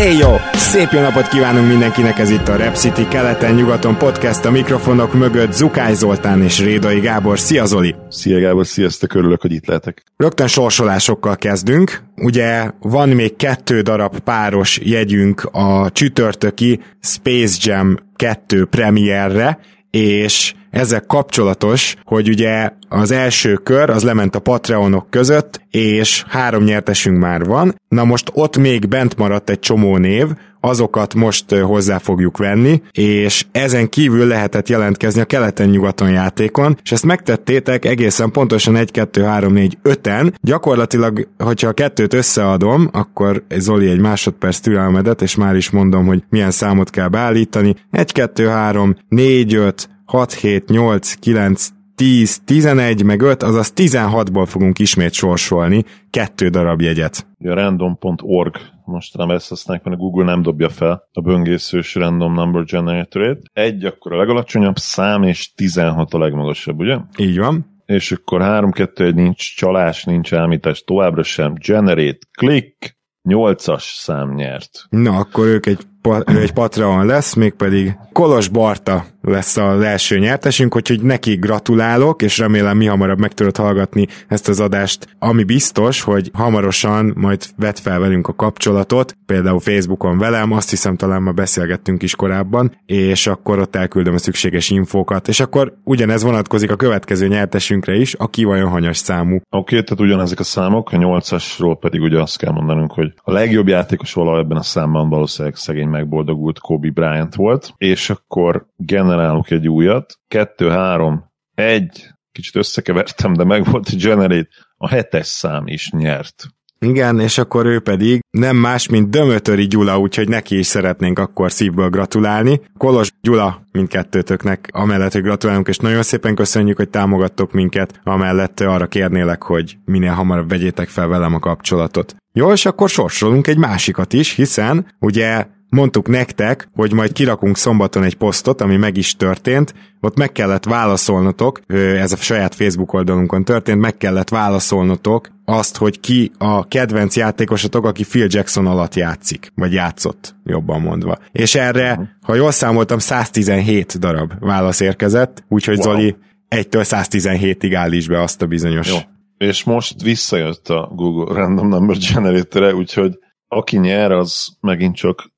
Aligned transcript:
Éj 0.00 0.16
jó! 0.16 0.36
Szép 0.52 0.90
jó 0.90 1.00
napot 1.00 1.28
kívánunk 1.28 1.68
mindenkinek, 1.68 2.18
ez 2.18 2.30
itt 2.30 2.48
a 2.48 2.56
Rep 2.56 2.74
City 2.74 3.08
keleten-nyugaton 3.08 3.96
podcast 3.98 4.44
a 4.44 4.50
mikrofonok 4.50 5.14
mögött 5.14 5.52
Zukály 5.52 5.94
Zoltán 5.94 6.42
és 6.42 6.60
Rédai 6.60 7.00
Gábor. 7.00 7.38
Szia 7.38 7.64
Zoli! 7.64 7.94
Szia 8.08 8.40
Gábor, 8.40 8.66
sziasztok, 8.66 9.14
örülök, 9.14 9.40
hogy 9.40 9.52
itt 9.52 9.66
lehetek. 9.66 10.02
Rögtön 10.16 10.46
sorsolásokkal 10.46 11.36
kezdünk. 11.36 12.02
Ugye 12.16 12.70
van 12.80 13.08
még 13.08 13.36
kettő 13.36 13.80
darab 13.80 14.18
páros 14.18 14.80
jegyünk 14.82 15.44
a 15.52 15.90
csütörtöki 15.90 16.80
Space 17.00 17.56
Jam 17.60 17.96
2 18.16 18.64
premierre, 18.64 19.58
és 19.90 20.54
ezzel 20.70 21.06
kapcsolatos, 21.06 21.96
hogy 22.04 22.28
ugye 22.28 22.70
az 22.88 23.10
első 23.10 23.54
kör 23.54 23.90
az 23.90 24.02
lement 24.02 24.34
a 24.34 24.38
Patreonok 24.38 25.10
között, 25.10 25.60
és 25.70 26.24
három 26.28 26.64
nyertesünk 26.64 27.18
már 27.18 27.44
van. 27.44 27.74
Na 27.88 28.04
most 28.04 28.30
ott 28.34 28.56
még 28.56 28.88
bent 28.88 29.16
maradt 29.16 29.50
egy 29.50 29.58
csomó 29.58 29.96
név, 29.96 30.26
azokat 30.60 31.14
most 31.14 31.54
hozzá 31.54 31.98
fogjuk 31.98 32.36
venni, 32.36 32.82
és 32.92 33.46
ezen 33.52 33.88
kívül 33.88 34.26
lehetett 34.26 34.68
jelentkezni 34.68 35.20
a 35.20 35.24
keleten-nyugaton 35.24 36.10
játékon, 36.10 36.78
és 36.82 36.92
ezt 36.92 37.04
megtettétek 37.06 37.84
egészen 37.84 38.30
pontosan 38.30 38.76
1, 38.76 38.90
2, 38.90 39.22
3, 39.22 39.52
4, 39.52 39.78
5-en. 39.84 40.32
Gyakorlatilag, 40.40 41.28
hogyha 41.38 41.68
a 41.68 41.72
kettőt 41.72 42.14
összeadom, 42.14 42.88
akkor 42.92 43.42
Zoli 43.56 43.88
egy 43.88 44.00
másodperc 44.00 44.58
türelmedet, 44.58 45.22
és 45.22 45.34
már 45.34 45.56
is 45.56 45.70
mondom, 45.70 46.06
hogy 46.06 46.22
milyen 46.28 46.50
számot 46.50 46.90
kell 46.90 47.08
beállítani. 47.08 47.76
1, 47.90 48.12
2, 48.12 48.46
3, 48.46 48.96
4, 49.08 49.54
5, 49.54 49.88
6, 50.04 50.32
7, 50.32 50.68
8, 50.68 51.14
9, 51.14 51.68
10, 52.00 52.40
11, 52.44 53.02
meg 53.02 53.20
5, 53.22 53.42
azaz 53.42 53.72
16-ból 53.76 54.44
fogunk 54.46 54.78
ismét 54.78 55.12
sorsolni 55.12 55.84
kettő 56.10 56.48
darab 56.48 56.80
jegyet. 56.80 57.26
A 57.44 57.54
random.org 57.54 58.56
most 58.84 59.16
nem 59.16 59.30
ezt 59.30 59.48
használják, 59.48 59.84
mert 59.84 59.96
a 59.96 60.00
Google 60.00 60.24
nem 60.24 60.42
dobja 60.42 60.68
fel 60.68 61.08
a 61.12 61.20
böngészős 61.20 61.94
random 61.94 62.34
number 62.34 62.64
generator 62.64 63.38
Egy 63.52 63.84
akkor 63.84 64.12
a 64.12 64.16
legalacsonyabb 64.16 64.76
szám, 64.76 65.22
és 65.22 65.54
16 65.54 66.14
a 66.14 66.18
legmagasabb, 66.18 66.78
ugye? 66.78 66.98
Így 67.16 67.38
van. 67.38 67.82
És 67.86 68.12
akkor 68.12 68.40
3, 68.40 68.70
2, 68.70 69.04
1, 69.04 69.14
nincs 69.14 69.56
csalás, 69.56 70.04
nincs 70.04 70.34
elmítás, 70.34 70.82
továbbra 70.82 71.22
sem. 71.22 71.54
Generate, 71.66 72.18
click, 72.38 72.98
8-as 73.28 73.82
szám 73.82 74.34
nyert. 74.34 74.86
Na, 74.88 75.16
akkor 75.16 75.46
ők 75.46 75.66
egy, 75.66 75.78
egy 76.24 76.52
Patreon 76.52 77.06
lesz, 77.06 77.34
mégpedig 77.34 77.96
Kolos 78.12 78.48
Barta 78.48 79.04
lesz 79.20 79.56
az 79.56 79.80
első 79.80 80.18
nyertesünk, 80.18 80.76
úgyhogy 80.76 81.02
neki 81.02 81.34
gratulálok, 81.34 82.22
és 82.22 82.38
remélem 82.38 82.76
mi 82.76 82.86
hamarabb 82.86 83.18
meg 83.18 83.32
tudod 83.32 83.56
hallgatni 83.56 84.06
ezt 84.28 84.48
az 84.48 84.60
adást, 84.60 85.16
ami 85.18 85.44
biztos, 85.44 86.02
hogy 86.02 86.30
hamarosan 86.32 87.12
majd 87.16 87.44
vet 87.56 87.78
fel 87.78 87.98
velünk 87.98 88.28
a 88.28 88.34
kapcsolatot, 88.34 89.16
például 89.26 89.60
Facebookon 89.60 90.18
velem, 90.18 90.52
azt 90.52 90.70
hiszem 90.70 90.96
talán 90.96 91.22
ma 91.22 91.32
beszélgettünk 91.32 92.02
is 92.02 92.16
korábban, 92.16 92.76
és 92.86 93.26
akkor 93.26 93.58
ott 93.58 93.76
elküldöm 93.76 94.14
a 94.14 94.18
szükséges 94.18 94.70
infókat, 94.70 95.28
és 95.28 95.40
akkor 95.40 95.74
ugyanez 95.84 96.22
vonatkozik 96.22 96.70
a 96.70 96.76
következő 96.76 97.28
nyertesünkre 97.28 97.96
is, 97.96 98.14
aki 98.14 98.44
vajon 98.44 98.68
hanyas 98.68 98.96
számú. 98.96 99.34
Oké, 99.34 99.42
okay, 99.50 99.82
tehát 99.82 100.00
ugyanezek 100.00 100.38
a 100.38 100.44
számok, 100.44 100.92
a 100.92 100.96
nyolcasról 100.96 101.78
pedig 101.78 102.00
ugye 102.00 102.20
azt 102.20 102.38
kell 102.38 102.52
mondanunk, 102.52 102.92
hogy 102.92 103.12
a 103.22 103.32
legjobb 103.32 103.68
játékos 103.68 104.12
valahol 104.12 104.38
ebben 104.38 104.56
a 104.56 104.62
számban 104.62 105.08
valószínűleg 105.08 105.56
szegény 105.56 105.88
megboldogult 105.88 106.58
Kobe 106.58 106.90
Bryant 106.90 107.34
volt, 107.34 107.74
és 107.76 108.10
akkor 108.10 108.66
generálunk 109.10 109.50
egy 109.50 109.68
újat, 109.68 110.14
kettő, 110.28 110.68
három, 110.68 111.24
egy, 111.54 112.06
kicsit 112.32 112.56
összekevertem, 112.56 113.32
de 113.32 113.44
meg 113.44 113.64
volt 113.64 113.88
a 113.88 113.96
Generate, 113.96 114.48
a 114.76 114.88
hetes 114.88 115.26
szám 115.26 115.66
is 115.66 115.90
nyert. 115.90 116.46
Igen, 116.82 117.20
és 117.20 117.38
akkor 117.38 117.66
ő 117.66 117.80
pedig 117.80 118.20
nem 118.30 118.56
más, 118.56 118.88
mint 118.88 119.10
Dömötöri 119.10 119.66
Gyula, 119.66 119.98
úgyhogy 119.98 120.28
neki 120.28 120.58
is 120.58 120.66
szeretnénk 120.66 121.18
akkor 121.18 121.52
szívből 121.52 121.88
gratulálni. 121.88 122.60
Kolos 122.78 123.12
Gyula 123.20 123.62
mindkettőtöknek 123.72 124.68
amellett, 124.72 125.12
hogy 125.12 125.22
gratulálunk, 125.22 125.68
és 125.68 125.76
nagyon 125.76 126.02
szépen 126.02 126.34
köszönjük, 126.34 126.76
hogy 126.76 126.88
támogattok 126.88 127.52
minket, 127.52 128.00
amellett 128.04 128.60
arra 128.60 128.86
kérnélek, 128.86 129.42
hogy 129.42 129.76
minél 129.84 130.12
hamarabb 130.12 130.48
vegyétek 130.48 130.88
fel 130.88 131.06
velem 131.06 131.34
a 131.34 131.38
kapcsolatot. 131.38 132.16
Jó, 132.32 132.52
és 132.52 132.66
akkor 132.66 132.88
sorsolunk 132.88 133.46
egy 133.46 133.58
másikat 133.58 134.12
is, 134.12 134.34
hiszen 134.34 134.86
ugye 134.98 135.46
mondtuk 135.70 136.08
nektek, 136.08 136.68
hogy 136.74 136.92
majd 136.92 137.12
kirakunk 137.12 137.56
szombaton 137.56 138.02
egy 138.02 138.16
posztot, 138.16 138.60
ami 138.60 138.76
meg 138.76 138.96
is 138.96 139.16
történt, 139.16 139.74
ott 140.00 140.16
meg 140.16 140.32
kellett 140.32 140.64
válaszolnotok, 140.64 141.60
ez 141.74 142.12
a 142.12 142.16
saját 142.16 142.54
Facebook 142.54 142.92
oldalunkon 142.92 143.44
történt, 143.44 143.80
meg 143.80 143.96
kellett 143.96 144.28
válaszolnotok 144.28 145.30
azt, 145.44 145.76
hogy 145.76 146.00
ki 146.00 146.30
a 146.38 146.68
kedvenc 146.68 147.16
játékosatok, 147.16 147.86
aki 147.86 148.04
Phil 148.04 148.26
Jackson 148.28 148.66
alatt 148.66 148.94
játszik, 148.94 149.52
vagy 149.54 149.72
játszott, 149.72 150.34
jobban 150.44 150.80
mondva. 150.80 151.18
És 151.32 151.54
erre, 151.54 151.90
uh-huh. 151.90 152.06
ha 152.22 152.34
jól 152.34 152.50
számoltam, 152.50 152.98
117 152.98 153.98
darab 153.98 154.32
válasz 154.38 154.80
érkezett, 154.80 155.44
úgyhogy 155.48 155.76
wow. 155.76 155.84
Zoli 155.84 156.16
1-től 156.48 156.86
117-ig 156.88 157.72
állíts 157.74 158.08
be 158.08 158.22
azt 158.22 158.42
a 158.42 158.46
bizonyos. 158.46 158.88
Jó. 158.88 158.96
És 159.38 159.64
most 159.64 160.02
visszajött 160.02 160.68
a 160.68 160.90
Google 160.94 161.34
Random 161.34 161.68
Number 161.68 161.96
Generator-e, 162.12 162.74
úgyhogy 162.74 163.18
aki 163.48 163.78
nyer, 163.78 164.12
az 164.12 164.56
megint 164.60 164.96
csak 164.96 165.29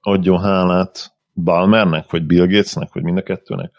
adjon 0.00 0.40
hálát 0.40 1.14
Balmernek, 1.34 2.10
vagy 2.10 2.26
Bill 2.26 2.46
Gatesnek, 2.46 2.92
vagy 2.92 3.02
mind 3.02 3.16
a 3.18 3.22
kettőnek? 3.22 3.72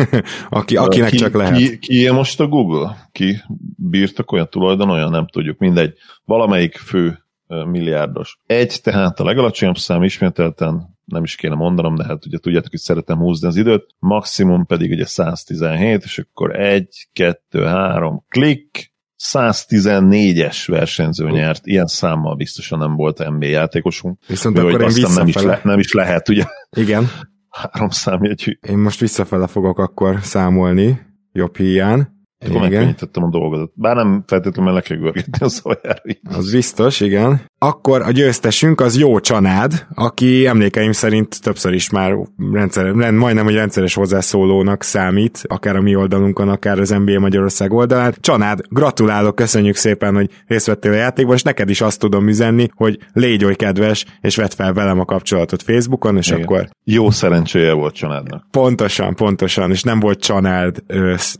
Aki, 0.50 0.76
akinek 0.76 1.10
ki, 1.10 1.16
csak 1.16 1.34
lehet. 1.34 1.56
Ki, 1.56 1.78
ki 1.78 2.10
most 2.10 2.40
a 2.40 2.46
Google? 2.46 3.08
Ki 3.12 3.36
birtok 3.76 4.32
olyan 4.32 4.48
tulajdon, 4.50 4.90
olyan 4.90 5.10
nem 5.10 5.26
tudjuk, 5.26 5.58
mindegy. 5.58 5.94
Valamelyik 6.24 6.76
fő 6.76 7.22
milliárdos. 7.46 8.40
Egy, 8.46 8.80
tehát 8.82 9.20
a 9.20 9.24
legalacsonyabb 9.24 9.76
szám 9.76 10.02
ismételten, 10.02 10.96
nem 11.04 11.22
is 11.22 11.34
kéne 11.34 11.54
mondanom, 11.54 11.94
de 11.94 12.04
hát 12.04 12.26
ugye 12.26 12.38
tudjátok, 12.38 12.70
hogy 12.70 12.80
szeretem 12.80 13.18
húzni 13.18 13.46
az 13.46 13.56
időt, 13.56 13.86
maximum 13.98 14.66
pedig 14.66 14.90
ugye 14.90 15.06
117, 15.06 16.02
és 16.04 16.18
akkor 16.18 16.60
egy, 16.60 17.08
kettő, 17.12 17.64
három, 17.64 18.24
klik, 18.28 18.91
114-es 19.32 20.62
versenyző 20.66 21.30
nyert, 21.30 21.66
ilyen 21.66 21.86
számmal 21.86 22.36
biztosan 22.36 22.78
nem 22.78 22.94
volt 22.94 23.28
NBA 23.28 23.46
játékosunk. 23.46 24.18
Viszont 24.26 24.58
akkor 24.58 24.80
én 24.80 24.86
visszafele... 24.86 25.18
nem 25.18 25.26
is, 25.26 25.34
le, 25.34 25.60
nem 25.62 25.78
is 25.78 25.92
lehet, 25.92 26.28
ugye? 26.28 26.44
Igen. 26.76 27.10
Három 27.48 27.88
számjegyű. 27.88 28.58
Én 28.68 28.78
most 28.78 29.00
visszafele 29.00 29.46
fogok 29.46 29.78
akkor 29.78 30.18
számolni, 30.22 31.00
jobb 31.32 31.56
hiány. 31.56 32.06
Akkor 32.38 32.60
megkönnyítettem 32.60 33.22
a 33.22 33.28
dolgot. 33.28 33.72
Bár 33.74 33.96
nem 33.96 34.24
feltétlenül 34.26 34.72
le 34.72 34.80
kell 34.80 34.96
görgetni 34.96 35.44
a 35.44 35.48
szójára. 35.48 36.02
Az 36.22 36.52
biztos, 36.52 37.00
igen. 37.00 37.50
Akkor 37.64 38.02
a 38.02 38.10
győztesünk 38.10 38.80
az 38.80 38.98
Jó 38.98 39.20
Csanád, 39.20 39.86
aki 39.94 40.46
emlékeim 40.46 40.92
szerint 40.92 41.40
többször 41.42 41.72
is 41.72 41.90
már 41.90 42.14
rendszer, 42.52 42.92
majdnem, 42.92 43.44
hogy 43.44 43.54
rendszeres 43.54 43.94
hozzászólónak 43.94 44.82
számít, 44.82 45.40
akár 45.46 45.76
a 45.76 45.80
mi 45.80 45.94
oldalunkon, 45.94 46.48
akár 46.48 46.78
az 46.78 46.88
NBA 46.88 47.18
Magyarország 47.18 47.72
oldalán. 47.72 48.14
Csanád, 48.20 48.60
gratulálok, 48.68 49.34
köszönjük 49.34 49.76
szépen, 49.76 50.14
hogy 50.14 50.30
részt 50.46 50.66
vettél 50.66 50.92
a 50.92 50.94
játékban, 50.94 51.34
és 51.34 51.42
neked 51.42 51.70
is 51.70 51.80
azt 51.80 51.98
tudom 51.98 52.28
üzenni, 52.28 52.68
hogy 52.74 52.98
légy 53.12 53.44
oly 53.44 53.54
kedves, 53.54 54.04
és 54.20 54.36
vedd 54.36 54.50
fel 54.56 54.72
velem 54.72 55.00
a 55.00 55.04
kapcsolatot 55.04 55.62
Facebookon, 55.62 56.16
és 56.16 56.28
Igen. 56.28 56.42
akkor... 56.42 56.68
Jó 56.84 57.10
szerencséje 57.10 57.72
volt 57.72 57.94
Csanádnak. 57.94 58.46
Pontosan, 58.50 59.14
pontosan, 59.14 59.70
és 59.70 59.82
nem 59.82 60.00
volt 60.00 60.20
Csanád. 60.20 60.76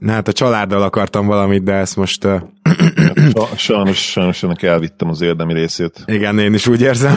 Hát 0.06 0.28
a 0.28 0.32
családdal 0.32 0.82
akartam 0.82 1.26
valamit, 1.26 1.62
de 1.62 1.72
ezt 1.72 1.96
most... 1.96 2.28
sajnos, 3.56 4.10
sajnos 4.10 4.42
ennek 4.42 4.62
elvittem 4.62 5.08
az 5.08 5.20
érdemi 5.20 5.52
részét. 5.52 6.04
Igen, 6.12 6.38
én 6.38 6.54
is 6.54 6.66
úgy 6.66 6.80
érzem. 6.80 7.16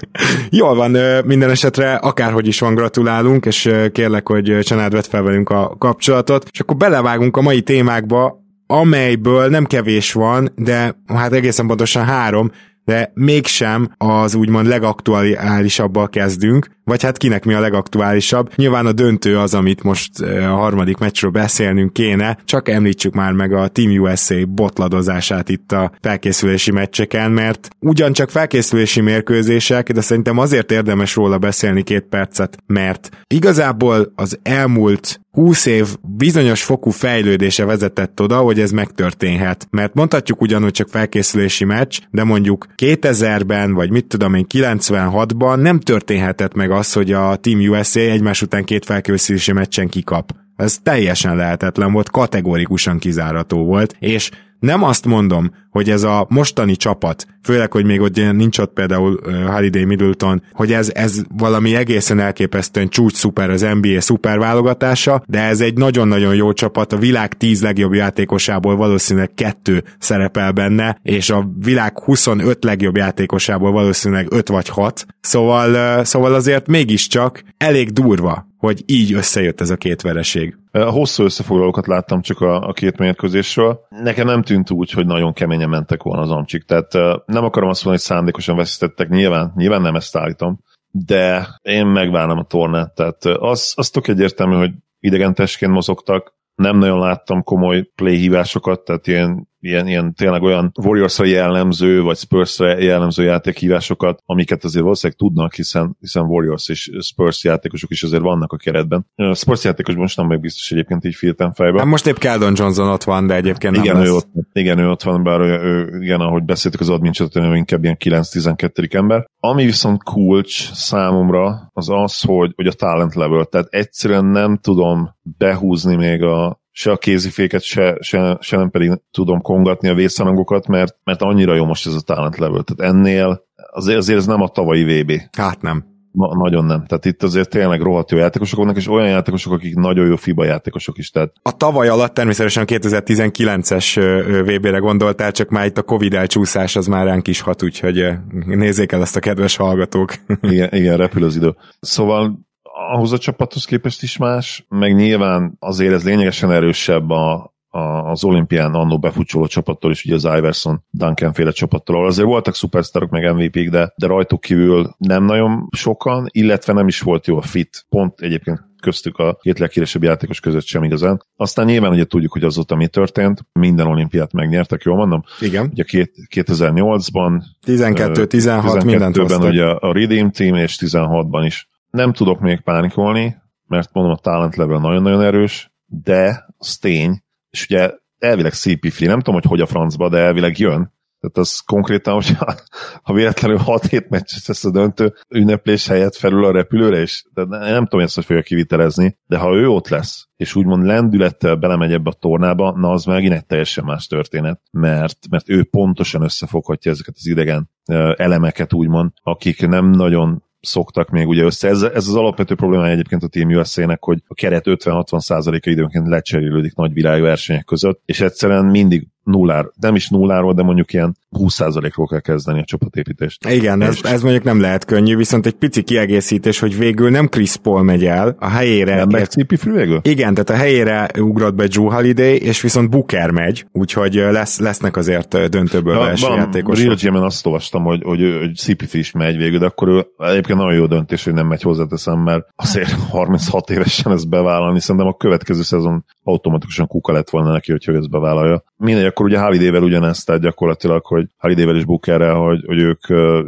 Jól 0.50 0.74
van, 0.74 0.90
minden 1.24 1.50
esetre 1.50 1.94
akárhogy 1.94 2.46
is 2.46 2.60
van, 2.60 2.74
gratulálunk, 2.74 3.46
és 3.46 3.70
kérlek, 3.92 4.28
hogy 4.28 4.58
Csanád 4.62 4.92
vett 4.92 5.06
fel 5.06 5.22
velünk 5.22 5.50
a 5.50 5.76
kapcsolatot, 5.78 6.48
és 6.52 6.60
akkor 6.60 6.76
belevágunk 6.76 7.36
a 7.36 7.40
mai 7.40 7.62
témákba, 7.62 8.44
amelyből 8.66 9.48
nem 9.48 9.64
kevés 9.64 10.12
van, 10.12 10.52
de 10.56 11.00
hát 11.06 11.32
egészen 11.32 11.66
pontosan 11.66 12.04
három, 12.04 12.50
de 12.84 13.12
mégsem 13.14 13.90
az 13.96 14.34
úgymond 14.34 14.66
legaktuálisabbal 14.66 16.08
kezdünk, 16.08 16.68
vagy 16.86 17.02
hát 17.02 17.16
kinek 17.16 17.44
mi 17.44 17.54
a 17.54 17.60
legaktuálisabb. 17.60 18.50
Nyilván 18.54 18.86
a 18.86 18.92
döntő 18.92 19.38
az, 19.38 19.54
amit 19.54 19.82
most 19.82 20.20
a 20.20 20.46
harmadik 20.46 20.96
meccsről 20.96 21.30
beszélnünk 21.30 21.92
kéne, 21.92 22.38
csak 22.44 22.68
említsük 22.68 23.14
már 23.14 23.32
meg 23.32 23.52
a 23.52 23.68
Team 23.68 23.90
USA 23.90 24.46
botladozását 24.46 25.48
itt 25.48 25.72
a 25.72 25.92
felkészülési 26.00 26.70
meccseken, 26.70 27.30
mert 27.30 27.68
ugyancsak 27.80 28.30
felkészülési 28.30 29.00
mérkőzések, 29.00 29.92
de 29.92 30.00
szerintem 30.00 30.38
azért 30.38 30.72
érdemes 30.72 31.14
róla 31.14 31.38
beszélni 31.38 31.82
két 31.82 32.04
percet, 32.04 32.56
mert 32.66 33.10
igazából 33.26 34.12
az 34.14 34.38
elmúlt 34.42 35.20
20 35.36 35.66
év 35.66 35.86
bizonyos 36.16 36.62
fokú 36.62 36.90
fejlődése 36.90 37.64
vezetett 37.64 38.20
oda, 38.20 38.36
hogy 38.36 38.60
ez 38.60 38.70
megtörténhet. 38.70 39.66
Mert 39.70 39.94
mondhatjuk 39.94 40.40
ugyanúgy 40.40 40.70
csak 40.70 40.88
felkészülési 40.88 41.64
meccs, 41.64 41.98
de 42.10 42.24
mondjuk 42.24 42.66
2000-ben, 42.76 43.72
vagy 43.72 43.90
mit 43.90 44.06
tudom 44.06 44.34
én, 44.34 44.46
96-ban 44.54 45.60
nem 45.60 45.80
történhetett 45.80 46.54
meg 46.54 46.70
az, 46.76 46.92
hogy 46.92 47.12
a 47.12 47.36
Team 47.36 47.58
USA 47.58 48.00
egymás 48.00 48.42
után 48.42 48.64
két 48.64 48.84
felkészülési 48.84 49.52
meccsen 49.52 49.88
kikap. 49.88 50.32
Ez 50.56 50.78
teljesen 50.82 51.36
lehetetlen 51.36 51.92
volt, 51.92 52.10
kategórikusan 52.10 52.98
kizárató 52.98 53.64
volt, 53.64 53.96
és 53.98 54.30
nem 54.60 54.82
azt 54.82 55.04
mondom, 55.04 55.50
hogy 55.70 55.90
ez 55.90 56.02
a 56.02 56.26
mostani 56.28 56.76
csapat, 56.76 57.26
főleg, 57.42 57.72
hogy 57.72 57.84
még 57.84 58.00
ott 58.00 58.14
nincs 58.14 58.58
ott 58.58 58.72
például 58.72 59.20
Holiday 59.46 59.84
Middleton, 59.84 60.42
hogy 60.52 60.72
ez, 60.72 60.90
ez 60.94 61.20
valami 61.36 61.74
egészen 61.74 62.18
elképesztően 62.18 62.88
csúcs 62.88 63.14
szuper 63.14 63.50
az 63.50 63.66
NBA 63.80 64.00
szuper 64.00 64.38
válogatása, 64.38 65.22
de 65.26 65.40
ez 65.40 65.60
egy 65.60 65.74
nagyon-nagyon 65.74 66.34
jó 66.34 66.52
csapat, 66.52 66.92
a 66.92 66.96
világ 66.96 67.36
10 67.36 67.62
legjobb 67.62 67.92
játékosából 67.92 68.76
valószínűleg 68.76 69.30
kettő 69.34 69.84
szerepel 69.98 70.52
benne, 70.52 70.98
és 71.02 71.30
a 71.30 71.48
világ 71.58 71.98
25 71.98 72.64
legjobb 72.64 72.96
játékosából 72.96 73.72
valószínűleg 73.72 74.26
5 74.30 74.48
vagy 74.48 74.68
6, 74.68 75.06
szóval, 75.20 76.04
szóval 76.04 76.34
azért 76.34 76.66
mégiscsak 76.66 77.42
elég 77.56 77.90
durva, 77.92 78.46
hogy 78.58 78.82
így 78.86 79.12
összejött 79.12 79.60
ez 79.60 79.70
a 79.70 79.76
két 79.76 80.02
vereség. 80.02 80.56
Hosszú 80.84 81.24
összefoglalókat 81.24 81.86
láttam 81.86 82.20
csak 82.20 82.40
a, 82.40 82.68
a 82.68 82.72
két 82.72 82.98
mérkőzésről. 82.98 83.80
Nekem 83.88 84.26
nem 84.26 84.42
tűnt 84.42 84.70
úgy, 84.70 84.90
hogy 84.90 85.06
nagyon 85.06 85.32
keményen 85.32 85.68
mentek 85.68 86.02
volna 86.02 86.22
az 86.22 86.30
amcsik. 86.30 86.64
Tehát 86.64 86.92
nem 87.26 87.44
akarom 87.44 87.68
azt 87.68 87.84
mondani, 87.84 87.90
hogy 87.90 87.98
szándékosan 87.98 88.56
veszítettek, 88.56 89.08
nyilván, 89.08 89.52
nyilván 89.56 89.82
nem 89.82 89.94
ezt 89.94 90.16
állítom, 90.16 90.60
de 90.90 91.48
én 91.62 91.86
megvárom 91.86 92.38
a 92.38 92.44
tornát. 92.44 92.94
Tehát 92.94 93.24
az, 93.24 93.72
az 93.76 93.90
tök 93.90 94.08
egyértelmű, 94.08 94.54
hogy 94.54 94.70
idegen 95.00 95.34
testként 95.34 95.72
mozogtak, 95.72 96.34
nem 96.54 96.78
nagyon 96.78 96.98
láttam 96.98 97.42
komoly 97.42 97.82
play 97.94 98.16
hívásokat, 98.16 98.84
tehát 98.84 99.06
ilyen 99.06 99.48
ilyen, 99.66 99.86
ilyen 99.86 100.14
tényleg 100.14 100.42
olyan 100.42 100.72
warriors 100.82 101.18
jellemző, 101.18 102.02
vagy 102.02 102.16
spurs 102.16 102.58
jellemző 102.58 103.24
játékhívásokat, 103.24 104.22
amiket 104.24 104.64
azért 104.64 104.82
valószínűleg 104.82 105.18
tudnak, 105.18 105.54
hiszen, 105.54 105.96
hiszen 106.00 106.22
Warriors 106.22 106.68
és 106.68 106.90
Spurs 107.00 107.44
játékosok 107.44 107.90
is 107.90 108.02
azért 108.02 108.22
vannak 108.22 108.52
a 108.52 108.56
keretben. 108.56 109.06
A 109.14 109.34
Spurs 109.34 109.64
játékos 109.64 109.94
most 109.94 110.16
nem 110.16 110.26
meg 110.26 110.40
biztos 110.40 110.70
egyébként 110.70 111.04
így 111.04 111.14
filtem 111.14 111.52
fejbe. 111.52 111.78
Hát 111.78 111.86
most 111.86 112.06
épp 112.06 112.16
Keldon 112.16 112.52
Johnson 112.56 112.88
ott 112.88 113.04
van, 113.04 113.26
de 113.26 113.34
egyébként 113.34 113.76
igen, 113.76 113.94
nem 113.94 114.04
ő 114.04 114.06
lesz. 114.06 114.14
ott, 114.14 114.28
igen, 114.52 114.78
ő 114.78 114.88
ott 114.88 115.02
van, 115.02 115.22
bár 115.22 115.40
ő, 115.40 115.60
ő 115.60 116.02
igen, 116.02 116.20
ahogy 116.20 116.44
beszéltük 116.44 116.80
az 116.80 116.88
admin 116.88 117.12
csatornán, 117.12 117.52
ő 117.52 117.56
inkább 117.56 117.82
ilyen 117.82 117.96
9-12. 118.04 118.94
ember. 118.94 119.26
Ami 119.40 119.64
viszont 119.64 120.02
kulcs 120.02 120.72
számomra 120.72 121.70
az 121.72 121.88
az, 121.90 122.20
hogy, 122.20 122.52
hogy 122.56 122.66
a 122.66 122.72
talent 122.72 123.14
level, 123.14 123.44
tehát 123.44 123.66
egyszerűen 123.70 124.24
nem 124.24 124.56
tudom 124.56 125.14
behúzni 125.38 125.96
még 125.96 126.22
a, 126.22 126.60
se 126.78 126.90
a 126.90 126.96
kéziféket, 126.96 127.62
se, 127.62 127.96
se, 128.00 128.38
se 128.40 128.56
nem 128.56 128.70
pedig 128.70 128.92
tudom 129.10 129.40
kongatni 129.40 129.88
a 129.88 129.94
vészharangokat, 129.94 130.66
mert, 130.66 130.96
mert 131.04 131.22
annyira 131.22 131.54
jó 131.54 131.64
most 131.64 131.86
ez 131.86 131.94
a 131.94 132.00
talent 132.00 132.38
level. 132.38 132.62
Tehát 132.62 132.94
ennél 132.94 133.42
azért, 133.70 133.98
azért 133.98 134.18
ez 134.18 134.26
nem 134.26 134.42
a 134.42 134.48
tavalyi 134.48 135.02
VB. 135.02 135.12
Hát 135.36 135.62
nem. 135.62 135.84
Na, 136.12 136.34
nagyon 136.34 136.64
nem. 136.64 136.84
Tehát 136.86 137.04
itt 137.04 137.22
azért 137.22 137.50
tényleg 137.50 137.80
rohadt 137.80 138.10
jó 138.10 138.18
játékosok 138.18 138.58
vannak, 138.58 138.76
és 138.76 138.88
olyan 138.88 139.08
játékosok, 139.08 139.52
akik 139.52 139.74
nagyon 139.74 140.06
jó 140.06 140.16
FIBA 140.16 140.44
játékosok 140.44 140.98
is. 140.98 141.10
Tehát 141.10 141.32
A 141.42 141.56
tavaly 141.56 141.88
alatt 141.88 142.14
természetesen 142.14 142.62
a 142.62 142.66
2019-es 142.66 144.00
VB-re 144.46 144.78
gondoltál, 144.78 145.32
csak 145.32 145.48
már 145.48 145.66
itt 145.66 145.78
a 145.78 145.82
Covid 145.82 146.14
elcsúszás 146.14 146.76
az 146.76 146.86
már 146.86 147.04
ránk 147.04 147.28
is 147.28 147.40
hat, 147.40 147.62
úgyhogy 147.62 148.08
nézzék 148.46 148.92
el 148.92 149.00
ezt 149.00 149.16
a 149.16 149.20
kedves 149.20 149.56
hallgatók. 149.56 150.14
igen, 150.40 150.68
igen, 150.72 150.96
repül 150.96 151.24
az 151.24 151.36
idő. 151.36 151.54
Szóval 151.80 152.45
ahhoz 152.76 153.12
a 153.12 153.18
csapathoz 153.18 153.64
képest 153.64 154.02
is 154.02 154.16
más, 154.16 154.66
meg 154.68 154.94
nyilván 154.94 155.56
azért 155.58 155.92
ez 155.92 156.04
lényegesen 156.04 156.50
erősebb 156.50 157.10
a, 157.10 157.54
a, 157.68 157.78
az 158.10 158.24
olimpián 158.24 158.74
annó 158.74 158.98
befutcsoló 158.98 159.46
csapattól 159.46 159.90
is, 159.90 160.04
ugye 160.04 160.14
az 160.14 160.24
Iverson 160.24 160.82
Duncan 160.90 161.32
féle 161.32 161.50
csapattól, 161.50 161.96
ahol 161.96 162.08
azért 162.08 162.28
voltak 162.28 162.54
szupersztárok 162.54 163.10
meg 163.10 163.34
MVP-k, 163.34 163.70
de, 163.70 163.92
de 163.96 164.06
rajtuk 164.06 164.40
kívül 164.40 164.94
nem 164.98 165.24
nagyon 165.24 165.68
sokan, 165.76 166.26
illetve 166.30 166.72
nem 166.72 166.88
is 166.88 167.00
volt 167.00 167.26
jó 167.26 167.36
a 167.36 167.42
fit. 167.42 167.86
Pont 167.88 168.20
egyébként 168.20 168.64
köztük 168.80 169.18
a 169.18 169.38
két 169.40 169.58
leghíresebb 169.58 170.02
játékos 170.02 170.40
között 170.40 170.64
sem 170.64 170.84
igazán. 170.84 171.22
Aztán 171.36 171.66
nyilván 171.66 171.92
ugye 171.92 172.04
tudjuk, 172.04 172.32
hogy 172.32 172.44
azóta 172.44 172.76
mi 172.76 172.86
történt, 172.86 173.46
minden 173.52 173.86
olimpiát 173.86 174.32
megnyertek, 174.32 174.82
jól 174.82 174.96
mondom? 174.96 175.22
Igen. 175.40 175.68
Ugye 175.70 175.82
két, 175.82 176.12
2008-ban, 176.34 177.42
12, 177.60 178.26
16, 178.26 178.84
mindent 178.84 179.16
12-ben 179.16 179.26
hoztak. 179.26 179.50
ugye 179.50 179.64
a 179.64 179.92
Redeem 179.92 180.30
Team, 180.30 180.54
és 180.54 180.78
16-ban 180.80 181.42
is. 181.46 181.68
Nem 181.96 182.12
tudok 182.12 182.40
még 182.40 182.60
pánikolni, 182.60 183.36
mert 183.66 183.92
mondom, 183.92 184.12
a 184.12 184.18
talent 184.18 184.56
level 184.56 184.78
nagyon-nagyon 184.78 185.22
erős, 185.22 185.72
de 185.86 186.46
az 186.58 186.76
tény, 186.76 187.22
és 187.50 187.64
ugye 187.64 187.90
elvileg 188.18 188.52
CP3, 188.54 189.06
nem 189.06 189.18
tudom, 189.18 189.34
hogy 189.34 189.44
hogy 189.44 189.60
a 189.60 189.66
francba, 189.66 190.08
de 190.08 190.18
elvileg 190.18 190.58
jön, 190.58 190.94
tehát 191.20 191.36
az 191.36 191.58
konkrétan, 191.58 192.14
hogyha 192.14 192.54
ha 193.02 193.12
véletlenül 193.12 193.58
6-7 193.64 194.08
meccses 194.08 194.46
lesz 194.46 194.64
a 194.64 194.70
döntő 194.70 195.14
ünneplés 195.28 195.86
helyett 195.86 196.16
felül 196.16 196.44
a 196.44 196.52
repülőre, 196.52 197.00
és 197.00 197.24
de 197.34 197.44
nem 197.44 197.86
tudom, 197.86 198.04
ezt 198.04 198.14
hogy 198.14 198.24
fogja 198.24 198.42
kivitelezni, 198.42 199.18
de 199.26 199.38
ha 199.38 199.54
ő 199.54 199.68
ott 199.68 199.88
lesz, 199.88 200.28
és 200.36 200.54
úgymond 200.54 200.84
lendülettel 200.84 201.56
belemegy 201.56 201.92
ebbe 201.92 202.10
a 202.10 202.18
tornába, 202.20 202.72
na 202.76 202.90
az 202.90 203.04
megint 203.04 203.32
egy 203.32 203.46
teljesen 203.46 203.84
más 203.84 204.06
történet, 204.06 204.60
mert, 204.70 205.18
mert 205.30 205.48
ő 205.48 205.64
pontosan 205.64 206.22
összefoghatja 206.22 206.90
ezeket 206.90 207.14
az 207.16 207.26
idegen 207.26 207.70
elemeket, 208.16 208.72
úgymond, 208.72 209.10
akik 209.22 209.66
nem 209.66 209.90
nagyon 209.90 210.44
szoktak 210.66 211.10
még 211.10 211.26
ugye 211.26 211.42
össze. 211.42 211.68
Ez, 211.68 211.82
ez 211.82 212.08
az 212.08 212.14
alapvető 212.14 212.54
problémája 212.54 212.92
egyébként 212.92 213.22
a 213.22 213.28
Team 213.28 213.48
USA-nek, 213.48 214.04
hogy 214.04 214.22
a 214.26 214.34
keret 214.34 214.64
50-60 214.66 215.18
százaléka 215.18 215.70
időnként 215.70 216.08
lecserélődik 216.08 216.74
nagy 216.74 216.92
világversenyek 216.92 217.64
között, 217.64 218.02
és 218.04 218.20
egyszerűen 218.20 218.64
mindig 218.64 219.08
nullár, 219.26 219.66
nem 219.80 219.94
is 219.94 220.08
nulláról, 220.08 220.54
de 220.54 220.62
mondjuk 220.62 220.92
ilyen 220.92 221.16
20%-ról 221.38 222.06
kell 222.06 222.20
kezdeni 222.20 222.60
a 222.60 222.64
csapatépítést. 222.64 223.48
Igen, 223.48 223.82
ez, 223.82 223.98
ez 224.02 224.22
mondjuk 224.22 224.44
nem 224.44 224.60
lehet 224.60 224.84
könnyű, 224.84 225.16
viszont 225.16 225.46
egy 225.46 225.52
pici 225.52 225.82
kiegészítés, 225.82 226.58
hogy 226.58 226.78
végül 226.78 227.10
nem 227.10 227.26
Chris 227.26 227.56
Paul 227.56 227.82
megy 227.82 228.04
el, 228.04 228.36
a 228.38 228.48
helyére... 228.48 228.94
Nem 228.94 229.08
meg 229.08 229.24
Cipi 229.24 229.56
végül? 229.64 230.00
Igen, 230.02 230.34
tehát 230.34 230.50
a 230.50 230.64
helyére 230.64 231.10
ugrott 231.18 231.54
be 231.54 231.66
Drew 231.66 231.90
Holiday, 231.90 232.36
és 232.36 232.60
viszont 232.60 232.90
Booker 232.90 233.30
megy, 233.30 233.66
úgyhogy 233.72 234.14
lesz, 234.14 234.58
lesznek 234.58 234.96
azért 234.96 235.48
döntőből 235.48 235.94
Ja, 235.94 236.00
belső 236.00 236.26
van, 236.26 236.36
játékosok. 236.36 237.00
Real 237.00 237.24
azt 237.24 237.46
olvastam, 237.46 237.84
hogy, 237.84 238.02
hogy, 238.02 238.36
hogy 238.38 238.54
CP 238.54 238.94
is 238.94 239.12
megy 239.12 239.36
végül, 239.36 239.58
de 239.58 239.66
akkor 239.66 239.88
ő 239.88 240.06
egyébként 240.18 240.58
nagyon 240.58 240.74
jó 240.74 240.86
döntés, 240.86 241.24
hogy 241.24 241.34
nem 241.34 241.46
megy 241.46 241.62
hozzáteszem, 241.62 242.18
mert 242.18 242.46
azért 242.56 242.90
36 243.10 243.70
évesen 243.70 244.12
ezt 244.12 244.28
bevállalni, 244.28 244.80
szerintem 244.80 245.06
a 245.06 245.16
következő 245.16 245.62
szezon 245.62 246.04
automatikusan 246.22 246.86
kuka 246.86 247.12
lett 247.12 247.30
volna 247.30 247.52
neki, 247.52 247.70
hogyha 247.70 247.92
ő 247.92 247.96
ezt 247.96 248.10
bevállalja. 248.10 248.64
Mindegy, 248.76 249.04
akkor 249.16 249.30
ugye 249.30 249.40
Holiday-vel 249.40 249.82
ugyanezt, 249.82 250.26
tehát 250.26 250.40
gyakorlatilag, 250.40 251.06
hogy 251.06 251.26
Holiday-vel 251.38 251.76
és 251.76 251.84
Bookerrel, 251.84 252.34
hogy, 252.34 252.64
hogy 252.66 252.78
ők 252.78 253.00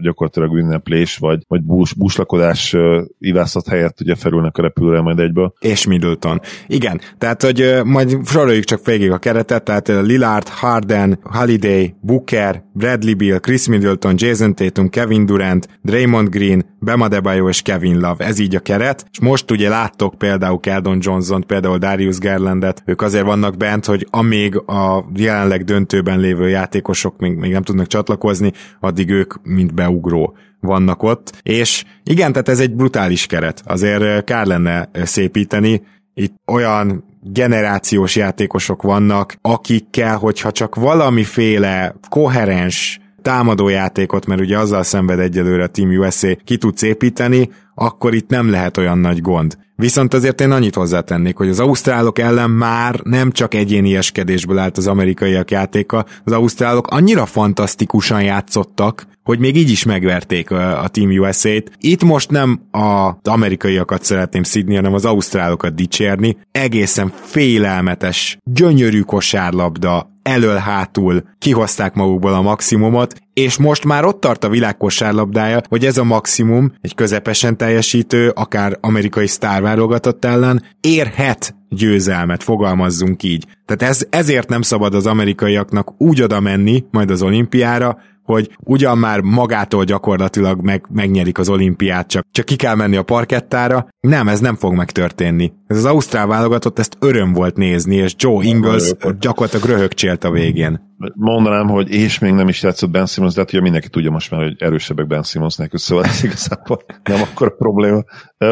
gyakorlatilag 0.03 0.57
ünneplés, 0.57 1.17
vagy, 1.17 1.43
vagy 1.49 1.63
bús, 1.63 1.95
búslakodás 1.95 2.77
ivászat 3.19 3.69
helyett 3.69 4.01
ugye 4.01 4.15
felülnek 4.15 4.59
a 4.59 4.63
repülőre 4.63 5.01
majd 5.01 5.19
egyből. 5.19 5.53
és 5.59 5.87
Middleton. 5.87 6.41
Igen, 6.67 7.01
tehát 7.19 7.43
hogy 7.43 7.81
majd 7.85 8.19
soroljuk 8.25 8.65
csak 8.65 8.85
végig 8.85 9.11
a 9.11 9.19
keretet, 9.19 9.65
tehát 9.65 9.89
Lillard, 9.89 10.49
Harden, 10.49 11.19
Holiday, 11.23 11.95
Booker, 12.01 12.63
Bradley 12.73 13.17
Bill, 13.17 13.39
Chris 13.39 13.69
Middleton, 13.69 14.15
Jason 14.17 14.55
Tatum, 14.55 14.89
Kevin 14.89 15.27
Durant, 15.27 15.69
Draymond 15.83 16.29
Green, 16.29 16.65
Bam 16.81 17.01
Adebayo 17.01 17.49
és 17.49 17.63
Kevin 17.63 18.01
Love. 18.01 18.25
Ez 18.25 18.39
így 18.39 18.55
a 18.55 18.61
keret. 18.61 19.07
És 19.11 19.21
most 19.21 19.51
ugye 19.51 19.69
láttok 19.69 20.15
például 20.15 20.61
Keldon 20.61 20.99
Johnson, 21.01 21.45
például 21.47 21.79
Darius 21.79 22.19
Garlandet, 22.19 22.83
ők 22.87 23.03
azért 23.03 23.25
vannak 23.25 23.57
bent, 23.57 23.85
hogy 23.85 24.07
amíg 24.11 24.57
a 24.57 25.05
jelenleg 25.15 25.58
döntőben 25.65 26.19
lévő 26.19 26.49
játékosok 26.49 27.19
még, 27.19 27.37
még 27.37 27.53
nem 27.53 27.63
tudnak 27.63 27.87
csatlakozni, 27.87 28.53
addig 28.81 29.11
ők 29.11 29.35
mint 29.43 29.75
beugró 29.75 30.37
vannak 30.61 31.03
ott. 31.03 31.41
És 31.43 31.85
igen, 32.05 32.33
tehát 32.33 32.49
ez 32.49 32.61
egy 32.61 32.75
brutális 32.75 33.27
keret. 33.27 33.63
Azért 33.65 34.01
ö, 34.01 34.21
kár 34.25 34.47
lenne 34.47 34.89
ö, 34.93 35.05
szépíteni. 35.05 35.83
Itt 36.15 36.35
olyan 36.47 37.05
generációs 37.23 38.17
játékosok 38.17 38.83
vannak, 38.83 39.35
akikkel, 39.43 40.17
hogyha 40.17 40.53
csak 40.53 40.75
valamiféle 40.75 41.95
koherens 42.09 43.01
támadójátékot, 43.23 44.27
mert 44.27 44.41
ugye 44.41 44.59
azzal 44.59 44.83
szenved 44.83 45.19
egyelőre 45.19 45.63
a 45.63 45.67
Team 45.67 45.91
USA, 45.91 46.37
ki 46.45 46.57
tudsz 46.57 46.83
építeni, 46.83 47.51
akkor 47.79 48.15
itt 48.15 48.29
nem 48.29 48.51
lehet 48.51 48.77
olyan 48.77 48.99
nagy 48.99 49.21
gond. 49.21 49.59
Viszont 49.77 50.15
azért 50.15 50.41
én 50.41 50.51
annyit 50.51 50.75
hozzátennék, 50.75 51.37
hogy 51.37 51.49
az 51.49 51.61
ausztrálok 51.61 52.19
ellen 52.19 52.51
már 52.51 53.01
nem 53.03 53.31
csak 53.31 53.55
egyéni 53.55 53.97
eskedésből 53.97 54.59
állt 54.59 54.77
az 54.77 54.87
amerikaiak 54.87 55.51
játéka, 55.51 56.05
az 56.25 56.33
ausztrálok 56.33 56.87
annyira 56.87 57.27
fantasztikusan 57.27 58.23
játszottak, 58.23 59.07
hogy 59.25 59.39
még 59.39 59.57
így 59.57 59.71
is 59.71 59.85
megverték 59.85 60.51
a 60.51 60.89
Team 60.91 61.11
USA-t. 61.11 61.71
Itt 61.79 62.05
most 62.05 62.31
nem 62.31 62.61
az 62.71 63.13
amerikaiakat 63.23 64.05
szeretném 64.05 64.43
szidni, 64.43 64.75
hanem 64.75 64.95
az 64.95 65.05
ausztrálokat 65.05 65.75
dicsérni. 65.75 66.37
Egészen 66.53 67.13
félelmetes, 67.21 68.39
gyönyörű 68.45 69.01
kosárlabda, 69.01 70.07
elől-hátul 70.29 71.23
kihozták 71.39 71.95
magukból 71.95 72.35
a 72.35 72.43
maximumot, 72.43 73.15
és 73.33 73.57
most 73.57 73.85
már 73.85 74.05
ott 74.05 74.21
tart 74.21 74.45
a 74.45 74.49
világ 74.49 74.77
kosárlabdája, 74.77 75.61
hogy 75.69 75.85
ez 75.85 75.99
a 75.99 76.05
maximum 76.05 76.73
egy 76.81 76.95
közepesen 76.95 77.57
teljesítő, 77.57 78.29
akár 78.29 78.79
amerikai 78.81 79.27
sztárválogatott 79.27 80.25
ellen 80.25 80.63
érhet 80.81 81.55
győzelmet, 81.69 82.43
fogalmazzunk 82.43 83.23
így. 83.23 83.47
Tehát 83.67 83.95
ez, 83.95 84.07
ezért 84.11 84.49
nem 84.49 84.63
szabad 84.63 84.95
az 84.95 85.07
amerikaiaknak 85.07 85.95
úgy 85.99 86.23
oda 86.23 86.41
menni 86.41 86.85
majd 86.91 87.11
az 87.11 87.23
olimpiára, 87.23 87.99
hogy 88.29 88.51
ugyan 88.59 88.99
már 88.99 89.21
magától 89.21 89.85
gyakorlatilag 89.85 90.61
meg, 90.61 90.85
megnyerik 90.91 91.39
az 91.39 91.49
olimpiát, 91.49 92.09
csak, 92.09 92.27
csak 92.31 92.45
ki 92.45 92.57
kell 92.57 92.75
menni 92.75 92.97
a 92.97 93.03
parkettára. 93.03 93.89
Nem, 94.01 94.29
ez 94.29 94.41
nem 94.41 94.57
fog 94.57 94.75
megtörténni. 94.75 95.53
Ez 95.67 95.77
az 95.77 95.85
Ausztrál 95.85 96.27
válogatott, 96.27 96.79
ezt 96.79 96.97
öröm 97.01 97.33
volt 97.33 97.57
nézni, 97.57 97.97
és 97.97 98.15
Joe 98.19 98.45
Ingles 98.45 98.93
gyakorlatilag 99.21 99.67
röhögcsélt 99.67 100.25
a 100.25 100.31
végén. 100.31 100.97
Mondanám, 101.15 101.69
hogy 101.69 101.91
és 101.91 102.19
még 102.19 102.33
nem 102.33 102.49
is 102.49 102.63
játszott 102.63 102.91
Ben 102.91 103.07
Simmons, 103.07 103.35
de 103.35 103.41
hát 103.41 103.53
ugye 103.53 103.61
mindenki 103.61 103.89
tudja 103.89 104.11
most 104.11 104.31
már, 104.31 104.43
hogy 104.43 104.57
erősebbek 104.59 105.07
Ben 105.07 105.23
Simmonsnek, 105.23 105.71
szóval 105.75 106.05
ez 106.05 106.25
igazából 106.25 106.85
nem 107.05 107.23
akkor 107.23 107.47
a 107.47 107.55
probléma. 107.59 108.05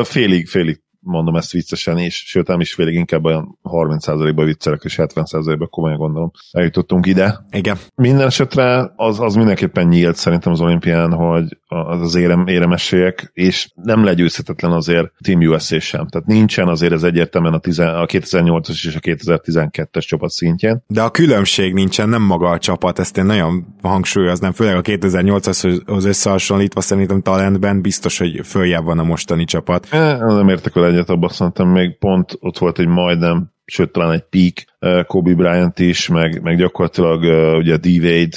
Félig, 0.03 0.49
félig 0.49 0.81
mondom 1.07 1.37
ezt 1.37 1.53
viccesen, 1.53 1.99
és 1.99 2.25
sőt 2.27 2.47
nem 2.47 2.61
is 2.61 2.75
félig, 2.75 2.95
inkább 2.95 3.25
olyan 3.25 3.59
30%-ban 3.63 4.45
viccelek, 4.45 4.81
és 4.85 4.99
70%-ban 4.99 5.69
komolyan 5.71 5.99
gondolom. 5.99 6.31
Eljutottunk 6.51 7.07
ide. 7.07 7.47
Igen. 7.51 7.77
Minden 7.95 8.27
esetre 8.27 8.93
az, 8.97 9.21
az 9.21 9.35
mindenképpen 9.35 9.87
nyílt 9.87 10.17
szerintem 10.17 10.53
az 10.53 10.61
olimpián, 10.61 11.13
hogy 11.13 11.59
az 11.69 12.01
az 12.01 12.15
érem, 12.15 12.47
éremesélyek, 12.47 13.31
és 13.33 13.71
nem 13.75 14.05
legyőzhetetlen 14.05 14.73
azért 14.73 15.13
Team 15.25 15.41
USA 15.41 15.81
sem. 15.81 16.07
Tehát 16.07 16.27
nincsen 16.27 16.69
azért 16.69 16.93
ez 16.93 17.03
egyértelműen 17.03 17.55
a, 17.55 17.59
tizen, 17.59 17.95
a 17.95 18.07
2008-as 18.07 18.87
és 18.87 18.95
a 18.95 19.01
2012-es 19.01 20.07
csapat 20.07 20.31
szintjén. 20.31 20.83
De 20.87 21.03
a 21.03 21.11
különbség 21.11 21.73
nincsen, 21.73 22.09
nem 22.09 22.23
maga 22.23 22.49
a 22.49 22.59
csapat, 22.59 22.99
ezt 22.99 23.17
én 23.17 23.25
nagyon 23.25 23.76
hangsúlyoznám, 23.87 24.53
főleg 24.53 24.77
a 24.77 24.83
2008-as 24.83 25.87
összehasonlítva 26.05 26.81
szerintem 26.81 27.23
talentben 27.23 27.81
biztos, 27.81 28.19
hogy 28.19 28.41
följebb 28.45 28.85
van 28.85 28.99
a 28.99 29.03
mostani 29.03 29.45
csapat. 29.45 29.87
E, 29.91 30.17
nem 30.17 30.49
értek 30.49 30.75
vele 30.75 30.87
egyet, 30.87 31.11
abban 31.11 31.29
szerintem 31.29 31.69
még 31.69 31.99
pont 31.99 32.37
ott 32.41 32.59
volt 32.59 32.79
egy 32.79 32.87
majdnem 32.87 33.55
sőt 33.67 33.93
talán 33.93 34.13
egy 34.13 34.25
peak 34.31 34.75
Kobe 35.07 35.35
Bryant 35.35 35.79
is, 35.79 36.09
meg, 36.09 36.43
meg 36.43 36.57
gyakorlatilag 36.57 37.23
ugye 37.59 37.77
D-Wade 37.77 38.37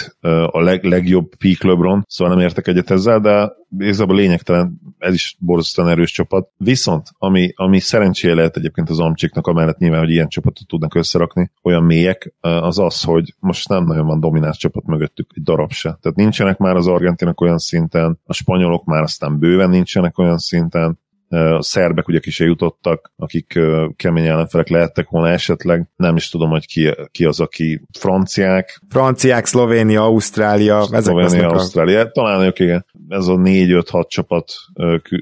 a 0.52 0.62
leg, 0.62 0.84
legjobb 0.84 1.36
peak 1.36 1.64
LeBron, 1.64 2.06
szóval 2.08 2.36
nem 2.36 2.44
értek 2.44 2.68
egyet 2.68 2.92
ezzel, 2.92 3.20
de 3.20 3.52
igazából 3.78 4.16
lényegtelen, 4.16 4.80
ez 4.98 5.14
is 5.14 5.36
borzasztóan 5.40 5.90
erős 5.90 6.12
csapat. 6.12 6.50
Viszont, 6.58 7.08
ami, 7.18 7.52
ami 7.56 7.80
szerencséje 7.80 8.34
lehet 8.34 8.58
egyébként 8.58 8.90
az 8.90 9.00
Amcsiknak, 9.00 9.48
amellett 9.48 9.78
nyilván, 9.78 10.00
hogy 10.00 10.10
ilyen 10.10 10.28
csapatot 10.28 10.68
tudnak 10.68 10.96
összerakni, 10.96 11.52
olyan 11.64 11.84
mélyek, 11.84 12.34
az 12.40 12.80
az, 12.80 13.04
hogy 13.04 13.34
most 13.40 13.70
nem 13.70 13.84
nagyon 13.84 14.06
van 14.06 14.20
domináns 14.20 14.58
csapat 14.58 14.86
mögöttük, 14.86 15.30
egy 15.36 15.44
darab 15.44 15.72
se. 15.72 15.98
Tehát 16.02 16.18
nincsenek 16.18 16.58
már 16.58 16.76
az 16.76 16.88
argentinak 16.88 17.42
olyan 17.42 17.58
szinten, 17.58 18.20
a 18.26 18.34
spanyolok 18.34 18.86
már 18.86 19.02
aztán 19.02 19.40
bőven 19.40 19.70
nincsenek 19.70 20.18
olyan 20.18 20.38
szinten, 20.38 21.00
a 21.30 21.62
szerbek 21.62 22.08
ugye 22.08 22.20
kise 22.20 22.46
jutottak, 22.46 23.12
akik 23.16 23.60
kemény 23.96 24.26
ellenfelek 24.26 24.70
lehettek 24.70 25.10
volna 25.10 25.30
esetleg. 25.30 25.90
Nem 25.96 26.16
is 26.16 26.30
tudom, 26.30 26.50
hogy 26.50 26.68
ki, 26.68 26.94
ki 27.12 27.26
az, 27.26 27.40
aki 27.40 27.82
franciák. 28.00 28.82
Franciák, 28.90 29.46
Szlovénia, 29.46 30.04
Ausztrália. 30.04 30.82
Szlovénia, 30.82 31.48
Ausztrália. 31.48 32.00
A... 32.00 32.12
Talán 32.12 32.42
ők 32.42 32.60
igen. 32.60 32.86
Ez 33.08 33.28
a 33.28 33.36
4-5-6 33.36 34.08
csapat 34.08 34.52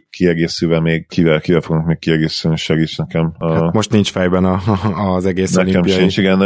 kiegészülve 0.10 0.80
még 0.80 1.08
kivel, 1.08 1.42
kivel 1.42 1.62
fognak 1.62 1.86
még 1.86 2.00
kiegészülni, 2.00 2.58
segíts 2.58 2.98
nekem. 2.98 3.34
Hát 3.40 3.74
most 3.74 3.92
nincs 3.92 4.12
fejben 4.12 4.46
a, 4.46 4.62
az 5.16 5.26
egész 5.26 5.54
Nekem 5.54 5.70
olimpiai. 5.72 5.98
sincs, 5.98 6.18
igen. 6.18 6.40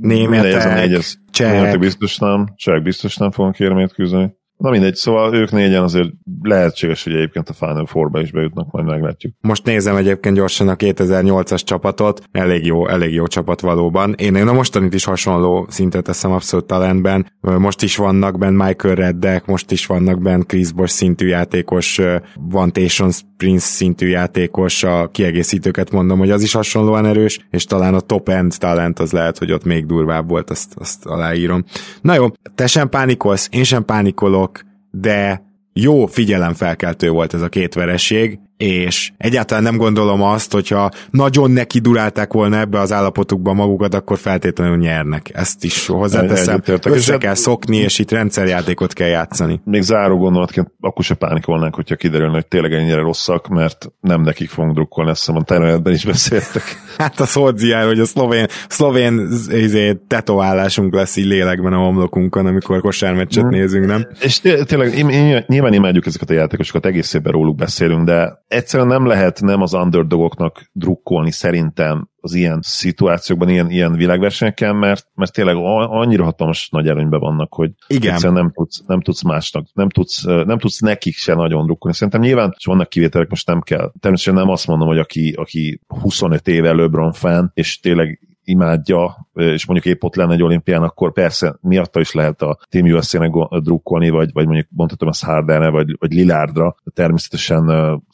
Németek, 0.00 0.52
ez 0.52 0.64
a 0.64 0.74
négy, 0.74 0.92
ez, 0.92 1.14
csehek. 1.30 1.78
biztos 1.78 2.18
nem, 2.18 2.46
csehek 2.56 2.82
biztos 2.82 3.16
nem 3.16 3.30
fognak 3.30 3.60
érmét 3.60 3.92
küzdeni. 3.92 4.36
Na 4.58 4.70
mindegy, 4.70 4.94
szóval 4.94 5.34
ők 5.34 5.52
négyen 5.52 5.82
azért 5.82 6.08
lehetséges, 6.42 7.04
hogy 7.04 7.14
egyébként 7.14 7.48
a 7.48 7.52
Final 7.52 7.86
four 7.86 8.10
is 8.22 8.30
bejutnak, 8.30 8.70
majd 8.70 8.86
meglátjuk. 8.86 9.34
Most 9.40 9.64
nézem 9.64 9.96
egyébként 9.96 10.36
gyorsan 10.36 10.68
a 10.68 10.76
2008-as 10.76 11.62
csapatot, 11.64 12.22
elég 12.32 12.64
jó, 12.64 12.88
elég 12.88 13.14
jó 13.14 13.26
csapat 13.26 13.60
valóban. 13.60 14.14
Én, 14.16 14.34
én 14.34 14.48
a 14.48 14.52
mostanit 14.52 14.94
is 14.94 15.04
hasonló 15.04 15.66
szintet 15.68 16.04
teszem 16.04 16.32
abszolút 16.32 16.66
talentben. 16.66 17.32
Most 17.40 17.82
is 17.82 17.96
vannak 17.96 18.38
benne 18.38 18.64
Michael 18.66 18.94
Reddek, 18.94 19.46
most 19.46 19.70
is 19.70 19.86
vannak 19.86 20.22
benne 20.22 20.44
Chris 20.44 20.72
Bosh 20.72 20.92
szintű 20.92 21.26
játékos, 21.26 22.00
Van 22.34 22.72
Tations 22.72 23.20
Prince 23.36 23.66
szintű 23.66 24.06
játékos, 24.06 24.82
a 24.82 25.08
kiegészítőket 25.12 25.90
mondom, 25.90 26.18
hogy 26.18 26.30
az 26.30 26.42
is 26.42 26.52
hasonlóan 26.52 27.06
erős, 27.06 27.46
és 27.50 27.64
talán 27.64 27.94
a 27.94 28.00
top 28.00 28.28
end 28.28 28.54
talent 28.58 28.98
az 28.98 29.12
lehet, 29.12 29.38
hogy 29.38 29.52
ott 29.52 29.64
még 29.64 29.86
durvább 29.86 30.28
volt, 30.28 30.50
azt, 30.50 30.74
azt 30.78 31.06
aláírom. 31.06 31.64
Na 32.00 32.14
jó, 32.14 32.26
te 32.54 32.66
sem 32.66 32.88
pánikolsz, 32.88 33.48
én 33.50 33.64
sem 33.64 33.84
pánikolok, 33.84 34.47
de 34.90 35.42
jó 35.72 36.06
figyelemfelkeltő 36.06 37.10
volt 37.10 37.34
ez 37.34 37.42
a 37.42 37.48
két 37.48 37.74
vereség, 37.74 38.38
és 38.58 39.10
egyáltalán 39.16 39.62
nem 39.62 39.76
gondolom 39.76 40.22
azt, 40.22 40.52
hogyha 40.52 40.90
nagyon 41.10 41.50
neki 41.50 41.78
durálták 41.78 42.32
volna 42.32 42.58
ebbe 42.58 42.80
az 42.80 42.92
állapotukba 42.92 43.52
magukat, 43.52 43.94
akkor 43.94 44.18
feltétlenül 44.18 44.76
nyernek. 44.76 45.30
Ezt 45.34 45.64
is 45.64 45.86
hozzáteszem. 45.86 46.62
Össze 46.82 47.18
kell 47.18 47.34
szokni, 47.34 47.76
és 47.76 47.98
itt 47.98 48.10
rendszerjátékot 48.10 48.92
kell 48.92 49.08
játszani. 49.08 49.60
Még 49.64 49.82
záró 49.82 50.16
gondolatként 50.16 50.72
akkor 50.80 51.04
se 51.04 51.14
pánikolnánk, 51.14 51.74
hogyha 51.74 51.96
kiderülne, 51.96 52.32
hogy 52.32 52.46
tényleg 52.46 52.72
ennyire 52.72 53.00
rosszak, 53.00 53.48
mert 53.48 53.92
nem 54.00 54.22
nekik 54.22 54.48
fogunk 54.48 54.74
drukkolni, 54.74 55.10
ezt 55.10 55.28
mondom, 55.28 55.82
a 55.84 55.90
is 55.90 56.04
beszéltek. 56.04 56.62
hát 56.98 57.20
a 57.20 57.26
Szordzián, 57.26 57.86
hogy 57.86 58.00
a 58.00 58.04
szlovén, 58.04 58.46
szlovén 58.68 59.28
izé, 59.50 60.00
tetoválásunk 60.06 60.94
lesz 60.94 61.16
így 61.16 61.26
lélekben 61.26 61.72
a 61.72 61.78
homlokunkon, 61.78 62.46
amikor 62.46 62.80
kosármeccset 62.80 63.44
mm. 63.44 63.48
nézünk, 63.48 63.86
nem? 63.86 64.06
És 64.20 64.40
tényleg 64.66 65.04
nyilván 65.46 65.72
imádjuk 65.72 66.06
ezeket 66.06 66.30
a 66.30 66.32
játékosokat, 66.32 66.86
egész 66.86 67.06
szépen 67.06 67.32
róluk 67.32 67.56
beszélünk, 67.56 68.04
de 68.04 68.46
egyszerűen 68.48 68.88
nem 68.88 69.06
lehet 69.06 69.40
nem 69.40 69.62
az 69.62 69.74
underdogoknak 69.74 70.70
drukkolni 70.72 71.30
szerintem 71.32 72.08
az 72.20 72.34
ilyen 72.34 72.58
szituációkban, 72.62 73.48
ilyen, 73.48 73.70
ilyen 73.70 73.92
világversenyeken, 73.92 74.76
mert, 74.76 75.06
mert 75.14 75.32
tényleg 75.32 75.56
annyira 75.56 76.24
hatalmas 76.24 76.68
nagy 76.68 76.88
előnyben 76.88 77.20
vannak, 77.20 77.54
hogy 77.54 77.70
Igen. 77.86 78.12
egyszerűen 78.12 78.40
nem 78.42 78.52
tudsz, 78.54 78.82
nem 78.86 79.00
tudsz 79.00 79.22
másnak, 79.22 79.66
nem 79.72 79.88
tudsz, 79.88 80.22
nem 80.22 80.58
tudsz 80.58 80.78
nekik 80.78 81.16
se 81.16 81.34
nagyon 81.34 81.64
drukkolni. 81.64 81.96
Szerintem 81.96 82.20
nyilván, 82.20 82.54
és 82.58 82.64
vannak 82.64 82.88
kivételek, 82.88 83.28
most 83.28 83.46
nem 83.46 83.60
kell. 83.60 83.92
Természetesen 84.00 84.40
nem 84.40 84.52
azt 84.52 84.66
mondom, 84.66 84.88
hogy 84.88 84.98
aki, 84.98 85.32
aki 85.36 85.80
25 85.86 86.48
éve 86.48 86.72
LeBron 86.72 87.12
fan, 87.12 87.50
és 87.54 87.80
tényleg 87.80 88.20
imádja, 88.48 89.28
és 89.34 89.66
mondjuk 89.66 89.94
épp 89.94 90.02
ott 90.02 90.14
lenne 90.14 90.32
egy 90.32 90.42
olimpián, 90.42 90.82
akkor 90.82 91.12
persze 91.12 91.58
miatta 91.60 92.00
is 92.00 92.12
lehet 92.12 92.42
a 92.42 92.58
Team 92.68 92.86
USA-nek 92.86 93.30
drukkolni, 93.60 94.10
vagy, 94.10 94.30
vagy 94.32 94.44
mondjuk 94.46 94.66
mondhatom 94.70 95.08
ezt 95.08 95.24
Hardenre, 95.24 95.68
vagy, 95.68 95.96
vagy 95.98 96.12
Lilárdra, 96.12 96.76
természetesen 96.94 97.66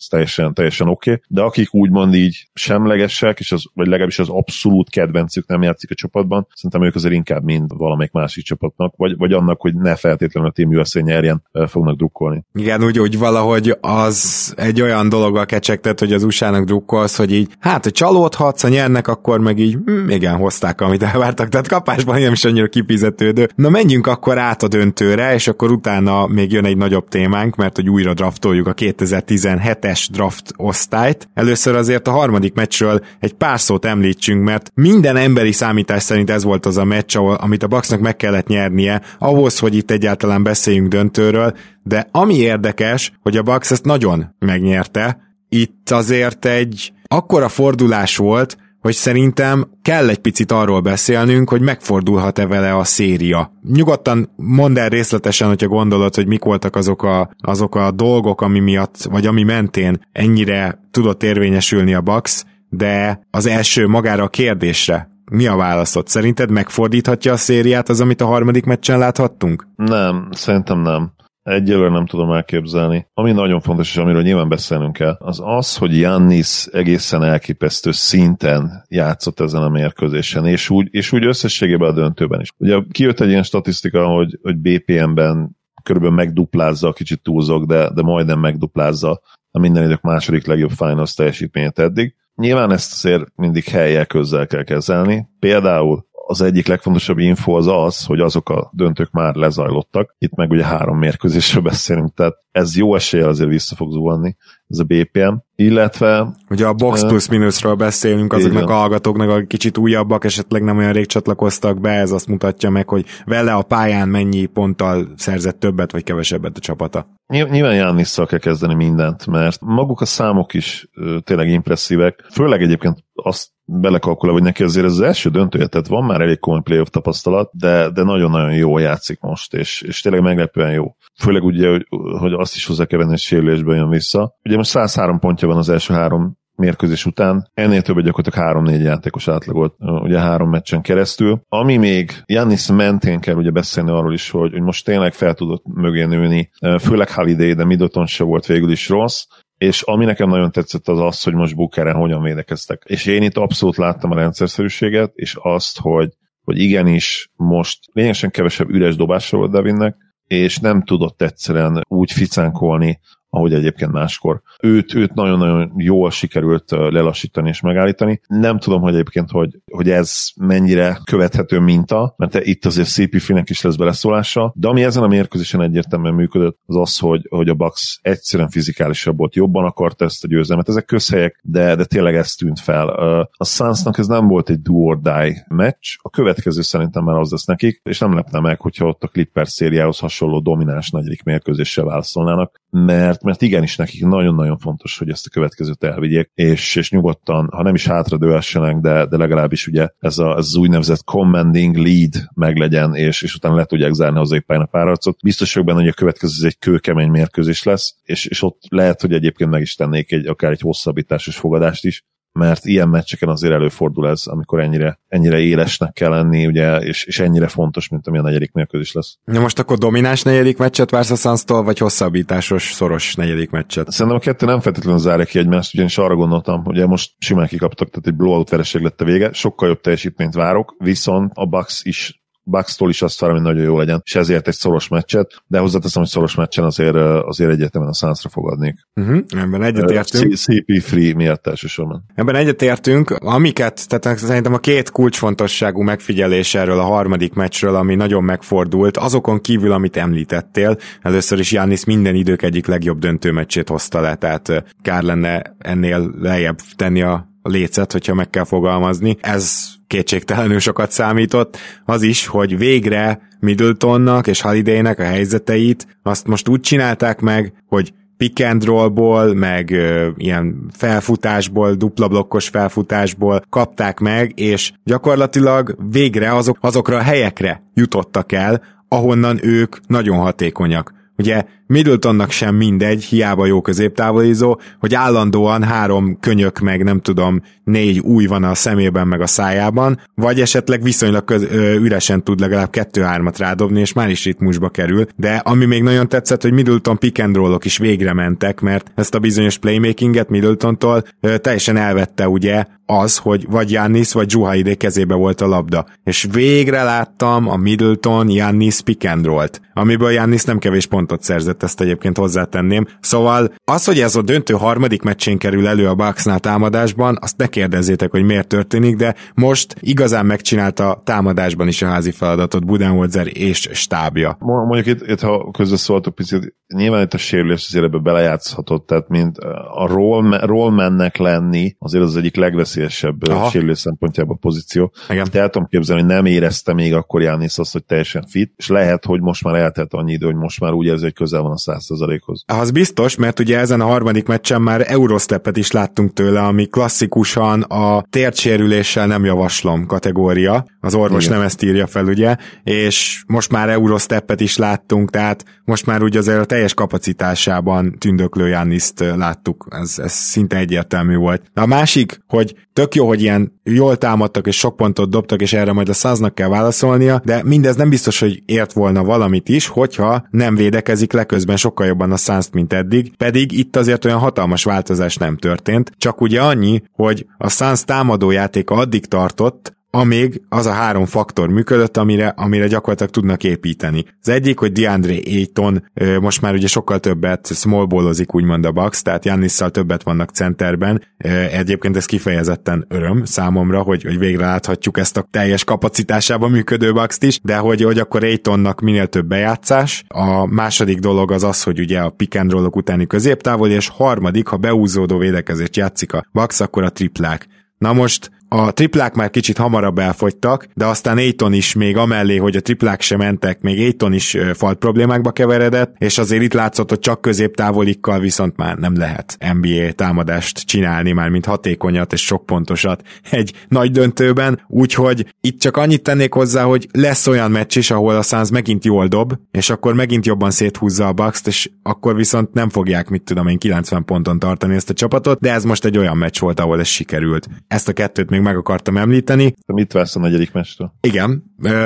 teljesen, 0.09 0.55
teljesen 0.55 0.88
oké, 0.88 1.11
okay. 1.11 1.23
de 1.29 1.43
akik 1.43 1.75
úgymond 1.75 2.14
így 2.14 2.49
semlegesek, 2.55 3.38
és 3.38 3.53
az, 3.53 3.64
vagy 3.75 3.87
legalábbis 3.87 4.19
az 4.19 4.29
abszolút 4.29 4.91
kedvencük 4.91 5.47
nem 5.47 5.62
játszik 5.62 5.91
a 5.91 5.95
csapatban, 5.95 6.47
szerintem 6.55 6.87
ők 6.87 6.95
azért 6.95 7.14
inkább 7.14 7.45
mind 7.45 7.76
valamelyik 7.76 8.12
másik 8.12 8.45
csapatnak, 8.45 8.95
vagy, 8.97 9.17
vagy 9.17 9.33
annak, 9.33 9.61
hogy 9.61 9.75
ne 9.75 9.97
feltétlenül 9.97 10.50
a 10.50 10.53
Team 10.53 10.71
USA 10.71 11.00
nyerjen, 11.00 11.43
fognak 11.67 11.97
drukkolni. 11.97 12.45
Igen, 12.55 12.85
úgy, 12.85 12.99
úgy 12.99 13.19
valahogy 13.19 13.76
az 13.81 14.53
egy 14.57 14.81
olyan 14.81 15.09
dologgal 15.09 15.47
kecsegtet, 15.47 15.99
hogy 15.99 16.12
az 16.12 16.23
USA-nak 16.23 16.64
drukkolsz, 16.64 17.17
hogy 17.17 17.33
így, 17.33 17.53
hát, 17.59 17.83
hogy 17.83 17.93
csalódhatsz, 17.93 18.62
ha 18.62 18.69
nyernek, 18.69 19.09
akkor 19.09 19.41
meg 19.41 19.59
így, 19.59 19.79
hm, 19.85 20.09
igen, 20.25 20.37
hozták, 20.37 20.81
amit 20.81 21.02
elvártak, 21.02 21.49
tehát 21.49 21.69
kapásban 21.69 22.21
nem 22.21 22.33
is 22.33 22.45
annyira 22.45 22.66
kifizetődő. 22.66 23.49
Na 23.54 23.69
menjünk 23.69 24.07
akkor 24.07 24.38
át 24.38 24.62
a 24.62 24.69
döntőre, 24.69 25.35
és 25.35 25.49
akkor 25.49 25.71
utána 25.71 26.26
még 26.26 26.52
jön 26.52 26.64
egy 26.64 26.76
nagyobb 26.76 27.09
témánk, 27.09 27.57
mert 27.57 27.76
hogy 27.76 27.88
újra 27.88 28.14
draftoljuk 28.14 28.66
a 28.66 28.75
2017-es 28.75 30.07
draft 30.12 30.52
osztályt. 30.57 31.28
Először 31.35 31.75
azért 31.75 32.09
a 32.09 32.11
harmadik 32.11 32.54
meccsről 32.54 33.00
egy 33.21 33.33
pár 33.33 33.61
szót 33.61 33.85
említsünk, 33.85 34.45
mert 34.45 34.71
minden 34.75 35.16
emberi 35.16 35.52
számítás 35.52 36.02
szerint 36.02 36.31
ez 36.31 36.45
volt 36.45 36.66
az 36.66 36.76
a 36.76 36.85
meccs, 36.85 37.16
ahol, 37.16 37.35
amit 37.35 37.62
a 37.62 37.66
Bucksnak 37.66 38.00
meg 38.00 38.16
kellett 38.16 38.47
nyernie, 38.47 39.02
ahhoz, 39.19 39.59
hogy 39.59 39.76
itt 39.76 39.90
egyáltalán 39.90 40.43
beszéljünk 40.43 40.88
döntőről, 40.88 41.57
de 41.83 42.09
ami 42.11 42.35
érdekes, 42.35 43.12
hogy 43.23 43.37
a 43.37 43.43
Bucks 43.43 43.71
ezt 43.71 43.85
nagyon 43.85 44.35
megnyerte, 44.38 45.19
itt 45.49 45.90
azért 45.90 46.45
egy 46.45 46.93
akkora 47.07 47.49
fordulás 47.49 48.16
volt, 48.16 48.57
hogy 48.85 48.95
szerintem 48.95 49.71
kell 49.83 50.09
egy 50.09 50.19
picit 50.19 50.53
arról 50.53 50.81
beszélnünk, 50.81 51.49
hogy 51.49 51.61
megfordulhat-e 51.61 52.47
vele 52.47 52.76
a 52.76 52.85
széria. 52.85 53.53
Nyugodtan 53.73 54.31
mondd 54.37 54.79
el 54.79 54.88
részletesen, 54.88 55.49
hogyha 55.49 55.69
gondolod, 55.69 56.14
hogy 56.14 56.26
mik 56.26 56.45
voltak 56.45 56.76
azok 56.76 57.03
a, 57.03 57.31
azok 57.41 57.75
a 57.75 57.91
dolgok, 57.91 58.41
ami 58.41 58.59
miatt, 58.61 58.97
vagy 59.11 59.26
ami 59.26 59.43
mentén 59.43 60.00
ennyire 60.12 60.79
tudott 60.91 61.23
érvényesülni 61.23 61.95
a 61.95 62.00
Bucks, 62.00 62.45
de 62.69 63.21
az 63.31 63.47
első 63.47 63.87
magára 63.87 64.23
a 64.23 64.29
kérdésre, 64.29 65.09
mi 65.31 65.47
a 65.47 65.57
válaszod? 65.57 66.09
Szerinted 66.09 66.50
megfordíthatja 66.50 67.33
a 67.33 67.37
szériát 67.37 67.88
az, 67.88 68.00
amit 68.00 68.21
a 68.21 68.26
harmadik 68.26 68.64
meccsen 68.64 68.99
láthattunk? 68.99 69.67
Nem, 69.76 70.29
szerintem 70.31 70.79
nem. 70.79 71.12
Egyelőre 71.45 71.89
nem 71.89 72.07
tudom 72.07 72.31
elképzelni. 72.31 73.07
Ami 73.15 73.33
nagyon 73.33 73.61
fontos, 73.61 73.91
és 73.91 73.97
amiről 73.97 74.23
nyilván 74.23 74.49
beszélnünk 74.49 74.93
kell, 74.93 75.17
az 75.19 75.41
az, 75.43 75.77
hogy 75.77 75.99
Jannis 75.99 76.67
egészen 76.67 77.23
elképesztő 77.23 77.93
szinten 77.93 78.85
játszott 78.89 79.41
ezen 79.41 79.63
a 79.63 79.69
mérkőzésen, 79.69 80.47
és 80.47 80.71
úgy, 80.71 80.89
és 80.91 81.13
úgy 81.13 81.25
összességében 81.25 81.89
a 81.89 81.93
döntőben 81.93 82.41
is. 82.41 82.51
Ugye 82.57 82.79
kijött 82.91 83.21
egy 83.21 83.29
ilyen 83.29 83.43
statisztika, 83.43 84.07
hogy, 84.07 84.39
hogy 84.43 84.57
BPM-ben 84.57 85.57
körülbelül 85.83 86.17
megduplázza, 86.17 86.93
kicsit 86.93 87.23
túlzok, 87.23 87.65
de, 87.65 87.91
de 87.95 88.03
majdnem 88.03 88.41
megduplázza 88.41 89.21
a 89.51 89.59
minden 89.59 89.85
idők 89.85 90.01
második 90.01 90.47
legjobb 90.47 90.71
finals 90.71 91.15
teljesítményét 91.15 91.79
eddig. 91.79 92.15
Nyilván 92.35 92.73
ezt 92.73 92.93
azért 92.93 93.33
mindig 93.35 93.65
helyek 93.65 94.07
közel 94.07 94.47
kell 94.47 94.63
kezelni. 94.63 95.29
Például 95.39 96.07
az 96.26 96.40
egyik 96.40 96.66
legfontosabb 96.66 97.19
info 97.19 97.52
az 97.52 97.66
az, 97.66 98.04
hogy 98.04 98.21
azok 98.21 98.49
a 98.49 98.71
döntők 98.73 99.11
már 99.11 99.35
lezajlottak. 99.35 100.14
Itt 100.19 100.35
meg 100.35 100.50
ugye 100.50 100.64
három 100.64 100.99
mérkőzésről 100.99 101.62
beszélünk, 101.62 102.14
tehát 102.14 102.44
ez 102.54 102.76
jó 102.76 102.94
esélye 102.94 103.26
azért 103.26 103.49
vissza 103.49 103.75
fog 103.75 103.92
zuhanni, 103.92 104.37
ez 104.68 104.78
a 104.78 104.84
BPM. 104.84 105.34
Illetve... 105.56 106.34
Ugye 106.50 106.66
a 106.66 106.73
box 106.73 107.04
plus 107.06 107.28
minuszról 107.28 107.75
beszélünk 107.75 108.32
azoknak 108.32 108.70
a 108.70 108.73
hallgatóknak, 108.73 109.30
akik 109.30 109.46
kicsit 109.46 109.78
újabbak, 109.78 110.25
esetleg 110.25 110.62
nem 110.62 110.76
olyan 110.76 110.92
rég 110.92 111.06
csatlakoztak 111.06 111.80
be, 111.80 111.90
ez 111.90 112.11
azt 112.11 112.26
mutatja 112.26 112.70
meg, 112.70 112.88
hogy 112.88 113.04
vele 113.25 113.52
a 113.52 113.62
pályán 113.62 114.08
mennyi 114.08 114.46
ponttal 114.46 115.08
szerzett 115.16 115.58
többet 115.61 115.92
vagy 115.92 116.02
kevesebbet 116.02 116.56
a 116.56 116.61
csapata. 116.61 117.06
Nyilván 117.26 117.75
Jánisszal 117.75 118.26
kell 118.26 118.38
kezdeni 118.38 118.75
mindent, 118.75 119.26
mert 119.26 119.61
maguk 119.61 120.00
a 120.00 120.04
számok 120.04 120.54
is 120.54 120.90
tényleg 121.25 121.49
impresszívek. 121.49 122.25
Főleg 122.32 122.62
egyébként 122.62 123.04
azt 123.14 123.49
belekalkulál, 123.64 124.34
hogy 124.34 124.42
neki 124.42 124.62
azért 124.62 124.87
ez 124.87 124.92
az 124.92 125.00
első 125.00 125.30
döntője, 125.30 125.66
tehát 125.66 125.87
van 125.87 126.04
már 126.04 126.20
elég 126.20 126.38
komoly 126.38 126.61
playoff 126.62 126.88
tapasztalat, 126.88 127.50
de, 127.52 127.90
de 127.90 128.02
nagyon-nagyon 128.02 128.54
jó 128.54 128.78
játszik 128.78 129.20
most, 129.20 129.54
és, 129.54 129.82
és 129.82 130.00
tényleg 130.00 130.23
meglepően 130.23 130.73
jó. 130.73 130.96
Főleg 131.21 131.42
ugye, 131.42 131.68
hogy, 131.68 131.87
hogy 132.18 132.33
azt 132.33 132.54
is 132.54 132.66
hozzá 132.66 132.85
kell 132.85 132.99
venni, 132.99 133.11
hogy 133.11 133.18
sérülésben 133.18 133.76
jön 133.76 133.88
vissza. 133.88 134.38
Ugye 134.44 134.56
most 134.56 134.71
103 134.71 135.18
pontja 135.18 135.49
van 135.49 135.56
az 135.56 135.68
első 135.68 135.94
három 135.94 136.37
mérkőzés 136.56 137.06
után. 137.06 137.50
Ennél 137.54 137.83
több 137.83 138.00
gyakorlatilag 138.00 138.47
három-négy 138.47 138.83
játékos 138.83 139.28
átlagolt 139.28 139.75
ugye 139.78 140.18
három 140.18 140.50
meccsen 140.50 140.83
keresztül. 140.83 141.40
Ami 141.49 141.76
még 141.76 142.12
Jannis 142.26 142.66
mentén 142.66 143.21
kell 143.21 143.35
ugye 143.35 143.50
beszélni 143.50 143.90
arról 143.90 144.12
is, 144.12 144.30
hogy, 144.30 144.52
hogy 144.52 144.62
most 144.62 144.85
tényleg 144.85 145.12
fel 145.12 145.35
tudott 145.35 145.64
mögé 145.75 146.04
nőni, 146.04 146.50
főleg 146.80 147.11
Holiday, 147.11 147.52
de 147.52 147.64
Middleton 147.64 148.06
se 148.06 148.25
volt 148.25 148.47
végül 148.47 148.71
is 148.71 148.88
rossz, 148.88 149.25
és 149.56 149.83
ami 149.83 150.04
nekem 150.04 150.28
nagyon 150.28 150.50
tetszett 150.50 150.88
az 150.88 151.00
az, 151.00 151.23
hogy 151.23 151.35
most 151.35 151.56
Bookeren 151.56 151.94
hogyan 151.94 152.23
védekeztek. 152.23 152.83
És 152.87 153.06
én 153.06 153.23
itt 153.23 153.37
abszolút 153.37 153.76
láttam 153.76 154.11
a 154.11 154.14
rendszerszerűséget, 154.14 155.12
és 155.14 155.37
azt, 155.38 155.78
hogy, 155.80 156.09
hogy 156.42 156.59
igenis 156.59 157.30
most 157.37 157.78
lényegesen 157.92 158.30
kevesebb 158.30 158.68
üres 158.68 158.97
dobása 158.97 159.37
volt 159.37 159.50
Devinnek, 159.50 159.97
és 160.26 160.59
nem 160.59 160.83
tudott 160.83 161.23
egyszerűen 161.23 161.81
úgy 161.88 162.12
ficánkolni, 162.12 163.00
ahogy 163.35 163.55
egyébként 163.55 163.93
máskor. 163.93 164.43
Őt, 164.61 164.95
őt 164.95 165.14
nagyon-nagyon 165.14 165.73
jól 165.76 166.11
sikerült 166.11 166.71
lelassítani 166.71 167.49
és 167.49 167.61
megállítani. 167.61 168.21
Nem 168.26 168.59
tudom, 168.59 168.81
hogy 168.81 168.93
egyébként, 168.93 169.31
hogy, 169.31 169.59
hogy 169.73 169.91
ez 169.91 170.29
mennyire 170.37 170.99
követhető 171.05 171.59
minta, 171.59 172.14
mert 172.17 172.35
itt 172.35 172.64
azért 172.64 172.88
CP-nek 172.88 173.50
is 173.50 173.62
lesz 173.62 173.76
beleszólása, 173.76 174.53
de 174.57 174.69
ami 174.69 174.85
ezen 174.85 175.03
a 175.03 175.07
mérkőzésen 175.07 175.62
egyértelműen 175.62 176.14
működött, 176.14 176.59
az 176.67 176.76
az, 176.76 176.99
hogy, 176.99 177.26
hogy 177.31 177.49
a 177.49 177.55
Bucks 177.55 177.99
egyszerűen 178.03 178.49
fizikálisabb 178.49 179.17
volt, 179.17 179.35
jobban 179.35 179.64
akart 179.64 180.03
ezt 180.03 180.25
a 180.25 180.29
győzelmet. 180.29 180.69
Ezek 180.69 180.85
közhelyek, 180.85 181.41
de, 181.43 181.75
de 181.75 181.85
tényleg 181.85 182.14
ez 182.14 182.35
tűnt 182.35 182.61
fel. 182.61 182.88
A 183.37 183.45
Sunsnak 183.45 183.99
ez 183.99 184.07
nem 184.07 184.29
volt 184.29 184.50
egy 184.50 184.61
do 184.61 184.75
or 184.75 185.00
die 185.00 185.47
meccs, 185.49 185.97
a 186.03 186.11
következő 186.11 186.62
szerintem 186.62 187.05
már 187.05 187.17
az 187.17 187.31
lesz 187.31 187.45
nekik, 187.45 187.81
és 187.85 187.99
nem 187.99 188.14
lepne 188.14 188.41
meg, 188.41 188.61
hogyha 188.61 188.87
ott 188.87 189.03
a 189.03 189.09
Clippers 189.09 189.50
szériához 189.50 189.99
hasonló 189.99 190.41
domináns 190.41 190.91
negyedik 190.91 191.23
mérkőzéssel 191.23 191.85
válaszolnának, 191.85 192.62
mert 192.76 193.23
mert 193.23 193.43
igenis 193.43 193.76
nekik 193.76 194.04
nagyon-nagyon 194.04 194.59
fontos, 194.59 194.99
hogy 194.99 195.09
ezt 195.09 195.26
a 195.26 195.31
következőt 195.31 195.85
elvigyék, 195.85 196.31
és, 196.35 196.76
és 196.76 196.90
nyugodtan, 196.90 197.49
ha 197.52 197.62
nem 197.62 197.75
is 197.75 197.87
hátradőlessenek, 197.87 198.76
de, 198.76 199.07
de 199.07 199.16
legalábbis 199.16 199.66
ugye 199.66 199.88
ez, 199.99 200.19
a, 200.19 200.31
ez 200.31 200.47
az 200.47 200.57
úgynevezett 200.57 201.04
commanding 201.04 201.76
lead 201.76 202.14
meglegyen, 202.35 202.95
és, 202.95 203.23
és 203.23 203.35
utána 203.35 203.54
le 203.54 203.64
tudják 203.64 203.93
zárni 203.93 204.19
hozzá 204.19 204.37
éppen 204.37 204.61
a 204.61 204.64
párharcot. 204.64 205.23
Biztos 205.23 205.54
vagyok 205.54 205.69
benne, 205.69 205.81
hogy 205.81 205.88
a 205.88 205.93
következő 205.93 206.47
egy 206.47 206.59
kőkemény 206.59 207.11
mérkőzés 207.11 207.62
lesz, 207.62 207.97
és, 208.02 208.26
és 208.26 208.43
ott 208.43 208.62
lehet, 208.69 209.00
hogy 209.00 209.12
egyébként 209.12 209.50
meg 209.50 209.61
is 209.61 209.75
tennék 209.75 210.13
egy, 210.13 210.26
akár 210.26 210.50
egy 210.50 210.60
hosszabbításos 210.60 211.37
fogadást 211.37 211.84
is, 211.84 212.04
mert 212.38 212.64
ilyen 212.64 212.88
meccseken 212.88 213.28
azért 213.28 213.52
előfordul 213.52 214.08
ez, 214.08 214.26
amikor 214.26 214.60
ennyire, 214.60 214.99
ennyire 215.08 215.38
élesnek 215.38 215.92
kell 215.92 216.10
lenni, 216.10 216.47
ugye, 216.47 216.76
és, 216.76 217.04
és 217.04 217.20
ennyire 217.20 217.49
fontos, 217.49 217.88
mint 217.88 218.06
ami 218.06 218.18
a 218.18 218.23
negyedik 218.23 218.52
mérkőzés 218.52 218.92
lesz. 218.92 219.18
Na 219.25 219.40
most 219.40 219.58
akkor 219.58 219.78
domináns 219.78 220.23
negyedik 220.23 220.58
meccset 220.58 220.90
vársz 220.90 221.10
a 221.10 221.16
suns 221.16 221.44
vagy 221.47 221.78
hosszabbításos, 221.78 222.73
szoros 222.73 223.14
negyedik 223.14 223.50
meccset? 223.50 223.90
Szerintem 223.90 224.20
a 224.20 224.25
kettő 224.25 224.47
nem 224.47 224.60
feltétlenül 224.60 225.00
zárja 225.00 225.25
ki 225.25 225.38
egymást, 225.38 225.75
ugyanis 225.75 225.99
arra 225.99 226.14
gondoltam, 226.14 226.64
hogy 226.64 226.86
most 226.86 227.12
simán 227.18 227.47
kikaptak, 227.47 227.90
tehát 227.90 228.06
egy 228.06 228.14
blowout 228.14 228.50
vereség 228.50 228.82
lett 228.82 229.00
a 229.00 229.04
vége, 229.04 229.32
sokkal 229.32 229.68
jobb 229.68 229.80
teljesítményt 229.80 230.34
várok, 230.34 230.75
viszont 230.78 231.32
a 231.34 231.47
Bucks 231.47 231.84
is 231.84 232.24
Bucks-tól 232.45 232.89
is 232.89 233.02
azt 233.02 233.21
várom, 233.21 233.37
hogy 233.37 233.45
nagyon 233.45 233.63
jó 233.63 233.78
legyen, 233.78 234.02
és 234.04 234.15
ezért 234.15 234.49
egy 234.49 234.54
szoros 234.54 234.89
meccset, 234.89 235.43
de 235.47 235.59
hozzáteszem, 235.59 236.02
hogy 236.02 236.11
szoros 236.11 236.35
meccsen 236.35 236.65
azért, 236.65 236.97
azért 237.25 237.50
egyértelműen 237.50 237.93
a 237.93 237.97
Sunsra 237.97 238.28
fogadnék. 238.28 238.75
Uh-huh, 238.95 239.19
ebben 239.28 239.63
egyetértünk. 239.63 240.35
CP 240.35 240.80
Free 240.83 241.15
miatt 241.15 241.47
elsősorban. 241.47 242.04
Ebben 242.15 242.35
egyetértünk, 242.35 243.11
amiket, 243.11 243.89
tehát 243.89 244.19
szerintem 244.19 244.54
a 244.54 244.59
két 244.59 244.91
kulcsfontosságú 244.91 245.83
megfigyelés 245.83 246.54
erről 246.54 246.78
a 246.78 246.83
harmadik 246.83 247.33
meccsről, 247.35 247.75
ami 247.75 247.95
nagyon 247.95 248.25
megfordult, 248.25 248.97
azokon 248.97 249.41
kívül, 249.41 249.73
amit 249.73 249.97
említettél, 249.97 250.76
először 251.02 251.39
is 251.39 251.52
Jánisz 251.52 251.85
minden 251.85 252.15
idők 252.15 252.43
egyik 252.43 252.67
legjobb 252.67 252.99
döntőmeccsét 252.99 253.69
hozta 253.69 254.00
le, 254.00 254.15
tehát 254.15 254.65
kár 254.83 255.02
lenne 255.02 255.57
ennél 255.59 256.15
lejjebb 256.21 256.59
tenni 256.76 257.02
a 257.02 257.33
a 257.47 257.50
lécet, 257.50 257.93
hogyha 257.93 258.15
meg 258.15 258.30
kell 258.30 258.45
fogalmazni. 258.45 259.17
Ez 259.21 259.67
kétségtelenül 259.87 260.59
sokat 260.59 260.91
számított. 260.91 261.57
Az 261.85 262.02
is, 262.02 262.26
hogy 262.26 262.59
végre 262.59 263.21
Middletonnak 263.41 264.26
és 264.26 264.41
Holidaynek 264.41 264.99
a 264.99 265.04
helyzeteit 265.04 265.99
azt 266.02 266.26
most 266.26 266.49
úgy 266.49 266.61
csinálták 266.61 267.21
meg, 267.21 267.52
hogy 267.67 267.93
pick 268.17 268.47
and 268.47 268.65
rollból, 268.65 269.35
meg 269.35 269.71
ö, 269.71 270.09
ilyen 270.17 270.71
felfutásból, 270.73 271.75
dupla 271.75 272.09
blokkos 272.09 272.49
felfutásból 272.49 273.43
kapták 273.49 274.00
meg, 274.00 274.33
és 274.39 274.73
gyakorlatilag 274.85 275.76
végre 275.91 276.35
azok, 276.35 276.59
azokra 276.61 276.97
a 276.97 277.02
helyekre 277.02 277.63
jutottak 277.75 278.33
el, 278.33 278.63
ahonnan 278.89 279.39
ők 279.43 279.76
nagyon 279.87 280.17
hatékonyak. 280.17 280.93
Ugye 281.17 281.45
Middletonnak 281.67 282.31
sem 282.31 282.55
mindegy, 282.55 283.05
hiába 283.05 283.47
jó 283.47 283.61
középtávolizó, 283.61 284.61
hogy 284.81 284.95
állandóan 284.95 285.63
három 285.63 286.19
könyök 286.21 286.59
meg 286.59 286.85
nem 286.85 287.00
tudom, 287.00 287.43
négy 287.65 287.99
új 287.99 288.27
van 288.27 288.45
a 288.45 288.55
szemében 288.55 289.09
meg 289.09 289.21
a 289.21 289.27
szájában, 289.27 290.00
vagy 290.15 290.41
esetleg 290.41 290.83
viszonylag 290.83 291.25
köz, 291.25 291.43
ö, 291.43 291.75
üresen 291.75 292.25
tud 292.25 292.41
legalább 292.41 292.71
kettő-hármat 292.71 293.39
rádobni, 293.39 293.81
és 293.81 293.93
már 293.93 294.11
is 294.11 294.25
ritmusba 294.25 294.69
kerül. 294.69 295.07
De 295.17 295.35
ami 295.35 295.65
még 295.65 295.83
nagyon 295.83 296.09
tetszett, 296.09 296.43
hogy 296.43 296.53
Middleton 296.53 296.99
pick 296.99 297.23
and 297.23 297.37
roll-ok 297.37 297.65
is 297.65 297.79
végre 297.79 298.13
mentek, 298.13 298.61
mert 298.61 298.93
ezt 298.95 299.15
a 299.15 299.19
bizonyos 299.19 299.59
playmakinget 299.59 300.29
Middletontól 300.29 301.05
ö, 301.21 301.39
teljesen 301.39 301.77
elvette 301.77 302.29
ugye 302.29 302.65
az, 302.87 303.17
hogy 303.17 303.47
vagy 303.50 303.71
Jannis, 303.71 304.13
vagy 304.13 304.33
Juhaide 304.33 304.75
kezébe 304.75 305.15
volt 305.15 305.41
a 305.41 305.47
labda. 305.47 305.87
És 306.05 306.27
végre 306.33 306.83
láttam 306.83 307.49
a 307.49 307.57
Middleton 307.57 308.31
Jannis 308.31 308.81
pick 308.81 309.09
and 309.09 309.25
roll-t, 309.25 309.61
amiből 309.75 310.11
Jannis 310.11 310.45
nem 310.45 310.59
kevés 310.59 310.87
pontot 310.87 311.23
szerzett 311.23 311.53
ezt 311.62 311.80
egyébként 311.80 312.17
hozzátenném. 312.17 312.86
Szóval 313.00 313.54
az, 313.64 313.84
hogy 313.84 314.00
ez 314.00 314.17
a 314.17 314.23
döntő 314.23 314.54
harmadik 314.54 315.02
meccsén 315.02 315.38
kerül 315.38 315.67
elő 315.67 315.88
a 315.88 315.95
Bucksnál 315.95 316.38
támadásban, 316.38 317.19
azt 317.21 317.36
ne 317.36 317.47
kérdezzétek, 317.47 318.10
hogy 318.10 318.23
miért 318.23 318.49
történik, 318.49 318.97
de 318.97 319.14
most 319.34 319.76
igazán 319.80 320.26
megcsinálta 320.26 321.02
támadásban 321.04 321.69
is 321.69 321.82
a 321.82 321.86
házi 321.86 322.10
feladatot 322.10 322.67
Budenholzer 322.67 323.26
és 323.32 323.69
stábja. 323.73 324.36
Mondjuk 324.40 324.86
itt, 324.86 325.08
itt 325.08 325.21
ha 325.21 325.50
közösszóltok 325.50 326.14
picit, 326.14 326.54
nyilván 326.75 327.02
itt 327.02 327.14
a 327.14 327.19
sérülés 327.19 327.67
azért 327.69 327.84
ebbe 327.84 327.99
belejátszhatott, 327.99 328.86
tehát 328.86 329.08
mint 329.08 329.38
a 329.75 329.86
roll, 329.86 330.38
rollmennek 330.38 331.17
lenni, 331.17 331.76
azért 331.78 332.04
az 332.04 332.17
egyik 332.17 332.36
legveszélyesebb 332.36 333.28
Aha. 333.28 333.50
sérülés 333.50 333.78
szempontjából 333.78 334.38
pozíció. 334.38 334.93
Igen. 335.08 335.26
Tehát 335.30 335.50
tudom 335.50 335.69
képzelni, 335.69 336.02
hogy 336.02 336.10
nem 336.10 336.25
érezte 336.25 336.75
még 336.75 336.95
akkor 336.95 337.23
Jánisz 337.23 337.58
azt, 337.58 337.73
hogy 337.73 337.84
teljesen 337.84 338.26
fit, 338.28 338.52
és 338.56 338.69
lehet, 338.69 339.04
hogy 339.04 339.21
most 339.21 339.45
már 339.45 339.54
eltelt 339.54 339.95
annyi 339.95 340.12
idő, 340.12 340.26
hogy 340.26 340.34
most 340.34 340.60
már 340.60 340.73
úgy 340.73 340.86
érzi, 340.86 341.02
hogy 341.02 341.12
közel 341.12 341.43
van 341.45 341.52
a 341.52 341.73
100%-hoz. 341.73 342.43
Az 342.47 342.71
biztos, 342.71 343.17
mert 343.17 343.41
ugye 343.41 343.59
ezen 343.59 343.80
a 343.80 343.87
harmadik 343.87 344.26
meccsen 344.26 344.63
már 344.63 344.85
Eurostepet 344.91 345.57
is 345.57 345.71
láttunk 345.71 346.13
tőle, 346.13 346.41
ami 346.41 346.67
klasszikusan 346.67 347.63
a 347.63 348.04
tértsérüléssel 348.11 349.07
nem 349.07 349.25
javaslom 349.25 349.87
kategória, 349.87 350.67
az 350.80 350.95
orvos 350.95 351.25
Igen. 351.25 351.37
nem 351.37 351.47
ezt 351.47 351.63
írja 351.63 351.87
fel, 351.87 352.04
ugye, 352.04 352.37
és 352.63 353.23
most 353.26 353.50
már 353.50 353.69
Eurosteppet 353.69 354.41
is 354.41 354.57
láttunk, 354.57 355.11
tehát 355.11 355.45
most 355.65 355.87
már 355.87 356.02
ugye 356.02 356.19
azért 356.19 356.41
a 356.41 356.45
teljes 356.45 356.75
kapacitásában 356.75 357.99
tündöklő 357.99 358.49
Janniszt 358.49 359.00
láttuk, 359.00 359.67
ez, 359.71 359.99
ez 359.99 360.13
szinte 360.13 360.57
egyértelmű 360.57 361.17
volt. 361.17 361.43
De 361.54 361.61
a 361.61 361.67
másik, 361.67 362.21
hogy 362.26 362.54
tök 362.73 362.95
jó, 362.95 363.07
hogy 363.07 363.23
ilyen 363.23 363.61
jól 363.63 363.97
támadtak 363.97 364.47
és 364.47 364.59
sok 364.59 364.76
pontot 364.76 365.11
dobtak, 365.11 365.41
és 365.41 365.52
erre 365.52 365.73
majd 365.73 365.89
a 365.89 365.93
száznak 365.93 366.35
kell 366.35 366.49
válaszolnia, 366.49 367.21
de 367.25 367.43
mindez 367.45 367.76
nem 367.76 367.89
biztos, 367.89 368.21
hogy 368.21 368.43
ért 368.47 368.73
volna 368.73 369.04
valamit 369.04 369.49
is, 369.49 369.67
hogyha 369.67 370.26
nem 370.30 370.54
védekezik 370.54 371.13
le 371.13 371.25
közben 371.34 371.56
sokkal 371.56 371.86
jobban 371.86 372.12
a 372.12 372.16
Suns, 372.16 372.49
mint 372.52 372.73
eddig, 372.73 373.16
pedig 373.16 373.52
itt 373.52 373.76
azért 373.76 374.04
olyan 374.04 374.18
hatalmas 374.18 374.64
változás 374.64 375.16
nem 375.16 375.36
történt, 375.36 375.92
csak 375.97 376.20
ugye 376.20 376.42
annyi, 376.42 376.82
hogy 376.92 377.26
a 377.38 377.50
Suns 377.50 377.84
támadójátéka 377.84 378.75
addig 378.75 379.06
tartott, 379.06 379.74
amíg 379.95 380.43
az 380.49 380.67
a 380.67 380.73
három 380.73 381.07
faktor 381.07 381.49
működött, 381.49 381.97
amire, 381.97 382.28
amire 382.28 382.67
gyakorlatilag 382.67 383.11
tudnak 383.11 383.45
építeni. 383.45 384.04
Az 384.23 384.28
egyik, 384.28 384.59
hogy 384.59 384.73
DeAndre 384.73 385.15
Ayton 385.26 385.91
most 386.21 386.41
már 386.41 386.54
ugye 386.54 386.67
sokkal 386.67 386.99
többet 386.99 387.47
smallballozik 387.54 388.35
úgymond 388.35 388.65
a 388.65 388.73
Bucks, 388.73 389.02
tehát 389.02 389.25
Jannisszal 389.25 389.71
többet 389.71 390.02
vannak 390.02 390.30
centerben. 390.30 391.02
Egyébként 391.50 391.97
ez 391.97 392.04
kifejezetten 392.04 392.87
öröm 392.89 393.25
számomra, 393.25 393.83
hogy, 393.83 394.02
hogy 394.02 394.19
végre 394.19 394.47
láthatjuk 394.47 394.99
ezt 394.99 395.17
a 395.17 395.26
teljes 395.30 395.65
kapacitásában 395.65 396.50
működő 396.50 396.93
bucks 396.93 397.19
is, 397.21 397.41
de 397.43 397.57
hogy, 397.57 397.83
hogy 397.83 397.99
akkor 397.99 398.25
Aytonnak 398.25 398.80
minél 398.80 399.07
több 399.07 399.26
bejátszás. 399.26 400.04
A 400.09 400.47
második 400.47 400.99
dolog 400.99 401.33
az 401.33 401.43
az, 401.43 401.63
hogy 401.63 401.80
ugye 401.80 402.00
a 402.00 402.11
pick 402.11 402.35
and 402.39 402.50
roll 402.50 402.69
utáni 402.71 403.07
középtávol, 403.07 403.69
és 403.69 403.89
harmadik, 403.89 404.47
ha 404.47 404.57
beúzódó 404.57 405.19
védekezést 405.19 405.76
játszik 405.76 406.13
a 406.13 406.25
Bucks, 406.33 406.61
akkor 406.61 406.83
a 406.83 406.91
triplák. 406.91 407.47
Na 407.78 407.93
most 407.93 408.30
a 408.54 408.73
triplák 408.73 409.14
már 409.14 409.30
kicsit 409.30 409.58
hamarabb 409.58 409.99
elfogytak, 409.99 410.67
de 410.75 410.86
aztán 410.86 411.17
Aiton 411.17 411.52
is 411.52 411.75
még 411.75 411.97
amellé, 411.97 412.36
hogy 412.36 412.56
a 412.56 412.60
triplák 412.60 413.00
sem 413.00 413.19
mentek, 413.19 413.60
még 413.60 413.78
Aiton 413.78 414.12
is 414.12 414.36
falt 414.54 414.78
problémákba 414.78 415.30
keveredett, 415.30 415.95
és 415.99 416.19
azért 416.19 416.43
itt 416.43 416.52
látszott, 416.52 416.88
hogy 416.88 416.99
csak 416.99 417.21
középtávolikkal 417.21 418.21
viszont 418.21 418.56
már 418.56 418.76
nem 418.76 418.97
lehet 418.97 419.36
NBA 419.52 419.93
támadást 419.93 420.58
csinálni, 420.58 421.12
már 421.12 421.28
mint 421.28 421.47
hatékonyat 421.47 422.12
és 422.12 422.25
sok 422.25 422.47
pontosat 422.47 423.02
egy 423.30 423.52
nagy 423.69 423.90
döntőben, 423.90 424.60
úgyhogy 424.69 425.34
itt 425.40 425.60
csak 425.60 425.76
annyit 425.76 426.02
tennék 426.02 426.32
hozzá, 426.32 426.62
hogy 426.62 426.88
lesz 426.93 427.26
olyan 427.26 427.50
meccs 427.50 427.76
is, 427.76 427.90
ahol 427.90 428.17
a 428.17 428.23
Suns 428.23 428.50
megint 428.50 428.84
jól 428.84 429.06
dob, 429.06 429.34
és 429.50 429.71
akkor 429.71 429.95
megint 429.95 430.26
jobban 430.26 430.50
széthúzza 430.50 431.06
a 431.06 431.12
bucks 431.12 431.40
és 431.45 431.71
akkor 431.82 432.17
viszont 432.17 432.52
nem 432.52 432.69
fogják, 432.69 433.08
mit 433.08 433.23
tudom 433.23 433.47
én, 433.47 433.58
90 433.58 434.04
ponton 434.04 434.38
tartani 434.38 434.75
ezt 434.75 434.90
a 434.90 434.95
csapatot, 434.95 435.40
de 435.40 435.52
ez 435.52 435.64
most 435.64 435.84
egy 435.84 435.99
olyan 435.99 436.17
meccs 436.17 436.38
volt, 436.38 436.60
ahol 436.60 436.80
ez 436.80 436.86
sikerült. 436.86 437.49
Ezt 437.69 437.88
a 437.88 437.93
kettőt 437.93 438.30
még 438.30 438.43
meg 438.45 438.57
akartam 438.57 438.97
említeni. 438.97 439.54
Mit 439.67 439.93
vársz 439.93 440.17
a 440.17 440.21
negyedik 440.21 440.52
mestől? 440.52 440.93
Igen, 441.00 441.45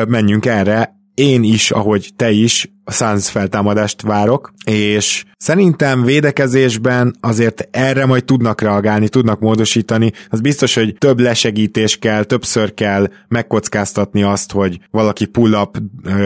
menjünk 0.09 0.47
erre. 0.47 0.97
Én 1.15 1.43
is, 1.43 1.71
ahogy 1.71 2.11
te 2.17 2.31
is, 2.31 2.73
a 2.89 2.93
Suns 2.93 3.31
feltámadást 3.31 4.03
várok, 4.03 4.53
és 4.65 5.25
szerintem 5.37 6.03
védekezésben 6.03 7.17
azért 7.21 7.69
erre 7.71 8.07
majd 8.07 8.25
tudnak 8.25 8.61
reagálni, 8.61 9.09
tudnak 9.09 9.41
módosítani. 9.41 10.13
Az 10.29 10.41
biztos, 10.41 10.75
hogy 10.75 10.95
több 10.99 11.21
lesegítés 11.21 11.97
kell, 11.97 12.25
többször 12.25 12.75
kell 12.75 13.09
megkockáztatni 13.29 14.23
azt, 14.23 14.53
hogy 14.53 14.79
valaki 14.91 15.27
pull-up 15.27 15.79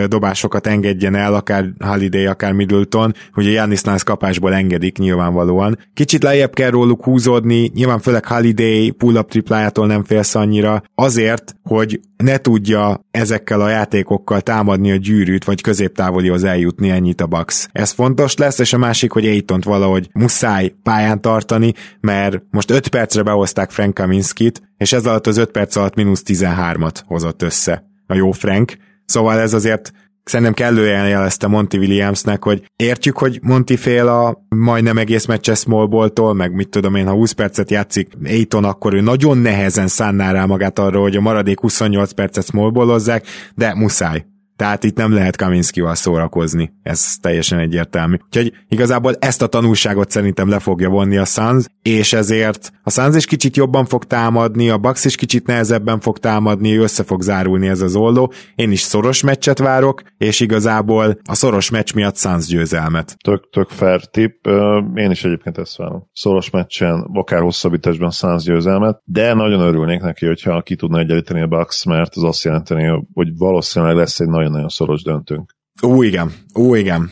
dobásokat 0.07 0.67
engedjen 0.67 1.15
el, 1.15 1.35
akár 1.35 1.65
Holiday, 1.79 2.27
akár 2.27 2.53
Middleton, 2.53 3.15
hogy 3.33 3.47
a 3.47 3.51
Giannis 3.51 3.83
Nance 3.83 4.05
kapásból 4.05 4.55
engedik 4.55 4.99
nyilvánvalóan. 4.99 5.79
Kicsit 5.95 6.23
lejjebb 6.23 6.55
kell 6.55 6.71
róluk 6.71 7.05
húzódni, 7.05 7.71
nyilván 7.75 8.01
főleg 8.01 8.27
Holiday 8.27 8.91
pull-up 8.91 9.31
triplájától 9.31 9.87
nem 9.87 10.05
félsz 10.05 10.35
annyira, 10.35 10.83
azért, 10.95 11.55
hogy 11.63 12.01
ne 12.17 12.39
tudja 12.39 13.07
ezekkel 13.11 13.61
a 13.61 13.69
játékokkal 13.69 14.41
támadni 14.41 14.91
a 14.91 14.97
gyűrűt, 14.97 15.45
vagy 15.45 15.61
középtávolihoz 15.61 16.45
eljutni 16.53 16.91
ennyit 16.91 17.21
a 17.21 17.27
Bucks. 17.27 17.69
Ez 17.73 17.91
fontos 17.91 18.37
lesz, 18.37 18.59
és 18.59 18.73
a 18.73 18.79
másik, 18.79 19.13
hogy 19.13 19.27
Aitont 19.27 19.65
valahogy 19.65 20.09
muszáj 20.13 20.75
pályán 20.83 21.21
tartani, 21.21 21.73
mert 22.01 22.43
most 22.51 22.71
5 22.71 22.89
percre 22.89 23.23
behozták 23.23 23.71
Frank 23.71 23.95
Kaminskit, 23.95 24.63
és 24.77 24.93
ez 24.93 25.07
alatt 25.07 25.27
az 25.27 25.37
5 25.37 25.51
perc 25.51 25.77
alatt 25.77 25.95
mínusz 25.95 26.23
13-at 26.27 27.01
hozott 27.07 27.43
össze 27.43 27.85
a 28.07 28.15
jó 28.15 28.31
Frank. 28.31 28.77
Szóval 29.05 29.41
ez 29.41 29.53
azért 29.53 29.93
szerintem 30.25 30.55
kellően 30.55 31.09
jelezte 31.09 31.47
Monty 31.47 31.77
Williamsnek, 31.77 32.45
hogy 32.45 32.63
értjük, 32.77 33.19
hogy 33.19 33.39
Monty 33.43 33.77
fél 33.77 34.09
a 34.09 34.47
majdnem 34.49 34.99
egész 34.99 35.27
meccses 35.27 35.59
Smallboltól, 35.59 36.35
meg 36.35 36.55
mit 36.55 36.69
tudom 36.69 36.95
én, 36.95 37.07
ha 37.07 37.13
20 37.13 37.33
percet 37.33 37.71
játszik 37.71 38.09
Aiton, 38.25 38.65
akkor 38.65 38.95
ő 38.95 39.01
nagyon 39.01 39.39
nehezen 39.39 39.89
szánná 39.89 40.33
rá 40.33 40.45
magát 40.45 40.79
arra, 40.79 41.01
hogy 41.01 41.17
a 41.17 41.21
maradék 41.21 41.61
28 41.61 42.13
percet 42.13 42.45
smallballozzák, 42.45 43.27
de 43.55 43.75
muszáj. 43.75 44.32
Tehát 44.63 44.85
itt 44.85 44.97
nem 44.97 45.13
lehet 45.13 45.37
Kaminskival 45.37 45.95
szórakozni, 45.95 46.73
ez 46.83 47.17
teljesen 47.21 47.59
egyértelmű. 47.59 48.17
Úgyhogy 48.25 48.53
igazából 48.69 49.15
ezt 49.19 49.43
a 49.43 49.47
tanulságot 49.47 50.11
szerintem 50.11 50.49
le 50.49 50.59
fogja 50.59 50.89
vonni 50.89 51.17
a 51.17 51.25
Suns, 51.25 51.67
és 51.83 52.13
ezért 52.13 52.73
a 52.83 52.91
Suns 52.91 53.17
is 53.17 53.27
kicsit 53.27 53.57
jobban 53.57 53.85
fog 53.85 54.05
támadni, 54.05 54.69
a 54.69 54.79
Bucks 54.79 55.05
is 55.05 55.17
kicsit 55.17 55.47
nehezebben 55.47 56.01
fog 56.01 56.19
támadni, 56.19 56.77
össze 56.77 57.03
fog 57.03 57.23
zárulni 57.23 57.69
ez 57.69 57.81
az 57.81 57.97
oldó. 57.97 58.33
Én 58.55 58.71
is 58.71 58.81
szoros 58.81 59.23
meccset 59.23 59.59
várok, 59.59 60.03
és 60.19 60.41
igazából 60.41 61.19
a 61.29 61.35
szoros 61.35 61.71
meccs 61.71 61.95
miatt 61.95 62.17
Suns 62.17 62.47
győzelmet. 62.47 63.17
Tök, 63.25 63.49
tök 63.51 63.69
fair 63.69 64.05
tip. 64.05 64.47
Én 64.95 65.11
is 65.11 65.25
egyébként 65.25 65.59
ezt 65.59 65.77
várom. 65.77 66.09
Szoros 66.13 66.51
meccsen, 66.51 67.11
akár 67.13 67.41
hosszabbításban 67.41 68.11
Suns 68.11 68.45
győzelmet, 68.45 69.01
de 69.05 69.35
nagyon 69.35 69.61
örülnék 69.61 70.01
neki, 70.01 70.27
hogyha 70.27 70.63
ki 70.63 70.77
tudna 70.77 70.99
egyenlíteni 70.99 71.41
a 71.41 71.47
Bucks, 71.47 71.85
mert 71.85 72.17
az 72.17 72.25
azt 72.25 72.45
jelenteni, 72.45 73.07
hogy 73.13 73.37
valószínűleg 73.37 73.97
lesz 73.97 74.21
egy 74.21 74.29
nagyon-nagyon 74.53 74.69
szoros 74.69 75.03
döntőnk. 75.03 75.55
Ó, 75.83 76.03
igen. 76.03 76.33
Ó, 76.55 76.75
igen. 76.75 77.11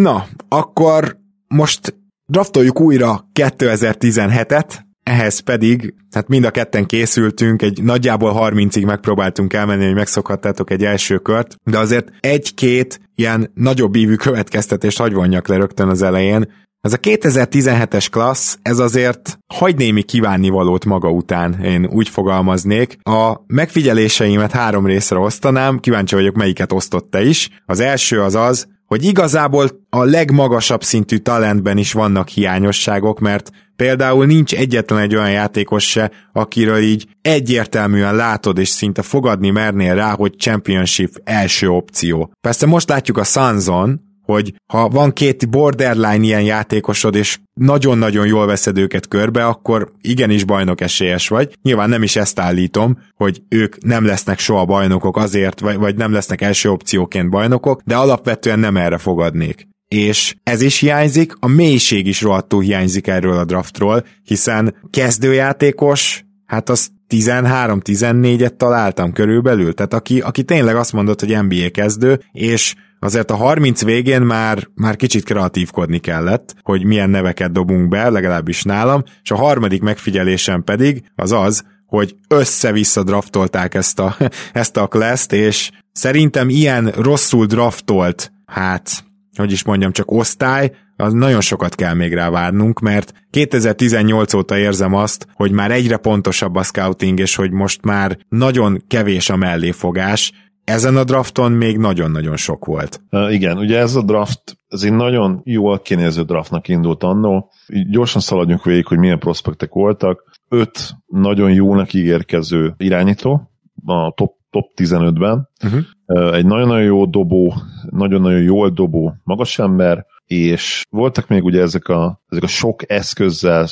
Na, 0.00 0.26
akkor 0.48 1.18
most 1.48 1.94
draftoljuk 2.26 2.80
újra 2.80 3.28
2017-et, 3.32 4.78
ehhez 5.02 5.38
pedig, 5.38 5.94
hát 6.10 6.28
mind 6.28 6.44
a 6.44 6.50
ketten 6.50 6.86
készültünk, 6.86 7.62
egy 7.62 7.82
nagyjából 7.82 8.32
30-ig 8.36 8.86
megpróbáltunk 8.86 9.52
elmenni, 9.52 9.84
hogy 9.84 9.94
megszokhattátok 9.94 10.70
egy 10.70 10.84
első 10.84 11.18
kört, 11.18 11.56
de 11.64 11.78
azért 11.78 12.12
egy-két 12.20 13.00
ilyen 13.14 13.50
nagyobb 13.54 13.96
ívű 13.96 14.14
következtetést 14.14 14.98
hagy 14.98 15.12
vonjak 15.12 15.48
le 15.48 15.56
rögtön 15.56 15.88
az 15.88 16.02
elején. 16.02 16.52
Ez 16.80 16.92
a 16.92 16.98
2017-es 16.98 18.06
klassz, 18.10 18.58
ez 18.62 18.78
azért 18.78 19.38
hagy 19.54 19.76
némi 19.76 20.02
kívánnivalót 20.02 20.84
maga 20.84 21.10
után, 21.10 21.60
én 21.60 21.86
úgy 21.86 22.08
fogalmaznék. 22.08 22.98
A 23.02 23.44
megfigyeléseimet 23.46 24.52
három 24.52 24.86
részre 24.86 25.18
osztanám, 25.18 25.78
kíváncsi 25.78 26.14
vagyok, 26.14 26.34
melyiket 26.34 26.72
osztott 26.72 27.10
te 27.10 27.24
is. 27.24 27.50
Az 27.66 27.80
első 27.80 28.20
az 28.20 28.34
az, 28.34 28.66
hogy 28.92 29.04
igazából 29.04 29.68
a 29.90 30.04
legmagasabb 30.04 30.82
szintű 30.82 31.16
talentben 31.16 31.78
is 31.78 31.92
vannak 31.92 32.28
hiányosságok, 32.28 33.18
mert 33.20 33.50
például 33.76 34.26
nincs 34.26 34.54
egyetlen 34.54 34.98
egy 34.98 35.14
olyan 35.14 35.30
játékos 35.30 35.90
se, 35.90 36.10
akiről 36.32 36.78
így 36.78 37.06
egyértelműen 37.22 38.16
látod 38.16 38.58
és 38.58 38.68
szinte 38.68 39.02
fogadni 39.02 39.50
mernél 39.50 39.94
rá, 39.94 40.14
hogy 40.14 40.34
championship 40.36 41.20
első 41.24 41.68
opció. 41.68 42.32
Persze 42.40 42.66
most 42.66 42.88
látjuk 42.88 43.18
a 43.18 43.24
Sanzon, 43.24 44.00
hogy 44.22 44.54
ha 44.66 44.88
van 44.88 45.12
két 45.12 45.50
borderline 45.50 46.24
ilyen 46.24 46.42
játékosod, 46.42 47.14
és 47.14 47.38
nagyon-nagyon 47.54 48.26
jól 48.26 48.46
veszed 48.46 48.78
őket 48.78 49.08
körbe, 49.08 49.46
akkor 49.46 49.92
igenis 50.00 50.44
bajnok 50.44 50.80
esélyes 50.80 51.28
vagy. 51.28 51.56
Nyilván 51.62 51.88
nem 51.88 52.02
is 52.02 52.16
ezt 52.16 52.38
állítom, 52.38 52.98
hogy 53.14 53.42
ők 53.48 53.84
nem 53.84 54.04
lesznek 54.04 54.38
soha 54.38 54.64
bajnokok 54.64 55.16
azért, 55.16 55.60
vagy, 55.60 55.76
vagy 55.76 55.96
nem 55.96 56.12
lesznek 56.12 56.40
első 56.40 56.70
opcióként 56.70 57.30
bajnokok, 57.30 57.80
de 57.84 57.96
alapvetően 57.96 58.58
nem 58.58 58.76
erre 58.76 58.98
fogadnék 58.98 59.70
és 59.92 60.36
ez 60.42 60.60
is 60.60 60.78
hiányzik, 60.78 61.32
a 61.38 61.46
mélység 61.46 62.06
is 62.06 62.22
rohadtul 62.22 62.62
hiányzik 62.62 63.06
erről 63.06 63.36
a 63.36 63.44
draftról, 63.44 64.04
hiszen 64.24 64.74
kezdőjátékos, 64.90 66.24
hát 66.46 66.68
az 66.68 66.88
13-14-et 67.08 68.56
találtam 68.56 69.12
körülbelül, 69.12 69.74
tehát 69.74 69.94
aki, 69.94 70.20
aki 70.20 70.42
tényleg 70.42 70.76
azt 70.76 70.92
mondott, 70.92 71.20
hogy 71.20 71.42
NBA 71.42 71.70
kezdő, 71.70 72.20
és 72.32 72.74
azért 73.02 73.30
a 73.30 73.36
30 73.36 73.84
végén 73.84 74.20
már, 74.20 74.68
már 74.74 74.96
kicsit 74.96 75.24
kreatívkodni 75.24 75.98
kellett, 75.98 76.54
hogy 76.62 76.84
milyen 76.84 77.10
neveket 77.10 77.52
dobunk 77.52 77.88
be, 77.88 78.08
legalábbis 78.08 78.62
nálam, 78.62 79.02
és 79.22 79.30
a 79.30 79.36
harmadik 79.36 79.82
megfigyelésem 79.82 80.64
pedig 80.64 81.02
az 81.14 81.32
az, 81.32 81.64
hogy 81.86 82.16
össze-vissza 82.28 83.02
draftolták 83.02 83.74
ezt 83.74 83.98
a, 83.98 84.16
ezt 84.52 84.76
a 84.76 84.86
class 84.86 85.26
és 85.30 85.70
szerintem 85.92 86.48
ilyen 86.48 86.90
rosszul 86.96 87.46
draftolt, 87.46 88.32
hát, 88.46 89.04
hogy 89.36 89.52
is 89.52 89.64
mondjam, 89.64 89.92
csak 89.92 90.10
osztály, 90.10 90.72
az 90.96 91.12
nagyon 91.12 91.40
sokat 91.40 91.74
kell 91.74 91.94
még 91.94 92.14
rá 92.14 92.30
várnunk, 92.30 92.80
mert 92.80 93.12
2018 93.30 94.34
óta 94.34 94.58
érzem 94.58 94.94
azt, 94.94 95.26
hogy 95.34 95.50
már 95.50 95.70
egyre 95.70 95.96
pontosabb 95.96 96.54
a 96.54 96.62
scouting, 96.62 97.18
és 97.18 97.34
hogy 97.34 97.50
most 97.50 97.84
már 97.84 98.18
nagyon 98.28 98.82
kevés 98.88 99.30
a 99.30 99.36
melléfogás, 99.36 100.32
ezen 100.72 100.96
a 100.96 101.04
drafton 101.04 101.52
még 101.52 101.76
nagyon-nagyon 101.78 102.36
sok 102.36 102.64
volt. 102.64 103.00
Uh, 103.10 103.32
igen, 103.32 103.58
ugye 103.58 103.78
ez 103.78 103.94
a 103.94 104.02
draft, 104.02 104.58
ez 104.68 104.82
egy 104.82 104.92
nagyon 104.92 105.40
jól 105.44 105.78
kinéző 105.78 106.22
draftnak 106.22 106.68
indult 106.68 107.02
annó. 107.02 107.50
Így 107.68 107.88
gyorsan 107.88 108.20
szaladjunk 108.20 108.64
végig, 108.64 108.86
hogy 108.86 108.98
milyen 108.98 109.18
prospektek 109.18 109.72
voltak. 109.72 110.30
Öt 110.48 110.90
nagyon 111.06 111.52
jónak 111.52 111.92
ígérkező 111.92 112.74
irányító, 112.76 113.50
a 113.84 114.12
top, 114.14 114.32
top 114.50 114.70
15-ben. 114.76 115.48
Uh-huh. 115.64 116.34
Egy 116.34 116.46
nagyon-nagyon 116.46 116.84
jó 116.84 117.06
dobó, 117.06 117.54
nagyon-nagyon 117.90 118.42
jól 118.42 118.70
dobó 118.70 119.14
magas 119.24 119.58
ember, 119.58 120.06
és 120.32 120.84
voltak 120.90 121.28
még 121.28 121.44
ugye 121.44 121.60
ezek 121.60 121.88
a, 121.88 122.22
ezek 122.28 122.42
a 122.42 122.46
sok 122.46 122.90
eszközzel, 122.90 123.66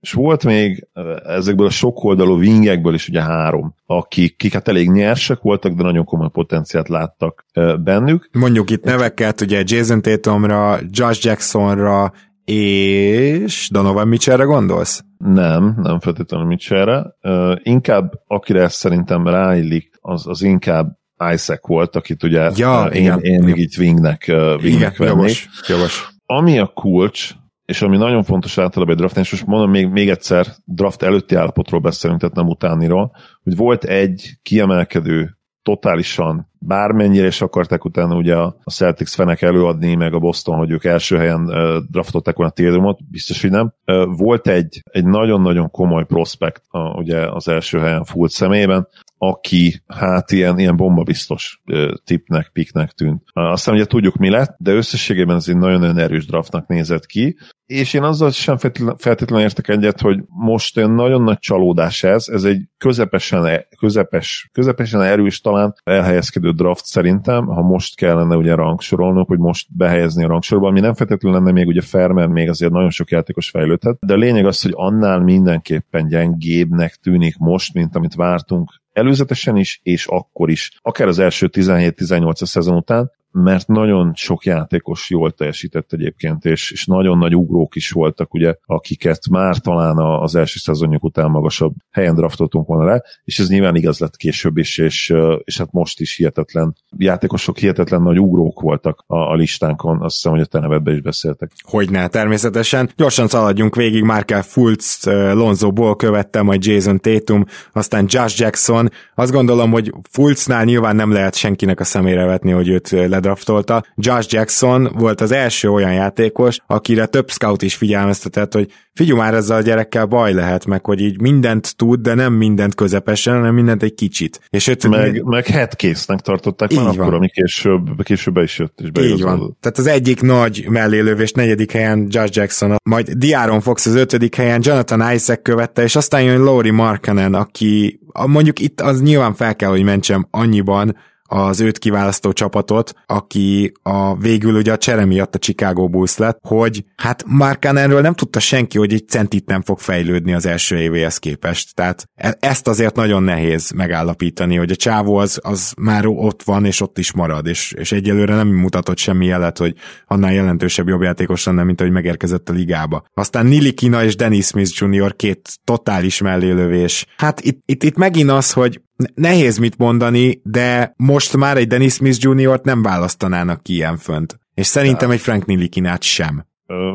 és 0.00 0.12
volt 0.12 0.44
még 0.44 0.88
ezekből 1.24 1.66
a 1.66 1.70
sok 1.70 2.04
oldalú 2.04 2.38
wingekből 2.38 2.94
is 2.94 3.08
ugye 3.08 3.22
három, 3.22 3.74
akik, 3.86 4.34
akik 4.34 4.52
hát 4.52 4.68
elég 4.68 4.90
nyersek 4.90 5.40
voltak, 5.40 5.72
de 5.72 5.82
nagyon 5.82 6.04
komoly 6.04 6.30
potenciált 6.32 6.88
láttak 6.88 7.44
bennük. 7.84 8.28
Mondjuk 8.32 8.70
itt 8.70 8.84
neveket, 8.84 9.40
ugye 9.40 9.62
Jason 9.66 10.02
Tatumra, 10.02 10.78
Josh 10.90 11.24
Jacksonra, 11.24 12.12
és 12.44 13.68
Donovan 13.72 14.08
Mitchellre 14.08 14.44
gondolsz? 14.44 15.04
Nem, 15.18 15.74
nem 15.82 16.00
feltétlenül 16.00 16.46
Mitchellre. 16.46 17.16
Uh, 17.22 17.52
inkább, 17.62 18.12
akire 18.26 18.62
ezt 18.62 18.76
szerintem 18.76 19.26
ráillik, 19.26 19.90
az, 20.00 20.26
az 20.26 20.42
inkább 20.42 20.99
Isaac 21.32 21.66
volt, 21.66 21.96
akit 21.96 22.22
ugye 22.22 22.50
ja, 22.56 22.86
uh, 22.86 22.96
én, 22.96 23.02
igen, 23.02 23.20
én 23.20 23.42
még 23.42 23.56
így 23.56 23.76
wingnek, 23.78 24.24
uh, 24.28 24.36
wingnek 24.62 24.94
igen, 24.94 25.08
jogos, 25.08 25.48
jogos. 25.68 26.08
Ami 26.26 26.58
a 26.58 26.66
kulcs, 26.66 27.30
és 27.64 27.82
ami 27.82 27.96
nagyon 27.96 28.22
fontos 28.22 28.58
általában 28.58 28.94
egy 28.94 29.00
draftnál, 29.00 29.24
és 29.24 29.30
most 29.30 29.46
mondom 29.46 29.70
még, 29.70 29.88
még 29.88 30.08
egyszer, 30.08 30.46
draft 30.64 31.02
előtti 31.02 31.34
állapotról 31.34 31.80
beszélünk, 31.80 32.20
tehát 32.20 32.34
nem 32.34 32.48
utániról, 32.48 33.16
hogy 33.42 33.56
volt 33.56 33.84
egy 33.84 34.38
kiemelkedő 34.42 35.38
totálisan 35.62 36.49
bármennyire 36.62 37.26
is 37.26 37.40
akarták 37.40 37.84
utána 37.84 38.16
ugye 38.16 38.36
a 38.36 38.56
Celtics 38.70 39.14
fenek 39.14 39.42
előadni, 39.42 39.94
meg 39.94 40.14
a 40.14 40.18
Boston, 40.18 40.56
hogy 40.56 40.70
ők 40.70 40.84
első 40.84 41.16
helyen 41.16 41.44
draftolták 41.90 42.36
volna 42.36 42.52
Tatumot, 42.52 43.10
biztos, 43.10 43.40
hogy 43.40 43.50
nem. 43.50 43.72
Volt 44.16 44.48
egy, 44.48 44.82
egy 44.90 45.04
nagyon-nagyon 45.04 45.70
komoly 45.70 46.04
prospekt 46.04 46.62
ugye 46.94 47.30
az 47.30 47.48
első 47.48 47.78
helyen 47.78 48.04
Fultz 48.04 48.34
személyében, 48.34 48.88
aki 49.22 49.82
hát 49.86 50.32
ilyen, 50.32 50.58
ilyen 50.58 50.76
bombabiztos 50.76 51.62
uh, 51.66 51.90
tipnek, 52.04 52.50
piknek 52.52 52.90
tűnt. 52.90 53.22
Aztán 53.32 53.74
ugye 53.74 53.84
tudjuk 53.84 54.16
mi 54.16 54.30
lett, 54.30 54.56
de 54.58 54.72
összességében 54.72 55.36
ez 55.36 55.48
egy 55.48 55.56
nagyon-nagyon 55.56 55.98
erős 55.98 56.26
draftnak 56.26 56.66
nézett 56.66 57.06
ki, 57.06 57.36
és 57.70 57.94
én 57.94 58.02
azzal 58.02 58.30
sem 58.30 58.56
feltétlenül 58.96 59.44
értek 59.44 59.68
egyet, 59.68 60.00
hogy 60.00 60.20
most 60.28 60.78
egy 60.78 60.90
nagyon 60.90 61.22
nagy 61.22 61.38
csalódás 61.38 62.02
ez, 62.02 62.28
ez 62.28 62.44
egy 62.44 62.62
közepesen, 62.78 63.46
e, 63.46 63.66
közepes, 63.78 64.48
közepesen 64.52 65.02
erős 65.02 65.40
talán 65.40 65.74
elhelyezkedő 65.84 66.49
draft 66.52 66.84
szerintem, 66.84 67.46
ha 67.46 67.62
most 67.62 67.96
kellene 67.96 68.36
ugye 68.36 68.54
rangsorolnunk, 68.54 69.28
hogy 69.28 69.38
most 69.38 69.66
behelyezni 69.76 70.24
a 70.24 70.28
rangsorba, 70.28 70.68
ami 70.68 70.80
nem 70.80 70.94
feltétlenül 70.94 71.38
lenne 71.38 71.52
még 71.52 71.66
ugye 71.66 71.80
fair, 71.80 72.10
mert 72.10 72.30
még 72.30 72.48
azért 72.48 72.72
nagyon 72.72 72.90
sok 72.90 73.10
játékos 73.10 73.50
fejlődhet, 73.50 73.96
de 74.00 74.12
a 74.12 74.16
lényeg 74.16 74.46
az, 74.46 74.62
hogy 74.62 74.72
annál 74.74 75.20
mindenképpen 75.20 76.08
gyengébbnek 76.08 76.94
tűnik 76.94 77.36
most, 77.38 77.74
mint 77.74 77.96
amit 77.96 78.14
vártunk 78.14 78.80
előzetesen 78.92 79.56
is, 79.56 79.80
és 79.82 80.06
akkor 80.06 80.50
is, 80.50 80.78
akár 80.82 81.08
az 81.08 81.18
első 81.18 81.48
17-18 81.52 82.44
szezon 82.44 82.76
után, 82.76 83.10
mert 83.32 83.68
nagyon 83.68 84.12
sok 84.14 84.44
játékos 84.44 85.10
jól 85.10 85.30
teljesített 85.30 85.92
egyébként, 85.92 86.44
és, 86.44 86.70
és 86.70 86.86
nagyon 86.86 87.18
nagy 87.18 87.36
ugrók 87.36 87.76
is 87.76 87.90
voltak, 87.90 88.34
ugye, 88.34 88.54
akiket 88.66 89.28
már 89.30 89.56
talán 89.56 89.96
az 89.96 90.34
első 90.34 90.58
szezonjuk 90.58 91.04
után 91.04 91.30
magasabb 91.30 91.74
helyen 91.90 92.14
draftoltunk 92.14 92.66
volna 92.66 92.84
le, 92.84 93.02
és 93.24 93.38
ez 93.38 93.48
nyilván 93.48 93.76
igaz 93.76 93.98
lett 93.98 94.16
később 94.16 94.56
is, 94.56 94.78
és, 94.78 95.14
és 95.44 95.58
hát 95.58 95.72
most 95.72 96.00
is 96.00 96.16
hihetetlen 96.16 96.74
játékosok 96.96 97.58
hihetetlen 97.58 98.02
nagy 98.02 98.20
ugrók 98.20 98.60
voltak 98.60 99.04
a, 99.06 99.16
a 99.16 99.34
listánkon, 99.34 100.02
azt 100.02 100.14
hiszem, 100.14 100.32
hogy 100.32 100.40
a 100.40 100.44
te 100.46 100.58
nevedbe 100.58 100.92
is 100.92 101.00
beszéltek. 101.00 101.50
Hogyne, 101.62 102.08
természetesen. 102.08 102.90
Gyorsan 102.96 103.28
szaladjunk 103.28 103.74
végig, 103.74 104.02
Markel 104.02 104.42
Fultz, 104.42 105.04
Lonzo 105.32 105.72
Ball 105.72 105.96
követte, 105.96 106.42
majd 106.42 106.64
Jason 106.64 107.00
Tatum, 107.00 107.44
aztán 107.72 108.04
Josh 108.08 108.40
Jackson. 108.40 108.90
Azt 109.14 109.32
gondolom, 109.32 109.70
hogy 109.70 109.92
Fultznál 110.10 110.64
nyilván 110.64 110.96
nem 110.96 111.12
lehet 111.12 111.34
senkinek 111.34 111.80
a 111.80 111.84
szemére 111.84 112.24
vetni, 112.24 112.50
hogy 112.50 112.68
őt 112.68 112.90
le 112.90 113.19
ledraftolta. 113.20 113.84
Josh 113.94 114.34
Jackson 114.34 114.90
volt 114.98 115.20
az 115.20 115.32
első 115.32 115.68
olyan 115.68 115.92
játékos, 115.92 116.58
akire 116.66 117.06
több 117.06 117.30
scout 117.30 117.62
is 117.62 117.74
figyelmeztetett, 117.74 118.54
hogy 118.54 118.72
figyelj 118.94 119.18
már 119.18 119.34
ezzel 119.34 119.56
a 119.56 119.60
gyerekkel 119.60 120.06
baj 120.06 120.32
lehet, 120.32 120.66
meg 120.66 120.84
hogy 120.84 121.00
így 121.00 121.20
mindent 121.20 121.76
tud, 121.76 122.00
de 122.00 122.14
nem 122.14 122.32
mindent 122.32 122.74
közepesen, 122.74 123.34
hanem 123.34 123.54
mindent 123.54 123.82
egy 123.82 123.94
kicsit. 123.94 124.40
És 124.50 124.66
őt, 124.66 124.88
meg, 124.88 125.22
meg 125.24 125.46
headcase-nek 125.46 126.20
tartották 126.20 126.74
már 126.74 126.86
akkor, 126.86 127.14
ami 127.14 127.28
később, 127.28 128.02
később 128.02 128.34
be 128.34 128.42
is 128.42 128.58
jött. 128.58 128.80
És 128.80 129.10
így 129.10 129.22
van. 129.22 129.56
Tehát 129.60 129.78
az 129.78 129.86
egyik 129.86 130.20
nagy 130.20 130.66
mellélövés 130.68 131.32
negyedik 131.32 131.72
helyen 131.72 132.06
Josh 132.10 132.36
Jackson, 132.36 132.76
majd 132.82 133.10
Diaron 133.10 133.60
Fox 133.60 133.86
az 133.86 133.94
ötödik 133.94 134.34
helyen, 134.34 134.60
Jonathan 134.62 135.12
Isaac 135.12 135.42
követte, 135.42 135.82
és 135.82 135.96
aztán 135.96 136.22
jön 136.22 136.42
Laurie 136.42 136.72
Markkanen, 136.72 137.34
aki 137.34 138.00
mondjuk 138.26 138.58
itt 138.58 138.80
az 138.80 139.02
nyilván 139.02 139.34
fel 139.34 139.56
kell, 139.56 139.70
hogy 139.70 139.82
mentsem 139.82 140.26
annyiban, 140.30 140.96
az 141.32 141.60
őt 141.60 141.78
kiválasztó 141.78 142.32
csapatot, 142.32 142.92
aki 143.06 143.72
a 143.82 144.16
végül 144.16 144.54
ugye 144.54 144.72
a 144.72 144.78
csere 144.78 145.04
miatt 145.04 145.34
a 145.34 145.38
Chicago 145.38 145.88
Bulls 145.88 146.16
lett, 146.16 146.38
hogy 146.42 146.84
hát 146.96 147.24
Mark 147.26 147.64
erről 147.64 148.00
nem 148.00 148.14
tudta 148.14 148.40
senki, 148.40 148.78
hogy 148.78 148.92
egy 148.92 149.08
centit 149.08 149.46
nem 149.46 149.62
fog 149.62 149.78
fejlődni 149.78 150.32
az 150.32 150.46
első 150.46 150.76
évéhez 150.76 151.18
képest. 151.18 151.74
Tehát 151.74 152.04
e- 152.14 152.36
ezt 152.40 152.68
azért 152.68 152.96
nagyon 152.96 153.22
nehéz 153.22 153.70
megállapítani, 153.70 154.56
hogy 154.56 154.70
a 154.70 154.76
csávó 154.76 155.16
az, 155.16 155.40
az 155.42 155.72
már 155.80 156.06
ott 156.06 156.42
van, 156.42 156.64
és 156.64 156.80
ott 156.80 156.98
is 156.98 157.12
marad, 157.12 157.46
és, 157.46 157.72
és 157.72 157.92
egyelőre 157.92 158.34
nem 158.34 158.48
mutatott 158.48 158.98
semmi 158.98 159.26
jelet, 159.26 159.58
hogy 159.58 159.74
annál 160.06 160.32
jelentősebb 160.32 160.88
jobb 160.88 161.02
játékos 161.02 161.44
lenne, 161.44 161.62
mint 161.62 161.80
ahogy 161.80 161.92
megérkezett 161.92 162.48
a 162.48 162.52
ligába. 162.52 163.04
Aztán 163.14 163.46
Nili 163.46 163.72
Kina 163.72 164.04
és 164.04 164.16
Dennis 164.16 164.46
Smith 164.46 164.82
Jr. 164.82 165.16
két 165.16 165.48
totális 165.64 166.20
mellélövés. 166.20 167.06
Hát 167.16 167.40
itt, 167.40 167.62
itt, 167.64 167.82
itt 167.82 167.96
megint 167.96 168.30
az, 168.30 168.52
hogy 168.52 168.80
nehéz 169.14 169.58
mit 169.58 169.78
mondani, 169.78 170.40
de 170.44 170.94
most 170.96 171.36
már 171.36 171.56
egy 171.56 171.66
Dennis 171.66 171.92
Smith 171.92 172.18
Jr.-t 172.20 172.64
nem 172.64 172.82
választanának 172.82 173.62
ki 173.62 173.72
ilyen 173.72 173.96
fönt. 173.96 174.38
És 174.54 174.66
szerintem 174.66 175.10
egy 175.10 175.20
Frank 175.20 175.44
Nilikinát 175.44 176.02
sem. 176.02 176.44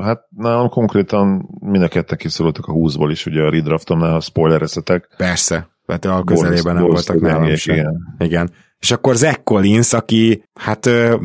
Hát 0.01 0.21
nálam 0.29 0.69
konkrétan 0.69 1.49
mind 1.59 1.83
a 1.83 1.87
ketten 1.87 2.17
kiszorultak 2.17 2.65
a 2.65 2.71
húszból 2.71 3.11
is, 3.11 3.25
ugye 3.25 3.41
a 3.41 3.49
redraftomnál, 3.49 4.11
ha 4.11 4.19
spoilerezhetek. 4.19 5.09
Persze, 5.17 5.67
mert 5.85 6.05
a 6.05 6.23
közelében 6.25 6.75
nem 6.75 6.83
voltak 6.83 7.19
nálam 7.19 7.55
sem. 7.55 7.75
Igen. 7.75 8.15
igen. 8.17 8.51
És 8.79 8.91
akkor 8.91 9.15
Zach 9.15 9.43
Collins, 9.43 9.93
aki 9.93 10.43
hát 10.53 10.85
ö, 10.85 11.15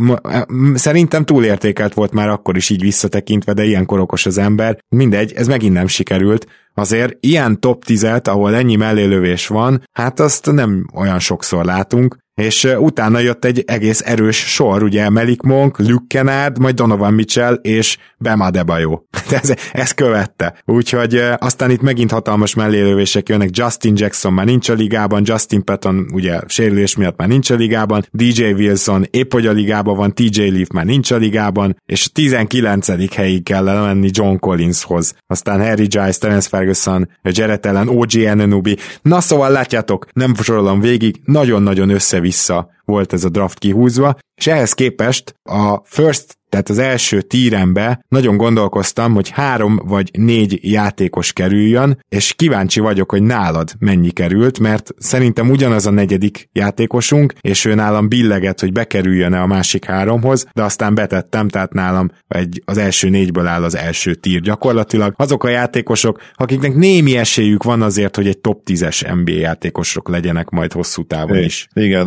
szerintem 0.75 1.25
túlértékelt 1.25 1.94
volt 1.94 2.12
már 2.12 2.29
akkor 2.29 2.57
is 2.57 2.70
így 2.70 2.81
visszatekintve, 2.81 3.53
de 3.53 3.64
ilyen 3.64 3.87
korokos 3.87 4.27
az 4.27 4.38
ember. 4.38 4.79
Mindegy, 4.88 5.33
ez 5.33 5.46
megint 5.46 5.75
nem 5.75 5.87
sikerült. 5.87 6.46
Azért 6.75 7.16
ilyen 7.20 7.61
top 7.61 7.85
10-et, 7.87 8.29
ahol 8.29 8.55
ennyi 8.55 8.77
mellélövés 8.77 9.46
van, 9.46 9.83
hát 9.92 10.20
azt 10.20 10.53
nem 10.53 10.87
olyan 10.94 11.18
sokszor 11.18 11.64
látunk, 11.64 12.16
és 12.35 12.68
utána 12.79 13.18
jött 13.18 13.44
egy 13.44 13.62
egész 13.66 14.03
erős 14.05 14.37
sor, 14.37 14.83
ugye 14.83 15.11
Melik 15.11 15.42
Monk, 15.42 15.79
Luke 15.79 16.05
Kennard, 16.07 16.59
majd 16.59 16.75
Donovan 16.75 17.14
Mitchell 17.14 17.55
és 17.55 17.99
Bema 18.20 18.44
Adebayo. 18.44 19.00
ez, 19.42 19.54
ez 19.72 19.92
követte. 19.92 20.54
Úgyhogy 20.64 21.22
aztán 21.38 21.70
itt 21.70 21.80
megint 21.80 22.11
hatalmas 22.11 22.54
mellélövések 22.54 23.28
jönnek, 23.28 23.48
Justin 23.52 23.94
Jackson 23.96 24.33
már 24.33 24.46
nincs 24.46 24.68
a 24.68 24.72
ligában, 24.72 25.22
Justin 25.24 25.64
Patton 25.64 26.06
ugye 26.12 26.40
sérülés 26.46 26.96
miatt 26.96 27.16
már 27.16 27.28
nincs 27.28 27.50
a 27.50 27.54
ligában, 27.54 28.06
DJ 28.11 28.44
Wilson 28.44 29.06
épp 29.11 29.33
hogy 29.33 29.46
a 29.46 29.52
ligában 29.52 29.96
van, 29.96 30.14
TJ 30.14 30.48
Leaf 30.50 30.68
már 30.68 30.85
nincs 30.85 31.11
a 31.11 31.16
ligában, 31.16 31.76
és 31.87 32.12
19. 32.12 33.14
helyig 33.14 33.42
kell 33.42 33.62
menni 33.62 34.11
John 34.12 34.37
Collinshoz. 34.37 35.14
Aztán 35.26 35.61
Harry 35.61 35.87
Giles, 35.87 36.18
Terence 36.18 36.48
Ferguson, 36.48 37.09
Jared 37.22 37.66
Allen, 37.66 37.88
OG 37.88 38.14
Anunobi. 38.26 38.76
Na 39.02 39.20
szóval 39.20 39.50
látjátok, 39.50 40.06
nem 40.12 40.35
sorolom 40.35 40.80
végig, 40.80 41.20
nagyon-nagyon 41.24 41.90
össze-vissza 41.90 42.70
volt 42.85 43.12
ez 43.12 43.24
a 43.24 43.28
draft 43.28 43.59
kihúzva, 43.59 44.18
és 44.35 44.46
ehhez 44.46 44.72
képest 44.72 45.35
a 45.42 45.80
first 45.85 46.38
tehát 46.50 46.68
az 46.68 46.78
első 46.78 47.20
tírembe 47.20 48.04
nagyon 48.08 48.36
gondolkoztam, 48.36 49.14
hogy 49.14 49.28
három 49.28 49.80
vagy 49.84 50.10
négy 50.12 50.58
játékos 50.62 51.32
kerüljön, 51.32 52.04
és 52.08 52.34
kíváncsi 52.36 52.80
vagyok, 52.80 53.10
hogy 53.10 53.22
nálad 53.22 53.72
mennyi 53.78 54.10
került, 54.10 54.58
mert 54.58 54.90
szerintem 54.98 55.50
ugyanaz 55.50 55.86
a 55.86 55.90
negyedik 55.90 56.48
játékosunk, 56.52 57.32
és 57.40 57.64
ő 57.64 57.74
nálam 57.74 58.08
billeget, 58.08 58.60
hogy 58.60 58.72
bekerüljön-e 58.72 59.40
a 59.40 59.46
másik 59.46 59.84
háromhoz, 59.84 60.46
de 60.52 60.62
aztán 60.62 60.94
betettem, 60.94 61.48
tehát 61.48 61.72
nálam 61.72 62.10
egy, 62.28 62.62
az 62.64 62.78
első 62.78 63.08
négyből 63.08 63.46
áll 63.46 63.62
az 63.62 63.76
első 63.76 64.14
tír 64.14 64.40
gyakorlatilag. 64.40 65.14
Azok 65.16 65.44
a 65.44 65.48
játékosok, 65.48 66.20
akiknek 66.34 66.74
némi 66.74 67.16
esélyük 67.16 67.62
van 67.62 67.82
azért, 67.82 68.16
hogy 68.16 68.26
egy 68.26 68.38
top 68.38 68.62
10-es 68.66 69.22
NBA 69.24 69.32
játékosok 69.32 70.08
legyenek 70.08 70.48
majd 70.48 70.72
hosszú 70.72 71.06
távon 71.06 71.38
is. 71.38 71.66
Igen, 71.74 72.06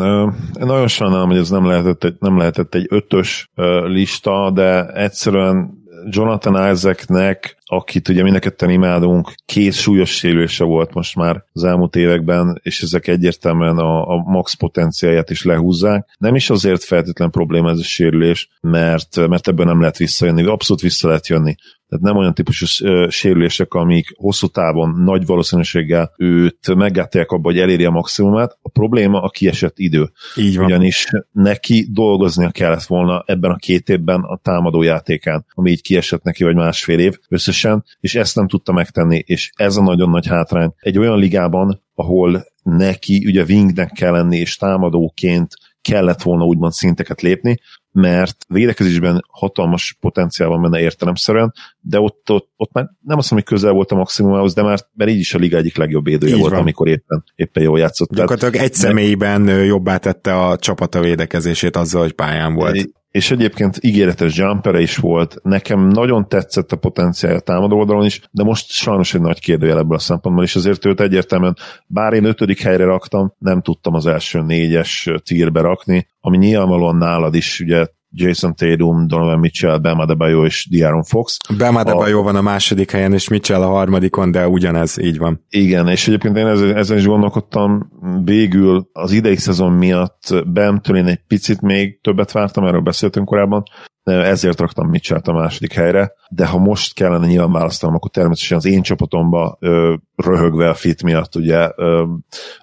nagyon 0.53 0.88
sajnálom, 0.88 1.29
hogy 1.29 1.38
ez 1.38 1.49
nem 1.49 1.65
lehetett 1.65 2.03
egy, 2.03 2.15
nem 2.19 2.38
lehetett 2.38 2.75
egy 2.75 2.86
ötös 2.89 3.49
lista, 3.86 4.33
de 4.54 4.86
egyszerűen 4.86 5.82
Jonathan 6.10 6.72
Isaacnek, 6.72 7.58
akit 7.65 8.10
ugye 8.10 8.24
mindenketten 8.24 8.69
imádunk, 8.69 9.34
két 9.46 9.74
súlyos 9.74 10.10
sérülése 10.10 10.63
volt 10.63 10.93
most 10.93 11.15
már 11.15 11.43
az 11.54 11.63
elmúlt 11.63 11.96
években, 11.96 12.60
és 12.63 12.82
ezek 12.82 13.08
egyértelműen 13.08 13.78
a, 13.78 14.08
a 14.08 14.24
max 14.26 14.54
potenciáját 14.54 15.30
is 15.30 15.43
lehúzzák. 15.43 16.08
Nem 16.17 16.36
is 16.36 16.50
azért 16.50 16.84
feltétlen 16.84 17.30
probléma 17.30 17.69
ez 17.69 17.80
a 17.80 17.84
sérülés, 17.84 18.50
mert, 18.62 19.28
mert 19.28 19.48
ebből 19.48 19.65
nem 19.65 19.80
lehet 19.80 19.98
visszajönni, 19.98 20.46
abszolút 20.46 20.82
vissza 20.82 21.08
lehet 21.08 21.28
jönni. 21.28 21.56
Tehát 21.93 22.08
nem 22.08 22.17
olyan 22.17 22.34
típusú 22.34 22.65
sérülések, 23.10 23.73
amik 23.73 24.13
hosszú 24.15 24.47
távon 24.47 25.01
nagy 25.03 25.25
valószínűséggel 25.25 26.13
őt 26.17 26.75
meggátják 26.75 27.32
abba, 27.32 27.49
hogy 27.49 27.60
eléri 27.60 27.86
a 27.86 27.89
maximumát. 27.89 28.58
A 28.62 28.69
probléma 28.69 29.21
a 29.21 29.29
kiesett 29.29 29.79
idő. 29.79 30.12
Így 30.36 30.56
van. 30.56 30.65
Ugyanis 30.65 31.06
neki 31.32 31.88
dolgoznia 31.91 32.49
kellett 32.49 32.84
volna 32.84 33.23
ebben 33.25 33.51
a 33.51 33.56
két 33.56 33.89
évben 33.89 34.21
a 34.21 34.38
támadó 34.38 34.82
játékán, 34.82 35.45
ami 35.49 35.71
így 35.71 35.82
kiesett 35.82 36.23
neki, 36.23 36.43
vagy 36.43 36.56
másfél 36.56 36.99
év 36.99 37.17
összesen, 37.29 37.84
és 37.99 38.15
ezt 38.15 38.36
nem 38.36 38.47
tudta 38.47 38.71
megtenni, 38.71 39.23
és 39.25 39.51
ez 39.56 39.75
a 39.75 39.84
nagyon 39.84 40.10
nagy 40.10 40.27
hátrány. 40.27 40.73
Egy 40.77 40.97
olyan 40.97 41.17
ligában, 41.17 41.84
ahol 41.95 42.45
neki 42.63 43.25
ugye 43.25 43.43
wingnek 43.43 43.91
kell 43.91 44.12
lenni, 44.12 44.38
és 44.38 44.56
támadóként 44.56 45.53
kellett 45.82 46.21
volna 46.21 46.45
úgymond 46.45 46.71
szinteket 46.71 47.21
lépni, 47.21 47.60
mert 47.93 48.45
védekezésben 48.47 49.25
hatalmas 49.27 49.97
potenciál 49.99 50.49
van 50.49 50.62
benne 50.62 50.79
értelemszerűen, 50.79 51.53
de 51.79 51.99
ott, 51.99 52.32
ott, 52.32 52.49
ott 52.56 52.71
már 52.71 52.84
nem 52.84 53.17
azt 53.17 53.32
mondom, 53.32 53.47
hogy 53.47 53.58
közel 53.58 53.71
volt 53.71 53.91
a 53.91 53.95
maximumához, 53.95 54.53
de 54.53 54.62
már 54.62 54.79
mert 54.93 55.12
így 55.12 55.19
is 55.19 55.34
a 55.34 55.38
liga 55.38 55.58
egyik 55.58 55.77
legjobb 55.77 56.03
védője 56.03 56.36
volt, 56.36 56.51
van. 56.51 56.60
amikor 56.60 56.88
éppen, 56.88 57.23
éppen 57.36 57.63
jól 57.63 57.79
játszott. 57.79 58.13
Gyakorlatilag 58.13 58.56
egy 58.56 58.73
személyben 58.73 59.47
jobbá 59.47 59.97
tette 59.97 60.39
a 60.39 60.58
csapata 60.58 60.99
védekezését 60.99 61.75
azzal, 61.75 62.01
hogy 62.01 62.13
pályán 62.13 62.53
volt 62.53 62.89
és 63.13 63.32
egyébként 63.32 63.78
ígéretes 63.82 64.38
jumpere 64.38 64.82
is 64.82 64.97
volt. 64.97 65.39
Nekem 65.43 65.88
nagyon 65.88 66.28
tetszett 66.28 66.71
a 66.71 66.76
potenciál 66.76 67.36
a 67.36 67.39
támadó 67.39 67.78
oldalon 67.78 68.06
is, 68.06 68.21
de 68.32 68.43
most 68.43 68.71
sajnos 68.71 69.13
egy 69.13 69.21
nagy 69.21 69.39
kérdőjel 69.39 69.78
ebből 69.78 69.97
a 69.97 69.99
szempontból, 69.99 70.43
és 70.43 70.56
azért 70.56 70.86
őt 70.86 71.02
egyértelműen, 71.02 71.58
bár 71.88 72.13
én 72.13 72.23
ötödik 72.23 72.62
helyre 72.62 72.86
raktam, 72.86 73.34
nem 73.38 73.62
tudtam 73.62 73.93
az 73.93 74.06
első 74.06 74.41
négyes 74.41 75.10
tírbe 75.23 75.62
rakni, 75.62 76.08
ami 76.19 76.38
nyilvánvalóan 76.38 76.95
nálad 76.95 77.36
is 77.36 77.60
ugye 77.60 77.86
Jason 78.15 78.56
Tatum, 78.56 79.08
Donovan 79.08 79.39
Mitchell, 79.39 79.78
Bam 79.78 79.99
Adebayo 79.99 80.45
és 80.45 80.67
Diaron 80.69 81.04
Fox. 81.04 81.38
Bam 81.58 81.76
Adebayo 81.76 82.19
a... 82.19 82.23
van 82.23 82.36
a 82.36 82.41
második 82.41 82.91
helyen, 82.91 83.13
és 83.13 83.28
Mitchell 83.28 83.62
a 83.62 83.67
harmadikon, 83.67 84.32
de 84.32 84.47
ugyanez, 84.47 84.97
így 84.99 85.17
van. 85.17 85.45
Igen, 85.49 85.88
és 85.88 86.08
egyébként 86.08 86.38
én 86.38 86.47
ezen, 86.47 86.76
ezen 86.76 86.97
is 86.97 87.06
gondolkodtam, 87.06 87.91
végül 88.23 88.89
az 88.93 89.12
idei 89.12 89.36
szezon 89.36 89.71
miatt 89.71 90.43
Bamtől 90.54 90.97
én 90.97 91.08
egy 91.08 91.21
picit 91.28 91.62
még 91.62 92.02
többet 92.02 92.32
vártam, 92.32 92.65
erről 92.65 92.82
beszéltünk 92.82 93.26
korábban, 93.26 93.63
ezért 94.04 94.60
raktam 94.60 94.89
mitchell 94.89 95.19
a 95.23 95.32
második 95.32 95.73
helyre, 95.73 96.13
de 96.30 96.45
ha 96.45 96.58
most 96.58 96.93
kellene 96.93 97.28
nyilván 97.28 97.52
választanom, 97.52 97.95
akkor 97.95 98.12
természetesen 98.12 98.58
az 98.58 98.65
én 98.65 98.82
csapatomba 98.82 99.58
ö, 99.60 99.93
röhögve 100.15 100.69
a 100.69 100.73
fit 100.73 101.04
miatt, 101.04 101.36
ugye. 101.36 101.69
Ö, 101.76 102.04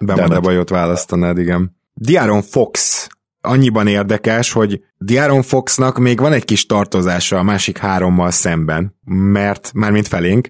Bam 0.05 0.19
Adebayot 0.19 0.69
választanád, 0.69 1.37
igen. 1.37 1.79
Diaron 1.93 2.41
Fox 2.41 3.07
annyiban 3.41 3.87
érdekes, 3.87 4.51
hogy 4.51 4.81
Diaron 4.97 5.41
Foxnak 5.41 5.97
még 5.97 6.19
van 6.19 6.33
egy 6.33 6.45
kis 6.45 6.65
tartozása 6.65 7.37
a 7.37 7.43
másik 7.43 7.77
hárommal 7.77 8.31
szemben, 8.31 8.95
mert 9.05 9.71
mármint 9.73 10.07
felénk. 10.07 10.49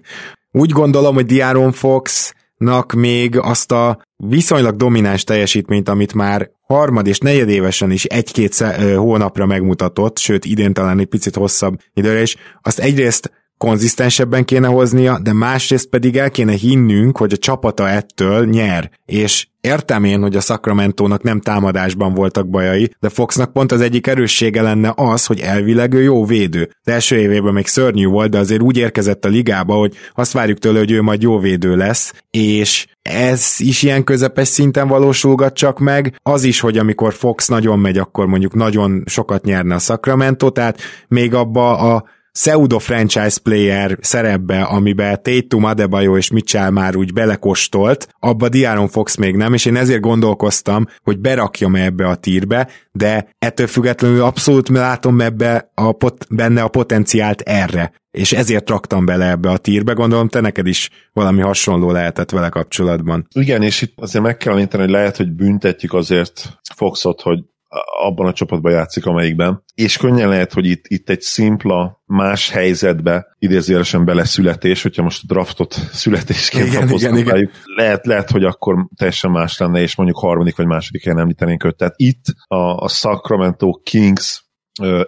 Úgy 0.50 0.70
gondolom, 0.70 1.14
hogy 1.14 1.26
Diaron 1.26 1.72
Foxnak 1.72 2.92
még 2.92 3.38
azt 3.38 3.72
a 3.72 4.02
viszonylag 4.16 4.76
domináns 4.76 5.24
teljesítményt, 5.24 5.88
amit 5.88 6.14
már 6.14 6.50
harmad 6.60 7.06
és 7.06 7.18
negyedévesen 7.18 7.90
is 7.90 8.04
egy-két 8.04 8.54
hónapra 8.96 9.46
megmutatott, 9.46 10.18
sőt 10.18 10.44
idén 10.44 10.72
talán 10.72 10.98
egy 10.98 11.06
picit 11.06 11.34
hosszabb 11.34 11.80
időre 11.94 12.22
is, 12.22 12.36
azt 12.62 12.78
egyrészt 12.78 13.30
konzisztensebben 13.62 14.44
kéne 14.44 14.66
hoznia, 14.66 15.18
de 15.18 15.32
másrészt 15.32 15.88
pedig 15.88 16.16
el 16.16 16.30
kéne 16.30 16.52
hinnünk, 16.52 17.18
hogy 17.18 17.32
a 17.32 17.36
csapata 17.36 17.88
ettől 17.88 18.46
nyer, 18.46 18.90
és 19.06 19.46
Értem 19.60 20.04
én, 20.04 20.20
hogy 20.20 20.36
a 20.36 20.40
Sacramento-nak 20.40 21.22
nem 21.22 21.40
támadásban 21.40 22.14
voltak 22.14 22.48
bajai, 22.48 22.94
de 23.00 23.08
Foxnak 23.08 23.52
pont 23.52 23.72
az 23.72 23.80
egyik 23.80 24.06
erőssége 24.06 24.62
lenne 24.62 24.92
az, 24.96 25.26
hogy 25.26 25.40
elvileg 25.40 25.94
ő 25.94 26.02
jó 26.02 26.24
védő. 26.24 26.70
Az 26.84 26.92
első 26.92 27.16
évében 27.16 27.52
még 27.52 27.66
szörnyű 27.66 28.06
volt, 28.06 28.30
de 28.30 28.38
azért 28.38 28.62
úgy 28.62 28.76
érkezett 28.76 29.24
a 29.24 29.28
ligába, 29.28 29.74
hogy 29.74 29.94
azt 30.14 30.32
várjuk 30.32 30.58
tőle, 30.58 30.78
hogy 30.78 30.90
ő 30.90 31.02
majd 31.02 31.22
jó 31.22 31.38
védő 31.38 31.76
lesz, 31.76 32.12
és 32.30 32.86
ez 33.02 33.54
is 33.58 33.82
ilyen 33.82 34.04
közepes 34.04 34.48
szinten 34.48 34.88
valósulgat 34.88 35.54
csak 35.54 35.78
meg, 35.78 36.18
az 36.22 36.44
is, 36.44 36.60
hogy 36.60 36.78
amikor 36.78 37.14
Fox 37.14 37.48
nagyon 37.48 37.78
megy, 37.78 37.98
akkor 37.98 38.26
mondjuk 38.26 38.54
nagyon 38.54 39.02
sokat 39.06 39.44
nyerne 39.44 39.74
a 39.74 39.78
Sacramento, 39.78 40.50
tehát 40.50 40.80
még 41.08 41.34
abba 41.34 41.78
a 41.78 42.04
pseudo 42.32 42.78
franchise 42.78 43.40
player 43.42 43.98
szerepbe, 44.00 44.62
amiben 44.62 45.22
Tatum, 45.22 45.64
Adebayo 45.64 46.16
és 46.16 46.30
Mitchell 46.30 46.70
már 46.70 46.96
úgy 46.96 47.12
belekostolt, 47.12 48.08
abba 48.18 48.48
Diaron 48.48 48.88
Fox 48.88 49.16
még 49.16 49.36
nem, 49.36 49.54
és 49.54 49.64
én 49.64 49.76
ezért 49.76 50.00
gondolkoztam, 50.00 50.86
hogy 51.02 51.18
berakjam 51.18 51.74
ebbe 51.74 52.06
a 52.06 52.14
tírbe, 52.14 52.68
de 52.92 53.28
ettől 53.38 53.66
függetlenül 53.66 54.22
abszolút 54.22 54.68
látom 54.68 55.20
ebbe 55.20 55.70
a 55.74 55.92
pot- 55.92 56.26
benne 56.34 56.62
a 56.62 56.68
potenciált 56.68 57.40
erre, 57.40 57.92
és 58.10 58.32
ezért 58.32 58.70
raktam 58.70 59.04
bele 59.04 59.30
ebbe 59.30 59.50
a 59.50 59.56
tírbe, 59.56 59.92
gondolom 59.92 60.28
te 60.28 60.40
neked 60.40 60.66
is 60.66 60.90
valami 61.12 61.40
hasonló 61.40 61.90
lehetett 61.90 62.30
vele 62.30 62.48
kapcsolatban. 62.48 63.26
Igen, 63.34 63.62
és 63.62 63.82
itt 63.82 63.92
azért 63.96 64.24
meg 64.24 64.36
kell 64.36 64.52
említeni, 64.52 64.82
hogy 64.82 64.92
lehet, 64.92 65.16
hogy 65.16 65.32
büntetjük 65.32 65.92
azért 65.92 66.58
Foxot, 66.74 67.20
hogy 67.20 67.38
abban 68.04 68.26
a 68.26 68.32
csapatban 68.32 68.72
játszik, 68.72 69.06
amelyikben. 69.06 69.64
És 69.74 69.96
könnyen 69.96 70.28
lehet, 70.28 70.52
hogy 70.52 70.66
itt, 70.66 70.84
itt 70.88 71.10
egy 71.10 71.20
szimpla, 71.20 72.02
más 72.06 72.50
helyzetbe 72.50 73.26
idézőjelesen 73.38 74.04
beleszületés, 74.04 74.82
hogyha 74.82 75.02
most 75.02 75.22
a 75.22 75.32
draftot 75.32 75.72
születésként 75.92 76.66
igen, 76.66 76.88
igen, 76.88 77.16
igen. 77.16 77.50
Lehet, 77.76 78.06
lehet, 78.06 78.30
hogy 78.30 78.44
akkor 78.44 78.86
teljesen 78.96 79.30
más 79.30 79.58
lenne, 79.58 79.80
és 79.80 79.96
mondjuk 79.96 80.18
harmadik 80.18 80.56
vagy 80.56 80.66
második 80.66 81.02
helyen 81.02 81.18
említenénk 81.18 81.64
őt. 81.64 81.76
Tehát 81.76 81.94
itt 81.96 82.24
a, 82.46 82.56
a 82.56 82.88
Sacramento 82.88 83.70
Kings 83.70 84.44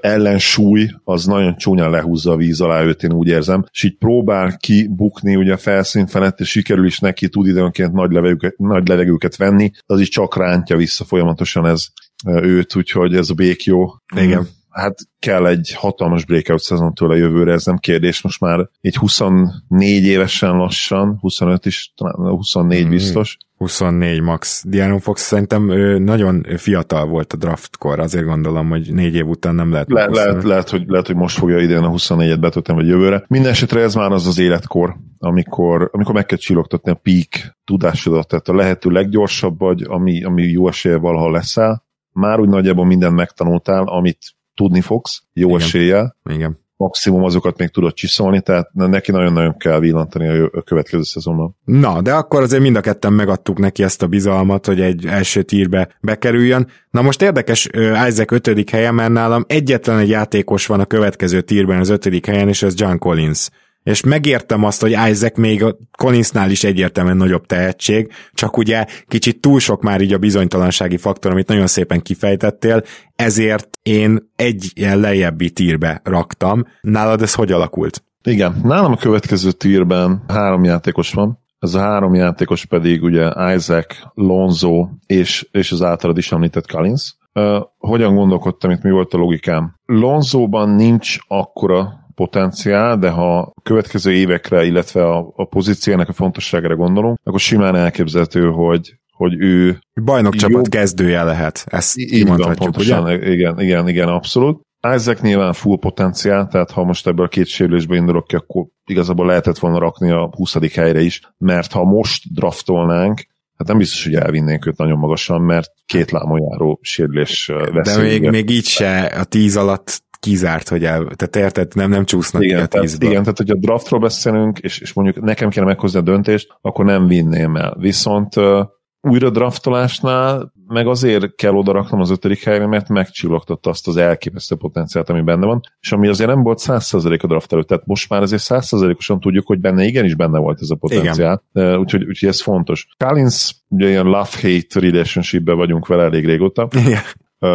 ellensúly 0.01 0.89
az 1.05 1.25
nagyon 1.25 1.57
csúnyán 1.57 1.91
lehúzza 1.91 2.33
a 2.33 2.37
víz 2.37 2.61
alá 2.61 2.83
őt, 2.83 3.03
én 3.03 3.13
úgy 3.13 3.29
érzem, 3.29 3.65
és 3.73 3.83
így 3.83 3.97
próbál 3.97 4.57
kibukni 4.57 5.37
ugye 5.37 5.53
a 5.53 5.57
felszín 5.57 6.07
felett, 6.07 6.41
és 6.41 6.51
sikerül 6.51 6.87
is 6.87 6.99
neki 6.99 7.29
tud 7.29 7.47
időnként 7.47 7.93
nagy 7.93 8.13
levegőket, 8.13 8.59
nagy 8.59 8.89
levegőket 8.89 9.37
venni, 9.37 9.71
az 9.87 10.01
is 10.01 10.09
csak 10.09 10.37
rántja 10.37 10.77
vissza 10.77 11.05
folyamatosan 11.05 11.67
ez 11.67 11.87
őt, 12.25 12.77
úgyhogy 12.77 13.15
ez 13.15 13.31
a 13.31 13.35
bék 13.35 13.65
jó. 13.65 13.85
Igen. 14.17 14.49
Hát 14.71 14.99
kell 15.19 15.47
egy 15.47 15.75
hatalmas 15.77 16.25
breakout 16.25 16.61
szezon 16.61 16.95
tőle 16.95 17.17
jövőre, 17.17 17.53
ez 17.53 17.65
nem 17.65 17.77
kérdés. 17.77 18.23
Most 18.23 18.41
már 18.41 18.69
egy 18.81 18.97
24 18.97 20.05
évesen 20.05 20.57
lassan, 20.57 21.19
25 21.21 21.67
is, 21.67 21.93
talán 21.97 22.31
24 22.31 22.87
mm. 22.87 22.91
biztos. 22.91 23.37
24 23.57 24.21
max. 24.21 24.65
Diaron 24.67 25.01
Fox 25.01 25.23
szerintem 25.23 25.65
nagyon 26.03 26.47
fiatal 26.57 27.07
volt 27.07 27.33
a 27.33 27.37
draftkor, 27.37 27.99
azért 27.99 28.25
gondolom, 28.25 28.69
hogy 28.69 28.93
négy 28.93 29.15
év 29.15 29.27
után 29.27 29.55
nem 29.55 29.73
lehet. 29.73 29.91
Le, 29.91 30.07
lehet, 30.07 30.43
lehet, 30.43 30.71
hogy, 30.71 30.85
lehet, 30.87 31.07
hogy 31.07 31.17
most 31.17 31.39
fogja 31.39 31.59
idén 31.59 31.83
a 31.83 31.91
24-et 31.91 32.37
betölteni, 32.41 32.79
vagy 32.79 32.89
jövőre. 32.89 33.25
Mindenesetre 33.29 33.81
ez 33.81 33.95
már 33.95 34.13
az 34.13 34.27
az 34.27 34.39
életkor, 34.39 34.97
amikor, 35.19 35.91
amikor 35.93 36.15
meg 36.15 36.27
kell 36.27 36.39
csillogtatni 36.39 36.91
a 36.91 37.01
peak 37.03 37.57
tudásodat, 37.65 38.29
tehát 38.29 38.49
a 38.49 38.55
lehető 38.55 38.91
leggyorsabb 38.91 39.59
vagy, 39.59 39.85
ami, 39.87 40.25
ami 40.25 40.43
jó 40.43 40.69
esélye 40.69 40.97
valahol 40.97 41.33
leszel, 41.33 41.85
már 42.15 42.41
úgy 42.41 42.49
nagyjából 42.49 42.85
mindent 42.85 43.15
megtanultál, 43.15 43.85
amit 43.85 44.19
tudni 44.55 44.81
fogsz, 44.81 45.23
jó 45.33 45.49
Igen. 45.49 45.61
eséllyel. 45.61 46.17
Igen. 46.31 46.63
Maximum 46.77 47.23
azokat 47.23 47.59
még 47.59 47.69
tudod 47.69 47.93
csiszolni, 47.93 48.41
tehát 48.41 48.71
neki 48.73 49.11
nagyon-nagyon 49.11 49.57
kell 49.57 49.79
villantani 49.79 50.29
a 50.53 50.63
következő 50.63 51.03
szezonban. 51.03 51.57
Na, 51.65 52.03
de 52.03 52.13
akkor 52.13 52.43
azért 52.43 52.63
mind 52.63 52.77
a 52.77 52.81
ketten 52.81 53.13
megadtuk 53.13 53.59
neki 53.59 53.83
ezt 53.83 54.03
a 54.03 54.07
bizalmat, 54.07 54.67
hogy 54.67 54.81
egy 54.81 55.07
első 55.07 55.43
tírbe 55.43 55.89
bekerüljön. 56.01 56.69
Na 56.91 57.03
most 57.03 57.23
érdekes 57.23 57.69
Isaac 58.09 58.33
ötödik 58.33 58.71
helyen, 58.71 58.95
mert 58.95 59.13
nálam 59.13 59.45
egyetlen 59.49 59.99
egy 59.99 60.09
játékos 60.09 60.67
van 60.67 60.81
a 60.81 60.85
következő 60.85 61.41
tírben 61.41 61.79
az 61.79 61.89
ötödik 61.89 62.27
helyen, 62.27 62.49
és 62.49 62.63
ez 62.63 62.81
John 62.81 62.97
Collins 62.97 63.49
és 63.85 64.03
megértem 64.03 64.65
azt, 64.65 64.81
hogy 64.81 64.91
Isaac 64.91 65.39
még 65.39 65.63
a 65.63 65.77
Collinsnál 65.99 66.51
is 66.51 66.65
egyértelműen 66.65 67.17
nagyobb 67.17 67.47
tehetség, 67.47 68.13
csak 68.33 68.57
ugye 68.57 68.85
kicsit 69.09 69.41
túl 69.41 69.61
sok 69.61 69.83
már 69.83 70.01
így 70.01 70.13
a 70.13 70.19
bizonytalansági 70.19 70.97
faktor, 70.97 71.31
amit 71.31 71.49
nagyon 71.49 71.67
szépen 71.67 72.03
kifejtettél, 72.03 72.83
ezért 73.17 73.69
én 73.83 74.31
egy 74.37 74.71
ilyen 74.75 74.99
lejjebbi 74.99 75.51
tírbe 75.51 76.01
raktam. 76.05 76.65
Nálad 76.81 77.23
ez 77.23 77.35
hogy 77.35 77.53
alakult? 77.53 78.05
Igen, 78.23 78.61
nálam 78.63 78.93
a 78.93 78.97
következő 78.97 79.53
tírben 79.53 80.25
három 80.29 80.65
játékos 80.65 81.13
van, 81.13 81.39
ez 81.59 81.75
a 81.75 81.81
három 81.81 82.15
játékos 82.15 82.65
pedig 82.65 83.03
ugye 83.03 83.55
Isaac, 83.55 83.97
Lonzo 84.15 84.89
és, 85.07 85.49
és 85.51 85.73
az 85.73 85.83
általad 85.83 86.19
is 86.19 86.33
említett 86.33 86.71
Collins. 86.71 87.17
Uh, 87.33 87.63
hogyan 87.79 88.15
gondolkodtam 88.15 88.71
itt, 88.71 88.83
mi 88.83 88.91
volt 88.91 89.15
a 89.15 89.17
logikám? 89.17 89.75
Lonzóban 89.85 90.69
nincs 90.69 91.19
akkora 91.29 92.04
potenciál, 92.15 92.99
de 92.99 93.11
ha 93.11 93.39
a 93.39 93.53
következő 93.63 94.13
évekre, 94.13 94.65
illetve 94.65 95.05
a, 95.05 95.33
a 95.37 95.45
pozíciónak 95.45 96.09
a 96.09 96.13
fontosságára 96.13 96.77
gondolunk, 96.77 97.19
akkor 97.25 97.41
simán 97.41 97.77
elképzelhető, 97.77 98.51
hogy 98.51 98.95
hogy 99.15 99.35
ő 99.39 99.79
bajnokcsapat 100.05 100.69
kezdője 100.69 101.23
lehet, 101.23 101.65
ezt 101.67 101.97
így 101.97 102.27
van, 102.27 102.55
pontosan, 102.55 103.03
ugye? 103.03 103.33
igen, 103.33 103.61
igen, 103.61 103.89
igen, 103.89 104.09
abszolút. 104.09 104.63
Isaac 104.95 105.21
nyilván 105.21 105.53
full 105.53 105.79
potenciál, 105.79 106.49
tehát 106.49 106.71
ha 106.71 106.85
most 106.85 107.07
ebből 107.07 107.25
a 107.25 107.29
két 107.29 107.47
sérülésből 107.47 107.97
indulok 107.97 108.27
ki, 108.27 108.35
akkor 108.35 108.67
igazából 108.85 109.27
lehetett 109.27 109.59
volna 109.59 109.79
rakni 109.79 110.11
a 110.11 110.31
20. 110.37 110.75
helyre 110.75 111.01
is, 111.01 111.21
mert 111.39 111.73
ha 111.73 111.85
most 111.85 112.35
draftolnánk, 112.35 113.27
hát 113.57 113.69
nem 113.69 113.79
biztos, 113.79 114.05
hogy 114.05 114.15
elvinnénk 114.15 114.67
őt 114.67 114.77
nagyon 114.77 114.99
magasan, 114.99 115.41
mert 115.41 115.73
két 115.87 116.11
lámojáró 116.11 116.79
sérülés 116.83 117.53
De 117.83 117.97
még, 117.97 118.31
még 118.31 118.51
így 118.51 118.67
se 118.67 119.01
a 119.01 119.25
tíz 119.25 119.57
alatt 119.57 120.04
kizárt, 120.25 120.69
hogy 120.69 120.85
el, 120.85 121.05
tehát 121.17 121.37
érted, 121.37 121.75
nem, 121.75 121.91
nem 121.91 122.05
csúsznak 122.05 122.43
igen, 122.43 122.57
ki 122.57 122.63
a 122.63 122.67
tehát, 122.67 122.87
tízből. 122.87 123.11
igen, 123.11 123.23
tehát 123.23 123.39
hogyha 123.39 123.55
draftról 123.55 124.01
beszélünk, 124.01 124.59
és, 124.59 124.79
és 124.79 124.93
mondjuk 124.93 125.25
nekem 125.25 125.49
kéne 125.49 125.67
meghozni 125.67 125.99
a 125.99 126.03
döntést, 126.03 126.57
akkor 126.61 126.85
nem 126.85 127.07
vinném 127.07 127.57
el. 127.57 127.77
Viszont 127.79 128.37
uh, 128.37 128.67
újra 129.01 129.31
draftolásnál 129.31 130.53
meg 130.67 130.87
azért 130.87 131.35
kell 131.35 131.55
odaraknom 131.55 132.01
az 132.01 132.11
ötödik 132.11 132.45
helyre, 132.45 132.67
mert 132.67 132.89
megcsillogtatta 132.89 133.71
azt 133.71 133.89
az 133.89 133.97
elképesztő 133.97 134.55
potenciált, 134.55 135.09
ami 135.09 135.21
benne 135.21 135.47
van, 135.47 135.61
és 135.81 135.93
ami 135.93 136.09
azért 136.09 136.31
nem 136.31 136.43
volt 136.43 136.61
100% 136.63 137.23
a 137.23 137.27
draft 137.27 137.53
előtt, 137.53 137.67
tehát 137.67 137.87
most 137.87 138.09
már 138.09 138.23
azért 138.23 138.43
100%-osan 138.45 139.21
tudjuk, 139.21 139.47
hogy 139.47 139.61
benne 139.61 139.85
igenis 139.85 140.15
benne 140.15 140.39
volt 140.39 140.61
ez 140.61 140.71
a 140.71 140.75
potenciál, 140.75 141.43
úgyhogy, 141.53 142.05
úgyhogy 142.05 142.29
ez 142.29 142.43
fontos. 142.43 142.87
Collins, 143.05 143.55
ugye 143.69 143.89
ilyen 143.89 144.05
love-hate 144.05 144.81
relationshipben 144.81 145.57
vagyunk 145.57 145.87
vele 145.87 146.03
elég 146.03 146.25
régóta, 146.25 146.69
Igen. 146.87 147.03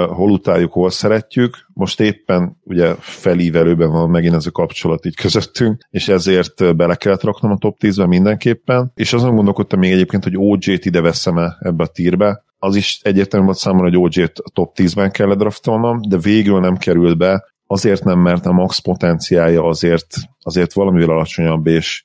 Hol 0.09 0.31
utáljuk, 0.31 0.71
hol 0.71 0.89
szeretjük. 0.89 1.57
Most 1.73 1.99
éppen 1.99 2.57
ugye 2.63 2.93
felívelőben 2.99 3.91
van 3.91 4.09
megint 4.09 4.35
ez 4.35 4.45
a 4.45 4.51
kapcsolat 4.51 5.05
így 5.05 5.15
közöttünk, 5.15 5.87
és 5.89 6.07
ezért 6.07 6.75
bele 6.75 6.95
kellett 6.95 7.23
raknom 7.23 7.51
a 7.51 7.57
top 7.57 7.77
10-be 7.79 8.05
mindenképpen. 8.05 8.91
És 8.95 9.13
azon 9.13 9.35
gondolkodtam 9.35 9.79
még 9.79 9.91
egyébként, 9.91 10.23
hogy 10.23 10.37
OJ-t 10.37 10.85
ide 10.85 11.01
veszem-e 11.01 11.57
ebbe 11.59 11.83
a 11.83 11.87
tírbe. 11.87 12.43
Az 12.61 12.75
is 12.75 12.99
egyértelmű 13.03 13.45
volt 13.45 13.57
számomra, 13.57 13.89
hogy 13.89 13.97
OJ-t 13.97 14.39
a 14.39 14.49
top 14.53 14.77
10-ben 14.77 15.11
kell 15.11 15.35
draftolnom, 15.35 15.99
de 16.09 16.17
végül 16.17 16.59
nem 16.59 16.77
került 16.77 17.17
be, 17.17 17.43
azért 17.71 18.03
nem, 18.03 18.19
mert 18.19 18.45
a 18.45 18.51
max 18.51 18.79
potenciálja 18.79 19.63
azért, 19.63 20.05
azért 20.41 20.73
valamivel 20.73 21.09
alacsonyabb, 21.09 21.67
és 21.67 22.03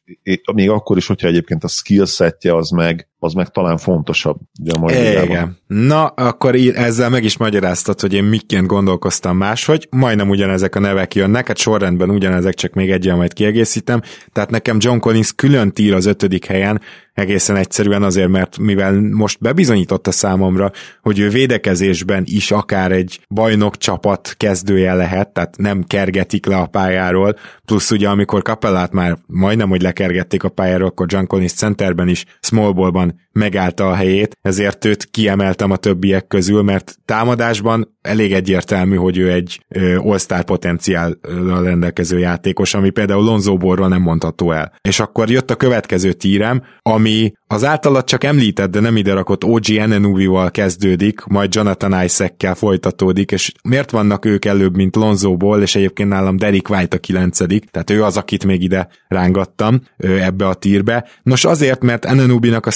még 0.55 0.71
akkor 0.71 0.97
is, 0.97 1.07
hogyha 1.07 1.29
egyébként 1.29 1.65
a 1.65 1.69
skill 1.69 2.05
setje 2.05 2.57
az 2.57 2.71
meg, 2.71 3.09
az 3.19 3.33
meg 3.33 3.49
talán 3.49 3.77
fontosabb. 3.77 4.37
Ugye 4.61 4.73
a 4.77 4.79
mai. 4.79 4.95
Igen. 5.25 5.59
Na, 5.67 6.07
akkor 6.07 6.55
í- 6.55 6.75
ezzel 6.75 7.11
meg 7.11 7.25
is 7.25 7.37
magyaráztad, 7.37 8.01
hogy 8.01 8.13
én 8.13 8.25
miként 8.25 8.67
gondolkoztam 8.67 9.37
máshogy. 9.37 9.89
Majdnem 9.91 10.29
ugyanezek 10.29 10.75
a 10.75 10.81
nevek 10.81 11.15
jönnek, 11.15 11.47
hát 11.47 11.57
sorrendben 11.57 12.11
ugyanezek, 12.11 12.55
csak 12.55 12.73
még 12.73 12.91
egyen 12.91 13.17
majd 13.17 13.33
kiegészítem. 13.33 14.01
Tehát 14.33 14.51
nekem 14.51 14.77
John 14.81 14.99
Collins 14.99 15.33
külön 15.33 15.73
tír 15.73 15.95
az 15.95 16.07
ötödik 16.07 16.45
helyen, 16.45 16.81
egészen 17.15 17.57
egyszerűen 17.57 18.03
azért, 18.03 18.29
mert 18.29 18.59
mivel 18.59 19.01
most 19.01 19.41
bebizonyította 19.41 20.11
számomra, 20.11 20.71
hogy 21.03 21.19
ő 21.19 21.29
védekezésben 21.29 22.23
is 22.27 22.51
akár 22.51 22.93
egy 22.93 23.21
bajnok 23.29 23.77
csapat 23.77 24.35
kezdője 24.37 24.95
lehet, 24.95 25.29
tehát 25.29 25.57
nem 25.57 25.83
kergetik 25.83 26.47
le 26.47 26.57
a 26.57 26.67
pályáról, 26.67 27.37
plusz 27.65 27.91
ugye 27.91 28.09
amikor 28.09 28.43
Kapellát 28.43 28.93
már 28.93 29.19
majdnem, 29.27 29.69
hogy 29.69 29.83
lekergették 29.83 30.45
a 30.45 30.49
pályáról, 30.49 30.89
akkor 30.89 31.27
Collins 31.27 31.53
centerben 31.53 32.09
is 32.09 32.25
small 32.41 32.73
ballban 32.73 33.23
megállta 33.35 33.89
a 33.89 33.95
helyét, 33.95 34.37
ezért 34.43 34.85
őt 34.85 35.05
kiemeltem 35.11 35.71
a 35.71 35.77
többiek 35.77 36.27
közül, 36.27 36.63
mert 36.63 36.99
támadásban 37.05 37.97
elég 38.03 38.33
egyértelmű, 38.33 38.97
hogy 38.97 39.19
ő 39.19 39.33
egy 39.33 39.65
all-star 39.99 40.45
potenciállal 40.45 41.63
rendelkező 41.63 42.19
játékos, 42.19 42.75
ami 42.75 42.91
például 42.91 43.25
Lonzo 43.25 43.57
Borról 43.57 43.89
nem 43.89 44.03
mondható 44.03 44.53
el. 44.53 44.73
És 44.81 45.01
akkor 45.01 45.31
jött 45.31 45.51
a 45.51 45.57
következő 45.57 46.13
tírem, 46.13 46.63
ami 46.83 47.33
az 47.47 47.65
általad 47.65 48.05
csak 48.05 48.25
említett, 48.25 48.71
de 48.71 48.81
nem 48.81 48.97
ide 48.97 49.13
rakott 49.13 49.45
OG 49.45 49.71
Enenubi-val 49.71 50.51
kezdődik, 50.51 51.25
majd 51.25 51.55
Jonathan 51.55 52.05
Isaac-kel 52.05 52.55
folytatódik, 52.55 53.33
és 53.33 53.53
miért 53.63 53.91
vannak 53.91 54.25
ők 54.25 54.45
előbb, 54.45 54.77
mint 54.77 54.97
Lonzo 54.97 55.37
Ball, 55.37 55.63
és 55.63 55.77
egyébként 55.77 56.09
nálam 56.09 56.37
Derek 56.37 56.71
White 56.71 56.97
a 56.97 57.01
kilencedik, 57.01 57.65
tehát 57.65 57.91
ő 57.91 58.05
az, 58.05 58.17
akit 58.17 58.45
még 58.45 58.63
ide 58.63 58.89
rángattam 59.09 59.81
ebbe 59.97 60.47
a 60.47 60.55
tírbe. 60.55 61.09
Nos 61.23 61.45
azért, 61.45 61.83
mert 61.83 62.05
Enenubi-nak 62.05 62.67
a 62.67 62.71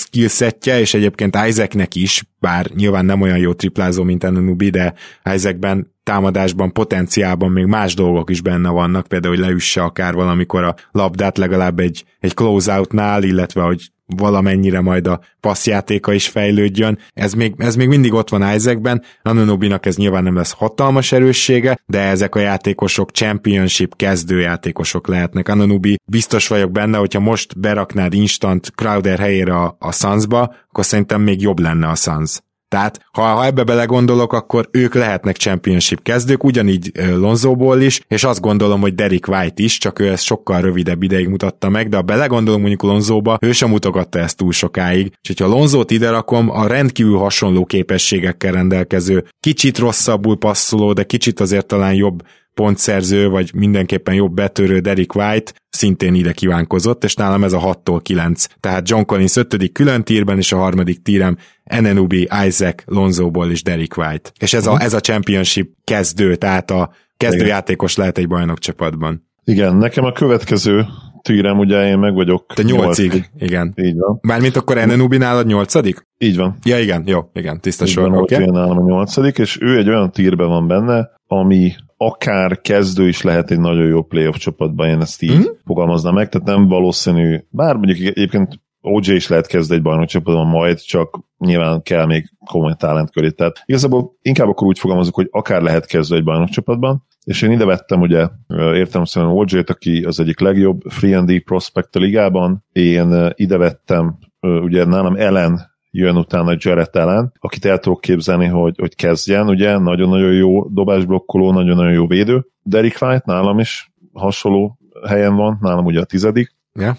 skillsetje, 0.49 0.80
és 0.80 0.94
egyébként 0.94 1.38
Isaacnek 1.46 1.94
is, 1.94 2.24
bár 2.40 2.66
nyilván 2.74 3.05
nem 3.05 3.20
olyan 3.20 3.38
jó 3.38 3.53
triplázó, 3.53 4.03
mint 4.03 4.24
Enenubi, 4.24 4.70
de 4.70 4.94
Isaacben 5.34 5.94
támadásban, 6.03 6.72
potenciálban 6.72 7.51
még 7.51 7.64
más 7.64 7.94
dolgok 7.94 8.30
is 8.30 8.40
benne 8.40 8.68
vannak, 8.68 9.07
például, 9.07 9.34
hogy 9.34 9.44
leüsse 9.44 9.82
akár 9.82 10.14
valamikor 10.14 10.64
a 10.64 10.74
labdát 10.92 11.38
legalább 11.38 11.78
egy, 11.78 12.05
egy 12.20 12.34
closeoutnál, 12.34 13.22
illetve 13.22 13.62
hogy 13.62 13.90
valamennyire 14.17 14.81
majd 14.81 15.07
a 15.07 15.21
passzjátéka 15.41 16.13
is 16.13 16.29
fejlődjön. 16.29 16.99
Ez 17.13 17.33
még, 17.33 17.55
ez 17.59 17.77
még 17.77 17.89
mindig 17.89 18.13
ott 18.13 18.29
van 18.29 18.55
Isaacben, 18.55 19.03
Anunobinak 19.23 19.87
ez 19.87 19.97
nyilván 19.97 20.23
nem 20.23 20.37
lesz 20.37 20.53
hatalmas 20.53 21.13
erőssége, 21.13 21.79
de 21.87 22.01
ezek 22.01 22.35
a 22.35 22.39
játékosok 22.39 23.11
championship 23.11 23.97
kezdőjátékosok 23.97 25.07
lehetnek. 25.09 25.49
Anunobi 25.49 25.99
biztos 26.11 26.49
vagyok 26.49 26.73
benne, 26.73 26.99
hogyha 26.99 27.21
most 27.21 27.61
beraknád 27.61 28.13
instant 28.15 28.73
Crowder 28.75 29.19
helyére 29.19 29.55
a, 29.55 29.77
a 29.79 29.93
Sunsba, 29.93 30.55
akkor 30.69 30.85
szerintem 30.85 31.21
még 31.21 31.41
jobb 31.41 31.59
lenne 31.59 31.89
a 31.89 31.95
Suns. 31.95 32.41
Tehát, 32.69 33.01
ha, 33.12 33.23
ha 33.23 33.45
ebbe 33.45 33.64
belegondolok, 33.64 34.33
akkor 34.33 34.69
ők 34.71 34.95
lehetnek 34.95 35.37
championship 35.37 36.03
kezdők, 36.03 36.45
ugyanígy 36.45 36.93
Lonzóból 36.95 37.81
is, 37.81 38.01
és 38.09 38.25
azt 38.25 38.41
gondolom, 38.41 38.81
hogy 38.81 38.95
Derek 38.95 39.29
White 39.29 39.62
is, 39.62 39.79
csak 39.79 39.99
ő 39.99 40.09
ezt 40.09 40.25
sokkal 40.25 40.61
rövidebb 40.61 41.03
ideig 41.03 41.29
mutatta 41.29 41.69
meg, 41.69 41.89
de 41.89 41.97
ha 41.97 42.03
belegondolunk 42.03 42.61
mondjuk 42.61 42.83
Lonzóba, 42.83 43.39
ő 43.41 43.53
sem 43.53 43.69
mutogatta 43.69 44.19
ezt 44.19 44.37
túl 44.37 44.53
sokáig. 44.53 45.12
És 45.29 45.41
ha 45.41 45.47
Lonzót 45.47 45.91
ide 45.91 46.11
rakom, 46.11 46.51
a 46.51 46.66
rendkívül 46.66 47.19
hasonló 47.19 47.64
képességekkel 47.64 48.53
rendelkező, 48.53 49.25
kicsit 49.41 49.79
rosszabbul 49.79 50.37
passzoló, 50.37 50.93
de 50.93 51.05
kicsit 51.05 51.41
azért 51.41 51.66
talán 51.66 51.95
jobb 51.95 52.23
pontszerző, 52.59 53.29
vagy 53.29 53.51
mindenképpen 53.55 54.15
jobb 54.15 54.35
betörő 54.35 54.79
Derek 54.79 55.15
White 55.15 55.53
szintén 55.71 56.15
ide 56.15 56.33
kívánkozott, 56.33 57.05
és 57.05 57.15
nálam 57.15 57.45
ez 57.45 57.53
a 57.53 57.61
6-tól 57.61 58.01
9. 58.03 58.45
Tehát 58.61 58.89
John 58.89 59.05
Collins 59.05 59.37
5. 59.37 59.73
külön 59.73 60.05
tírben, 60.05 60.39
és 60.39 60.53
a 60.53 60.57
harmadik 60.57 61.03
tírem 61.03 61.37
Enenubi, 61.65 62.29
Isaac, 62.47 62.83
Lonzoból 62.87 63.51
és 63.51 63.63
Derek 63.63 63.97
White. 63.97 64.31
És 64.41 64.53
ez 64.53 64.67
a, 64.67 64.81
ez 64.81 64.95
a 64.95 65.01
championship 65.01 65.71
kezdő, 65.85 66.37
tehát 66.37 66.71
a 66.71 66.91
kezdőjátékos 67.17 67.97
lehet 67.97 68.19
egy 68.19 68.29
bajnok 68.29 68.59
csapatban. 68.59 69.27
Igen, 69.45 69.77
nekem 69.77 70.05
a 70.05 70.13
következő 70.13 70.87
tírem, 71.23 71.59
ugye 71.59 71.89
én 71.89 71.99
meg 71.99 72.14
vagyok. 72.14 72.53
Te 72.55 72.62
nyolcig, 72.62 73.31
igen. 73.39 73.75
Így 73.77 73.99
van. 73.99 74.19
Mármint 74.23 74.57
akkor 74.57 74.79
Enenubi 74.79 75.16
nálad 75.16 75.47
nyolcadik? 75.47 76.07
Így 76.19 76.37
van. 76.37 76.57
Ja, 76.64 76.79
igen, 76.79 77.03
jó, 77.07 77.21
igen, 77.33 77.61
tiszta 77.61 77.85
Így 77.85 77.91
sor. 77.91 78.11
van, 78.11 78.19
okay. 78.19 78.45
nálam 78.45 78.79
a 78.79 78.83
nyolcadik, 78.87 79.39
és 79.39 79.59
ő 79.61 79.77
egy 79.79 79.89
olyan 79.89 80.11
tírben 80.11 80.49
van 80.49 80.66
benne, 80.66 81.11
ami 81.27 81.73
akár 81.97 82.61
kezdő 82.61 83.09
is 83.09 83.23
lehet 83.23 83.51
egy 83.51 83.61
nagyon 83.61 83.87
jó 83.87 84.03
playoff 84.03 84.37
csapatban, 84.37 84.89
én 84.89 85.01
ezt 85.01 85.23
így 85.23 85.31
Mhm. 85.31 85.39
mm. 85.39 85.53
fogalmaznám 85.64 86.14
meg, 86.14 86.29
tehát 86.29 86.47
nem 86.47 86.69
valószínű, 86.69 87.39
bár 87.51 87.75
mondjuk 87.77 87.99
egyébként 87.99 88.61
OJ 88.81 89.14
is 89.14 89.29
lehet 89.29 89.47
kezdeni 89.47 89.79
egy 89.79 89.85
bajnok 89.85 90.07
csapatban 90.07 90.47
majd, 90.47 90.81
csak 90.81 91.21
nyilván 91.39 91.83
kell 91.83 92.07
még 92.07 92.31
komoly 92.47 92.75
talent 92.79 93.11
köré. 93.11 93.31
Tehát 93.31 93.62
igazából 93.64 94.16
inkább 94.23 94.49
akkor 94.49 94.66
úgy 94.66 94.79
fogalmazok, 94.79 95.14
hogy 95.14 95.29
akár 95.31 95.62
lehet 95.62 95.87
kezdeni 95.87 96.21
egy 96.21 96.27
bajnok 96.27 96.49
csapatban, 96.49 97.07
és 97.29 97.43
én 97.43 97.51
ide 97.51 97.64
vettem 97.64 98.01
ugye 98.01 98.29
értelemszerűen 98.57 99.33
OJ-t, 99.33 99.70
aki 99.70 100.05
az 100.05 100.20
egyik 100.20 100.41
legjobb 100.41 100.83
free 100.89 101.18
and 101.18 101.43
prospect 101.43 101.97
a 101.97 101.99
ligában, 101.99 102.64
én 102.72 103.33
ide 103.35 103.57
vettem 103.57 104.18
ugye 104.41 104.85
nálam 104.85 105.16
Ellen 105.16 105.61
jön 105.91 106.16
utána 106.16 106.57
Jarrett 106.59 106.97
Allen, 106.97 107.33
akit 107.41 107.64
el 107.64 107.79
tudok 107.79 108.01
képzelni, 108.01 108.47
hogy, 108.47 108.74
hogy 108.79 108.95
kezdjen, 108.95 109.49
ugye, 109.49 109.79
nagyon-nagyon 109.79 110.33
jó 110.33 110.68
dobásblokkoló, 110.68 111.53
nagyon-nagyon 111.53 111.93
jó 111.93 112.07
védő. 112.07 112.47
Derek 112.62 112.97
White 113.01 113.22
nálam 113.24 113.59
is 113.59 113.93
hasonló 114.12 114.79
helyen 115.09 115.35
van, 115.35 115.59
nálam 115.61 115.85
ugye 115.85 116.01
a 116.01 116.05
tizedik. 116.05 116.55
Ja. 116.74 116.97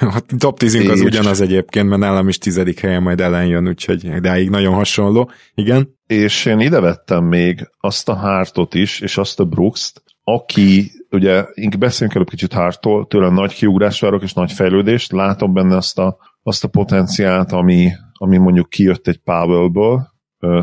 A 0.00 0.22
top 0.38 0.58
10 0.58 0.88
az 0.88 1.00
ugyanaz 1.00 1.40
egyébként, 1.40 1.88
mert 1.88 2.00
nálam 2.00 2.28
is 2.28 2.38
tizedik 2.38 2.80
helyen 2.80 3.02
majd 3.02 3.20
ellen 3.20 3.46
jön, 3.46 3.68
úgyhogy 3.68 4.04
idáig 4.04 4.50
nagyon 4.50 4.74
hasonló. 4.74 5.30
Igen. 5.54 5.98
És 6.06 6.44
én 6.44 6.60
ide 6.60 6.80
vettem 6.80 7.24
még 7.24 7.70
azt 7.80 8.08
a 8.08 8.14
Hartot 8.14 8.74
is, 8.74 9.00
és 9.00 9.18
azt 9.18 9.40
a 9.40 9.44
Brooks-t, 9.44 10.02
aki, 10.24 10.90
ugye, 11.10 11.44
inkább 11.54 11.80
beszéljünk 11.80 12.14
előbb 12.14 12.28
kicsit 12.28 12.52
Hartól, 12.52 13.06
tőle 13.06 13.28
nagy 13.28 13.54
kiugrás 13.54 14.00
várok 14.00 14.22
és 14.22 14.32
nagy 14.32 14.52
fejlődést, 14.52 15.12
látom 15.12 15.52
benne 15.52 15.76
azt 15.76 15.98
a, 15.98 16.16
azt 16.42 16.64
a 16.64 16.68
potenciált, 16.68 17.52
ami, 17.52 17.90
ami 18.12 18.36
mondjuk 18.36 18.68
kijött 18.68 19.08
egy 19.08 19.18
Powellből 19.18 20.14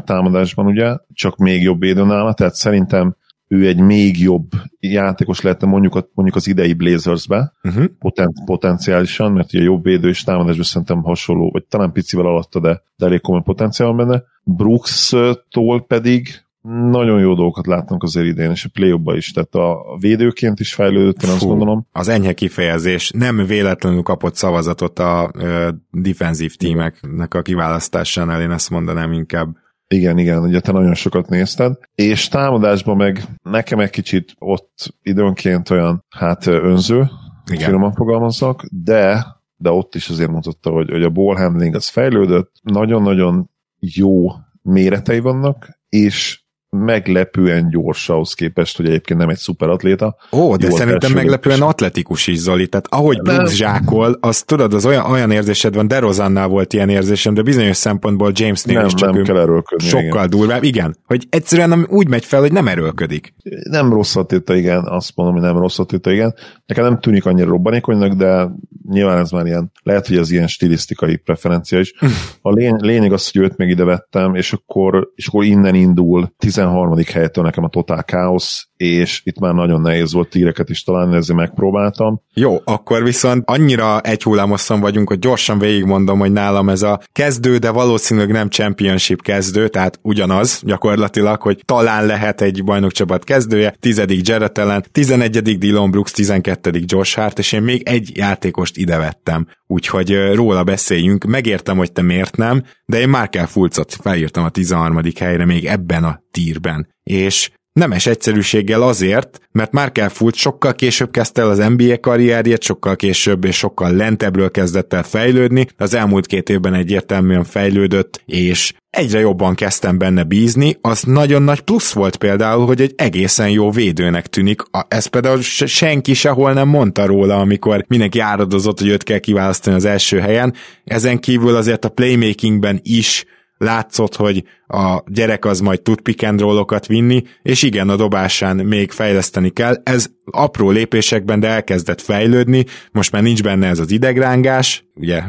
támadásban, 0.06 0.66
ugye, 0.66 0.96
csak 1.14 1.38
még 1.38 1.62
jobb 1.62 1.80
védő 1.80 2.04
nála, 2.04 2.34
tehát 2.34 2.54
szerintem 2.54 3.16
ő 3.48 3.68
egy 3.68 3.80
még 3.80 4.20
jobb 4.20 4.50
játékos 4.80 5.42
lehetne 5.42 5.68
mondjuk, 5.68 5.96
a, 5.96 6.10
mondjuk 6.14 6.38
az 6.38 6.48
idei 6.48 6.74
Blazersbe, 6.74 7.54
Uh-huh. 7.64 7.86
poten, 8.00 8.34
potenciálisan, 8.46 9.32
mert 9.32 9.54
ugye 9.54 9.64
jobb 9.64 9.84
védő 9.84 10.08
és 10.10 10.24
támadásban 10.24 10.64
szerintem 10.64 11.02
hasonló, 11.02 11.52
vagy 11.52 11.64
talán 11.66 11.92
picivel 11.92 12.26
alatta, 12.26 12.60
de, 12.60 12.82
de 12.96 13.06
elég 13.06 13.22
komoly 13.22 13.42
potenciál 13.44 13.88
van 13.94 13.98
benne. 13.98 14.24
Brooks-tól 14.44 15.86
pedig 15.86 16.44
nagyon 16.92 17.20
jó 17.20 17.34
dolgokat 17.34 17.68
látnak 17.68 18.04
azért 18.04 18.26
idén, 18.26 18.52
és 18.52 18.66
a 18.66 18.70
play 18.74 19.18
is, 19.18 19.32
tehát 19.32 19.56
a 19.56 19.98
védőként 20.00 20.60
is 20.60 20.74
fejlődött, 20.74 21.24
én 21.24 21.30
azt 21.30 21.46
gondolom. 21.46 21.88
Az 21.92 22.08
enyhe 22.08 22.34
kifejezés. 22.34 23.12
Nem 23.16 23.46
véletlenül 23.46 24.02
kapott 24.02 24.36
szavazatot 24.36 25.00
a 25.00 25.32
ö, 25.34 25.70
defensív 25.92 26.56
tímeknek 26.56 27.34
a 27.34 27.42
kiválasztásánál, 27.42 28.42
én 28.42 28.52
ezt 28.52 28.70
mondanám 28.70 29.12
inkább. 29.12 29.56
Igen, 29.88 30.18
igen, 30.18 30.44
ugye 30.44 30.60
te 30.60 30.72
nagyon 30.72 30.94
sokat 30.94 31.30
nézted, 31.30 31.78
és 31.96 32.28
támadásban 32.28 32.98
meg 32.98 33.24
nekem 33.44 33.80
egy 33.80 33.90
kicsit 33.90 34.36
ott 34.40 34.94
időnként 35.02 35.70
olyan, 35.70 36.06
hát 36.10 36.46
önző, 36.46 37.10
igen. 37.52 37.66
finoman 37.66 37.94
fogalmazok, 37.94 38.64
de 38.72 39.26
de 39.64 39.72
ott 39.72 39.96
is 39.96 40.10
azért 40.10 40.32
mutatta, 40.32 40.70
hogy, 40.70 40.90
hogy 40.90 41.04
a 41.04 41.10
ball 41.10 41.36
handling 41.36 41.76
az 41.76 41.88
fejlődött, 41.88 42.52
nagyon-nagyon 42.62 43.50
jó 43.80 44.28
méretei 44.62 45.20
vannak, 45.20 45.80
és 45.90 46.43
meglepően 46.74 47.70
gyors 47.70 48.10
ahhoz 48.10 48.34
képest, 48.34 48.78
hogy 48.78 48.86
egyébként 48.86 49.20
nem 49.20 49.30
egy 49.30 49.38
szuperatléta. 49.38 50.16
Ó, 50.32 50.56
de 50.56 50.72
szerintem 50.72 51.12
meglepően 51.12 51.56
is. 51.56 51.62
atletikus 51.62 52.28
is, 52.28 52.38
Zoli. 52.38 52.68
Tehát 52.68 52.88
ahogy 52.90 53.22
Brooks 53.22 53.56
zsákol, 53.56 54.18
az 54.20 54.42
tudod, 54.42 54.74
az 54.74 54.86
olyan, 54.86 55.12
olyan 55.12 55.32
érzésed 55.32 55.76
van, 55.76 55.88
Derozannál 55.88 56.48
volt 56.48 56.74
ilyen 56.74 56.90
érzésem, 56.90 57.34
de 57.34 57.42
bizonyos 57.42 57.78
szempontból 57.78 58.32
Jamesnél 58.34 58.78
nem, 58.78 58.86
is 58.86 58.94
csak 58.94 59.14
nem 59.14 59.24
kell 59.24 59.38
erőlködni, 59.38 59.88
sokkal 59.88 60.08
igen. 60.08 60.30
durvább. 60.30 60.64
Igen, 60.64 60.98
hogy 61.06 61.28
egyszerűen 61.30 61.70
nem, 61.70 61.86
úgy 61.90 62.08
megy 62.08 62.26
fel, 62.26 62.40
hogy 62.40 62.52
nem 62.52 62.68
erőlködik. 62.68 63.34
Nem 63.70 63.94
rossz 63.94 64.16
atléta, 64.16 64.56
igen, 64.56 64.84
azt 64.86 65.12
mondom, 65.16 65.36
hogy 65.36 65.46
nem 65.46 65.58
rossz 65.58 65.80
atléta, 65.80 66.12
igen. 66.12 66.36
Nekem 66.66 66.84
nem 66.84 67.00
tűnik 67.00 67.26
annyira 67.26 67.50
robbanékonynak, 67.50 68.14
de 68.14 68.52
nyilván 68.90 69.18
ez 69.18 69.32
már 69.32 69.46
ilyen, 69.46 69.72
lehet, 69.84 70.08
hogy 70.08 70.18
ez 70.18 70.32
ilyen 70.32 70.48
stilisztikai 70.48 71.16
preferencia 71.16 71.80
is. 71.80 71.94
A 72.42 72.52
lény, 72.52 72.76
lényeg 72.80 73.14
az, 73.14 73.32
hogy 73.32 73.42
őt 73.42 73.58
még 73.58 73.70
ide 73.70 73.84
vettem, 73.84 74.36
és 74.36 74.54
akkor, 74.54 75.12
és 75.16 75.28
akkor 75.28 75.44
innen 75.44 75.76
indul 75.76 76.34
13. 76.64 77.04
helytől 77.14 77.44
nekem 77.44 77.64
a 77.64 77.68
totál 77.68 78.04
káosz, 78.04 78.68
és 78.78 79.22
itt 79.24 79.40
már 79.40 79.54
nagyon 79.54 79.82
nehéz 79.82 80.14
volt 80.14 80.30
tíreket 80.30 80.70
is 80.70 80.84
találni, 80.84 81.16
ezért 81.16 81.40
megpróbáltam. 81.40 82.22
Jó, 82.34 82.58
akkor 82.64 83.04
viszont 83.04 83.44
annyira 83.46 84.02
egy 84.02 84.24
hullámoszon 84.24 84.80
vagyunk, 84.80 85.08
hogy 85.08 85.20
gyorsan 85.20 85.60
végigmondom, 85.60 86.20
hogy 86.20 86.32
nálam 86.32 86.70
ez 86.70 86.82
a 86.82 87.00
kezdő, 87.12 87.58
de 87.58 87.70
valószínűleg 87.70 88.32
nem 88.32 88.50
championship 88.50 89.22
kezdő, 89.22 89.68
tehát 89.68 90.00
ugyanaz 90.02 90.62
gyakorlatilag, 90.66 91.42
hogy 91.42 91.62
talán 91.66 92.06
lehet 92.06 92.42
egy 92.42 92.64
bajnokcsapat 92.64 93.24
kezdője, 93.24 93.76
tizedik 93.80 94.28
Jared 94.28 94.58
Allen, 94.58 94.86
tizenegyedik 94.92 95.58
Dylan 95.58 95.92
Brooks, 95.92 96.12
tizenkettődik 96.12 96.92
Josh 96.92 97.16
Hart, 97.16 97.40
és 97.40 97.52
én 97.52 97.62
még 97.62 97.82
egy 97.84 98.18
játékost 98.18 98.78
ide 98.78 98.98
vettem. 98.98 99.48
Úgyhogy 99.68 100.34
róla 100.34 100.64
beszéljünk. 100.64 101.24
Megértem, 101.24 101.78
hogy 101.78 101.92
te 101.92 102.02
miért 102.02 102.38
nem, 102.38 102.64
de 102.86 103.00
én 103.00 103.10
Markel 103.10 103.48
Fulcot 103.48 103.94
felírtam 104.02 104.44
a 104.44 104.50
13. 104.50 105.02
helyre 105.20 105.46
még 105.46 105.66
ebben 105.66 106.04
a 106.04 106.22
tírben. 106.32 106.88
És 107.04 107.52
Nemes 107.74 108.06
egyszerűséggel 108.06 108.82
azért, 108.82 109.40
mert 109.52 109.72
Markel 109.72 110.10
Fultz 110.10 110.40
sokkal 110.40 110.74
később 110.74 111.12
kezdte 111.12 111.42
el 111.42 111.50
az 111.50 111.58
NBA 111.58 112.00
karrierjét, 112.00 112.62
sokkal 112.62 112.96
később 112.96 113.46
és 113.46 113.58
sokkal 113.58 113.96
lentebbről 113.96 114.52
kezdett 114.52 114.94
el 114.94 115.04
fejlődni, 115.04 115.68
az 115.78 115.94
elmúlt 115.94 116.26
két 116.26 116.50
évben 116.50 116.74
egyértelműen 116.74 117.44
fejlődött, 117.44 118.22
és 118.26 118.74
egyre 118.90 119.20
jobban 119.20 119.56
kezdtem 119.56 119.98
benne 119.98 120.24
bízni, 120.24 120.78
az 120.82 121.04
nagyon 121.04 121.42
nagy 121.42 121.62
plusz 121.62 121.92
volt 121.92 122.16
például, 122.16 122.66
hogy 122.66 122.82
egy 122.82 122.94
egészen 122.98 123.50
jó 123.50 123.72
védőnek 123.72 124.28
tűnik. 124.28 124.62
Ez 124.88 125.06
például 125.06 125.42
senki 125.42 126.14
sehol 126.14 126.54
nem 126.54 126.68
mondta 126.68 127.06
róla, 127.06 127.40
amikor 127.40 127.86
mindenki 127.88 128.20
áradozott, 128.20 128.80
hogy 128.80 128.90
őt 128.90 129.04
kell 129.04 129.20
kiválasztani 129.20 129.76
az 129.76 129.86
első 129.86 130.20
helyen. 130.20 130.54
Ezen 130.84 131.20
kívül 131.20 131.56
azért 131.56 131.86
a 131.86 131.90
playmakingben 131.90 132.80
is 132.84 133.26
látszott, 133.64 134.16
hogy 134.16 134.44
a 134.68 135.04
gyerek 135.08 135.46
az 135.46 135.60
majd 135.60 135.82
tud 135.82 136.02
pick 136.02 136.24
and 136.24 136.44
vinni, 136.88 137.24
és 137.42 137.64
igen, 137.64 137.90
a 137.90 137.96
dobásán 137.96 138.56
még 138.56 138.92
fejleszteni 138.92 139.50
kell. 139.50 139.82
Ez 139.84 140.08
apró 140.26 140.70
lépésekben, 140.70 141.40
de 141.40 141.48
elkezdett 141.48 142.02
fejlődni, 142.02 142.66
most 142.92 143.12
már 143.12 143.22
nincs 143.22 143.44
benne 143.44 143.68
ez 143.68 143.80
az 143.80 143.92
idegrángás, 143.92 144.86
ugye 144.96 145.22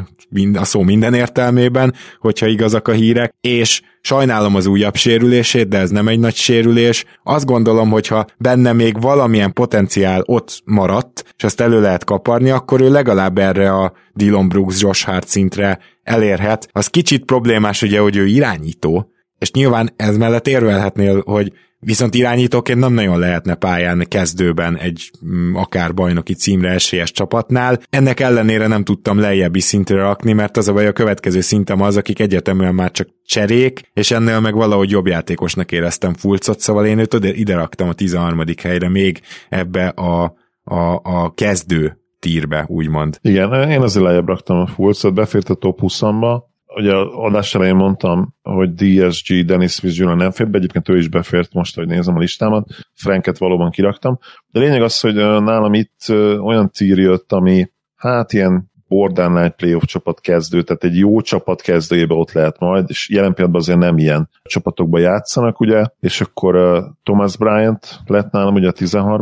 a 0.53 0.63
szó 0.63 0.81
minden 0.81 1.13
értelmében, 1.13 1.93
hogyha 2.19 2.47
igazak 2.47 2.87
a 2.87 2.91
hírek, 2.91 3.33
és 3.41 3.81
sajnálom 4.01 4.55
az 4.55 4.65
újabb 4.65 4.95
sérülését, 4.95 5.67
de 5.67 5.77
ez 5.77 5.89
nem 5.89 6.07
egy 6.07 6.19
nagy 6.19 6.35
sérülés. 6.35 7.05
Azt 7.23 7.45
gondolom, 7.45 7.89
hogyha 7.89 8.25
benne 8.37 8.73
még 8.73 9.01
valamilyen 9.01 9.53
potenciál 9.53 10.21
ott 10.25 10.61
maradt, 10.65 11.23
és 11.37 11.43
ezt 11.43 11.61
elő 11.61 11.81
lehet 11.81 12.03
kaparni, 12.03 12.49
akkor 12.49 12.81
ő 12.81 12.91
legalább 12.91 13.37
erre 13.37 13.71
a 13.71 13.93
Dylan 14.13 14.47
Brooks, 14.47 14.81
Josh 14.81 15.05
Hart 15.05 15.27
szintre 15.27 15.79
elérhet. 16.05 16.67
Az 16.71 16.87
kicsit 16.87 17.25
problémás 17.25 17.81
ugye, 17.81 17.99
hogy 17.99 18.15
ő 18.15 18.25
irányító, 18.25 19.09
és 19.39 19.51
nyilván 19.51 19.93
ez 19.95 20.17
mellett 20.17 20.47
érvelhetnél, 20.47 21.21
hogy 21.25 21.53
viszont 21.79 22.13
irányítóként 22.13 22.79
nem 22.79 22.93
nagyon 22.93 23.19
lehetne 23.19 23.55
pályán 23.55 24.05
kezdőben 24.07 24.77
egy 24.77 25.11
mm, 25.25 25.55
akár 25.55 25.93
bajnoki 25.93 26.33
címre 26.33 26.69
esélyes 26.69 27.11
csapatnál. 27.11 27.79
Ennek 27.89 28.19
ellenére 28.19 28.67
nem 28.67 28.83
tudtam 28.83 29.19
lejjebbi 29.19 29.59
szintre 29.59 29.95
rakni, 29.95 30.33
mert 30.33 30.57
az 30.57 30.67
a 30.67 30.73
vagy 30.73 30.85
a 30.85 30.91
következő 30.91 31.41
szintem 31.41 31.81
az, 31.81 31.97
akik 31.97 32.19
egyeteműen 32.19 32.75
már 32.75 32.91
csak 32.91 33.07
cserék, 33.25 33.81
és 33.93 34.11
ennél 34.11 34.39
meg 34.39 34.53
valahogy 34.53 34.89
jobb 34.89 35.07
játékosnak 35.07 35.71
éreztem 35.71 36.13
Fulcot, 36.13 36.59
szóval 36.59 36.85
én 36.85 36.99
őt 36.99 37.13
ide 37.13 37.55
raktam 37.55 37.89
a 37.89 37.93
13. 37.93 38.43
helyre 38.61 38.89
még 38.89 39.21
ebbe 39.49 39.87
a, 39.87 40.35
a, 40.63 40.99
a 41.03 41.33
kezdő 41.33 42.04
tírbe, 42.19 42.65
úgymond. 42.67 43.17
Igen, 43.21 43.69
én 43.69 43.81
azért 43.81 44.05
lejjebb 44.05 44.27
raktam 44.27 44.57
a 44.57 44.67
Fulcot, 44.67 45.13
befért 45.13 45.49
a 45.49 45.53
top 45.53 45.79
20-amba, 45.81 46.41
ugye 46.75 46.93
adás 46.95 47.55
elején 47.55 47.75
mondtam, 47.75 48.35
hogy 48.41 48.73
DSG, 48.73 49.45
Dennis 49.45 49.71
Smith 49.71 49.97
Jr. 49.97 50.15
nem 50.15 50.31
fért 50.31 50.49
be, 50.49 50.57
egyébként 50.57 50.89
ő 50.89 50.97
is 50.97 51.07
befért 51.07 51.53
most, 51.53 51.75
hogy 51.75 51.87
nézem 51.87 52.15
a 52.15 52.19
listámat, 52.19 52.67
Franket 52.93 53.37
valóban 53.37 53.71
kiraktam, 53.71 54.19
de 54.47 54.59
lényeg 54.59 54.81
az, 54.81 54.99
hogy 54.99 55.15
nálam 55.15 55.73
itt 55.73 56.09
olyan 56.39 56.69
tír 56.69 56.97
jött, 56.97 57.31
ami 57.31 57.69
hát 57.95 58.33
ilyen 58.33 58.73
borderline 58.87 59.49
playoff 59.49 59.83
csapat 59.83 60.21
kezdő, 60.21 60.61
tehát 60.61 60.83
egy 60.83 60.97
jó 60.97 61.21
csapat 61.21 61.61
kezdőjébe 61.61 62.13
ott 62.13 62.31
lehet 62.31 62.59
majd, 62.59 62.85
és 62.87 63.09
jelen 63.09 63.33
pillanatban 63.33 63.61
azért 63.61 63.79
nem 63.79 63.97
ilyen 63.97 64.29
csapatokban 64.43 65.01
játszanak, 65.01 65.59
ugye, 65.59 65.85
és 65.99 66.21
akkor 66.21 66.55
uh, 66.55 66.83
Thomas 67.03 67.37
Bryant 67.37 67.99
lett 68.05 68.31
nálam 68.31 68.53
ugye 68.53 68.67
a 68.67 68.71
13 68.71 69.21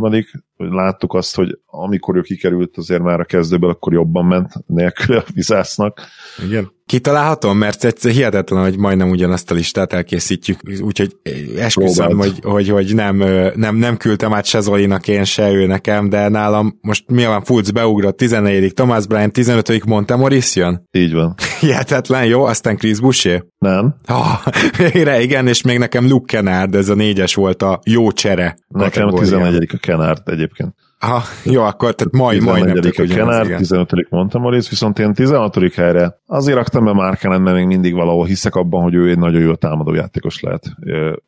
láttuk 0.56 1.14
azt, 1.14 1.36
hogy 1.36 1.58
amikor 1.66 2.16
ő 2.16 2.20
kikerült 2.20 2.76
azért 2.76 3.02
már 3.02 3.20
a 3.20 3.24
kezdőből, 3.24 3.70
akkor 3.70 3.92
jobban 3.92 4.24
ment 4.24 4.52
nélkül 4.66 5.16
a 5.16 5.24
vizásznak. 5.34 6.00
Igen. 6.46 6.72
Kitalálhatom, 6.86 7.58
mert 7.58 7.84
ez 7.84 8.02
hihetetlen, 8.02 8.62
hogy 8.62 8.78
majdnem 8.78 9.10
ugyanazt 9.10 9.50
a 9.50 9.54
listát 9.54 9.92
elkészítjük, 9.92 10.60
úgyhogy 10.80 11.16
esküszöm, 11.58 12.18
hogy, 12.18 12.38
hogy, 12.42 12.68
hogy, 12.68 12.94
nem, 12.94 13.16
nem, 13.54 13.76
nem 13.76 13.96
küldtem 13.96 14.32
át 14.32 14.44
se 14.44 14.60
Zolinak, 14.60 15.08
én 15.08 15.24
se 15.24 15.50
ő 15.50 15.66
nekem, 15.66 16.08
de 16.08 16.28
nálam 16.28 16.78
most 16.80 17.10
mi 17.10 17.24
van, 17.24 17.44
Fulc 17.44 17.70
beugrott, 17.70 18.16
14 18.16 18.74
Thomas 18.74 19.06
Bryant, 19.06 19.32
15 19.32 19.84
mondta, 19.84 20.16
Morris 20.16 20.56
jön? 20.56 20.88
Így 20.90 21.12
van. 21.12 21.34
Hihetetlen, 21.60 22.24
jó, 22.24 22.44
aztán 22.44 22.76
Chris 22.76 23.00
Boucher? 23.00 23.44
Nem. 23.58 23.94
Oh, 24.08 24.46
végre, 24.78 25.20
igen, 25.20 25.46
és 25.46 25.62
még 25.62 25.78
nekem 25.78 26.08
Luke 26.08 26.36
Kennard, 26.36 26.74
ez 26.74 26.88
a 26.88 26.94
négyes 26.94 27.34
volt 27.34 27.62
a 27.62 27.80
jó 27.84 28.12
csere. 28.12 28.56
Nekem 28.68 29.08
a 29.08 29.18
11 29.18 29.68
a 29.72 29.76
Kennard 29.76 30.22
egyébként. 30.44 30.74
Ha, 30.98 31.22
jó, 31.44 31.62
akkor 31.62 31.94
tehát 31.94 32.12
majd, 32.12 32.42
majdnem 32.42 32.80
tök 32.80 32.98
a 32.98 33.14
Kenár, 33.14 33.46
15. 33.46 34.10
mondtam 34.10 34.42
Morris, 34.42 34.68
viszont 34.68 34.98
én 34.98 35.14
16. 35.14 35.74
helyre 35.74 36.20
azért 36.26 36.56
raktam 36.56 36.84
be 36.84 36.92
Márkenen, 36.92 37.42
mert 37.42 37.56
még 37.56 37.66
mindig 37.66 37.94
valahol 37.94 38.24
hiszek 38.24 38.54
abban, 38.54 38.82
hogy 38.82 38.94
ő 38.94 39.08
egy 39.10 39.18
nagyon 39.18 39.40
jó 39.40 39.54
támadó 39.54 39.94
játékos 39.94 40.40
lehet. 40.40 40.76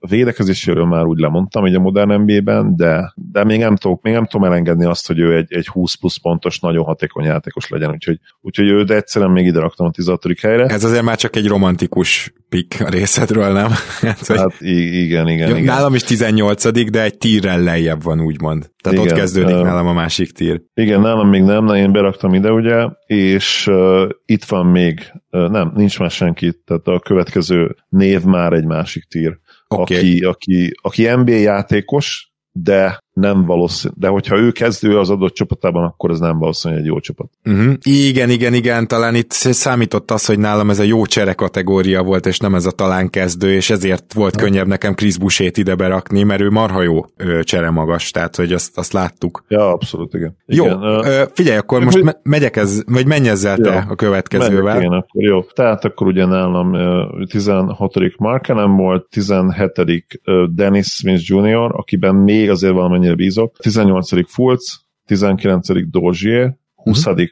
Védekezéséről 0.08 0.84
már 0.84 1.04
úgy 1.04 1.18
lemondtam, 1.18 1.62
hogy 1.62 1.74
a 1.74 1.80
modern 1.80 2.20
NBA-ben, 2.20 2.76
de, 2.76 3.12
de 3.14 3.44
még, 3.44 3.58
nem 3.58 3.76
tudok, 3.76 4.02
még 4.02 4.12
nem 4.12 4.26
tudom 4.26 4.46
elengedni 4.46 4.84
azt, 4.84 5.06
hogy 5.06 5.18
ő 5.18 5.36
egy, 5.36 5.52
egy 5.52 5.66
20 5.66 5.94
plusz 5.94 6.16
pontos, 6.16 6.60
nagyon 6.60 6.84
hatékony 6.84 7.24
játékos 7.24 7.68
legyen, 7.68 7.90
úgyhogy, 7.90 8.18
úgyhogy 8.40 8.68
ő, 8.68 8.84
de 8.84 8.94
egyszerűen 8.94 9.30
még 9.30 9.46
ide 9.46 9.60
raktam 9.60 9.86
a 9.86 9.90
16. 9.90 10.22
helyre. 10.40 10.64
Ez 10.64 10.84
azért 10.84 11.04
már 11.04 11.16
csak 11.16 11.36
egy 11.36 11.46
romantikus 11.46 12.32
pick 12.56 12.80
a 12.80 12.88
részedről, 12.88 13.52
nem? 13.52 13.70
hát, 14.00 14.26
hogy... 14.26 14.66
igen, 14.68 15.28
igen, 15.28 15.48
jó, 15.48 15.56
igen. 15.56 15.74
Nálam 15.74 15.94
is 15.94 16.02
18 16.02 16.90
de 16.90 17.02
egy 17.02 17.18
tírrel 17.18 17.60
lejjebb 17.60 18.02
van, 18.02 18.20
úgymond. 18.20 18.70
Tehát 18.82 18.98
igen, 18.98 19.12
ott 19.12 19.18
kezdődik 19.18 19.56
uh, 19.56 19.62
nálam 19.62 19.86
a 19.86 19.92
másik 19.92 20.32
tír. 20.32 20.62
Igen, 20.74 21.00
nálam 21.00 21.28
még 21.28 21.42
nem, 21.42 21.66
én 21.66 21.92
beraktam 21.92 22.34
ide, 22.34 22.50
ugye, 22.50 22.86
és 23.06 23.66
uh, 23.66 24.08
itt 24.24 24.44
van 24.44 24.66
még, 24.66 25.12
uh, 25.30 25.48
nem, 25.48 25.72
nincs 25.74 25.98
már 25.98 26.10
senki, 26.10 26.52
tehát 26.64 26.86
a 26.86 27.00
következő 27.00 27.76
név 27.88 28.22
már 28.22 28.52
egy 28.52 28.66
másik 28.66 29.04
tír. 29.04 29.38
Okay. 29.68 29.96
Aki, 29.96 30.18
aki, 30.18 30.76
aki 30.82 31.08
NBA 31.08 31.32
játékos, 31.32 32.32
de 32.52 32.98
nem 33.20 33.44
valószínű. 33.44 33.94
De 33.96 34.08
hogyha 34.08 34.38
ő 34.38 34.50
kezdő 34.50 34.98
az 34.98 35.10
adott 35.10 35.34
csapatában, 35.34 35.84
akkor 35.84 36.10
ez 36.10 36.18
nem 36.18 36.38
valószínű 36.38 36.76
egy 36.76 36.84
jó 36.84 37.00
csapat. 37.00 37.30
Uh-huh. 37.44 37.72
Igen, 37.82 38.30
igen, 38.30 38.54
igen, 38.54 38.86
talán 38.86 39.14
itt 39.14 39.30
számított 39.30 40.10
az, 40.10 40.26
hogy 40.26 40.38
nálam 40.38 40.70
ez 40.70 40.78
a 40.78 40.82
jó 40.82 41.06
csere 41.06 41.32
kategória 41.32 42.02
volt, 42.02 42.26
és 42.26 42.38
nem 42.38 42.54
ez 42.54 42.66
a 42.66 42.70
talán 42.70 43.10
kezdő, 43.10 43.52
és 43.52 43.70
ezért 43.70 44.12
volt 44.12 44.34
ha. 44.34 44.42
könnyebb 44.42 44.66
nekem 44.66 44.94
Chris 44.94 45.18
Busét 45.18 45.56
ide 45.56 45.74
berakni, 45.74 46.22
mert 46.22 46.40
ő 46.40 46.50
marha 46.50 46.82
jó 46.82 47.04
ő, 47.16 47.42
csere 47.42 47.70
magas, 47.70 48.10
tehát 48.10 48.36
hogy 48.36 48.52
azt, 48.52 48.78
azt 48.78 48.92
láttuk. 48.92 49.44
Ja, 49.48 49.72
abszolút, 49.72 50.14
igen. 50.14 50.36
Jó, 50.46 50.64
igen, 50.64 50.82
uh, 50.82 51.04
figyelj, 51.32 51.58
akkor 51.58 51.84
most 51.84 52.02
me- 52.02 52.20
megyek 52.22 52.56
ez, 52.56 52.82
vagy 52.86 53.06
menj 53.06 53.28
ezzel 53.28 53.56
te 53.56 53.86
a 53.88 53.94
következővel. 53.94 54.62
Megyek, 54.62 54.80
igen, 54.80 54.92
akkor 54.92 55.22
jó. 55.22 55.42
Tehát 55.42 55.84
akkor 55.84 56.06
ugye 56.06 56.26
nálam 56.26 56.72
uh, 56.72 57.26
16. 57.30 57.94
Markenem 58.16 58.76
volt, 58.76 59.06
17. 59.10 60.20
Uh, 60.24 60.44
Dennis 60.54 60.86
Smith 60.86 61.22
Jr., 61.24 61.70
akiben 61.72 62.14
még 62.14 62.50
azért 62.50 62.72
valamennyi 62.72 63.05
mennyire 63.06 63.24
bízok. 63.24 63.56
18. 63.56 64.30
Fulc, 64.30 64.74
19. 65.06 65.68
Dozier, 65.90 66.56
20. 66.74 67.06
Uh-huh. 67.06 67.28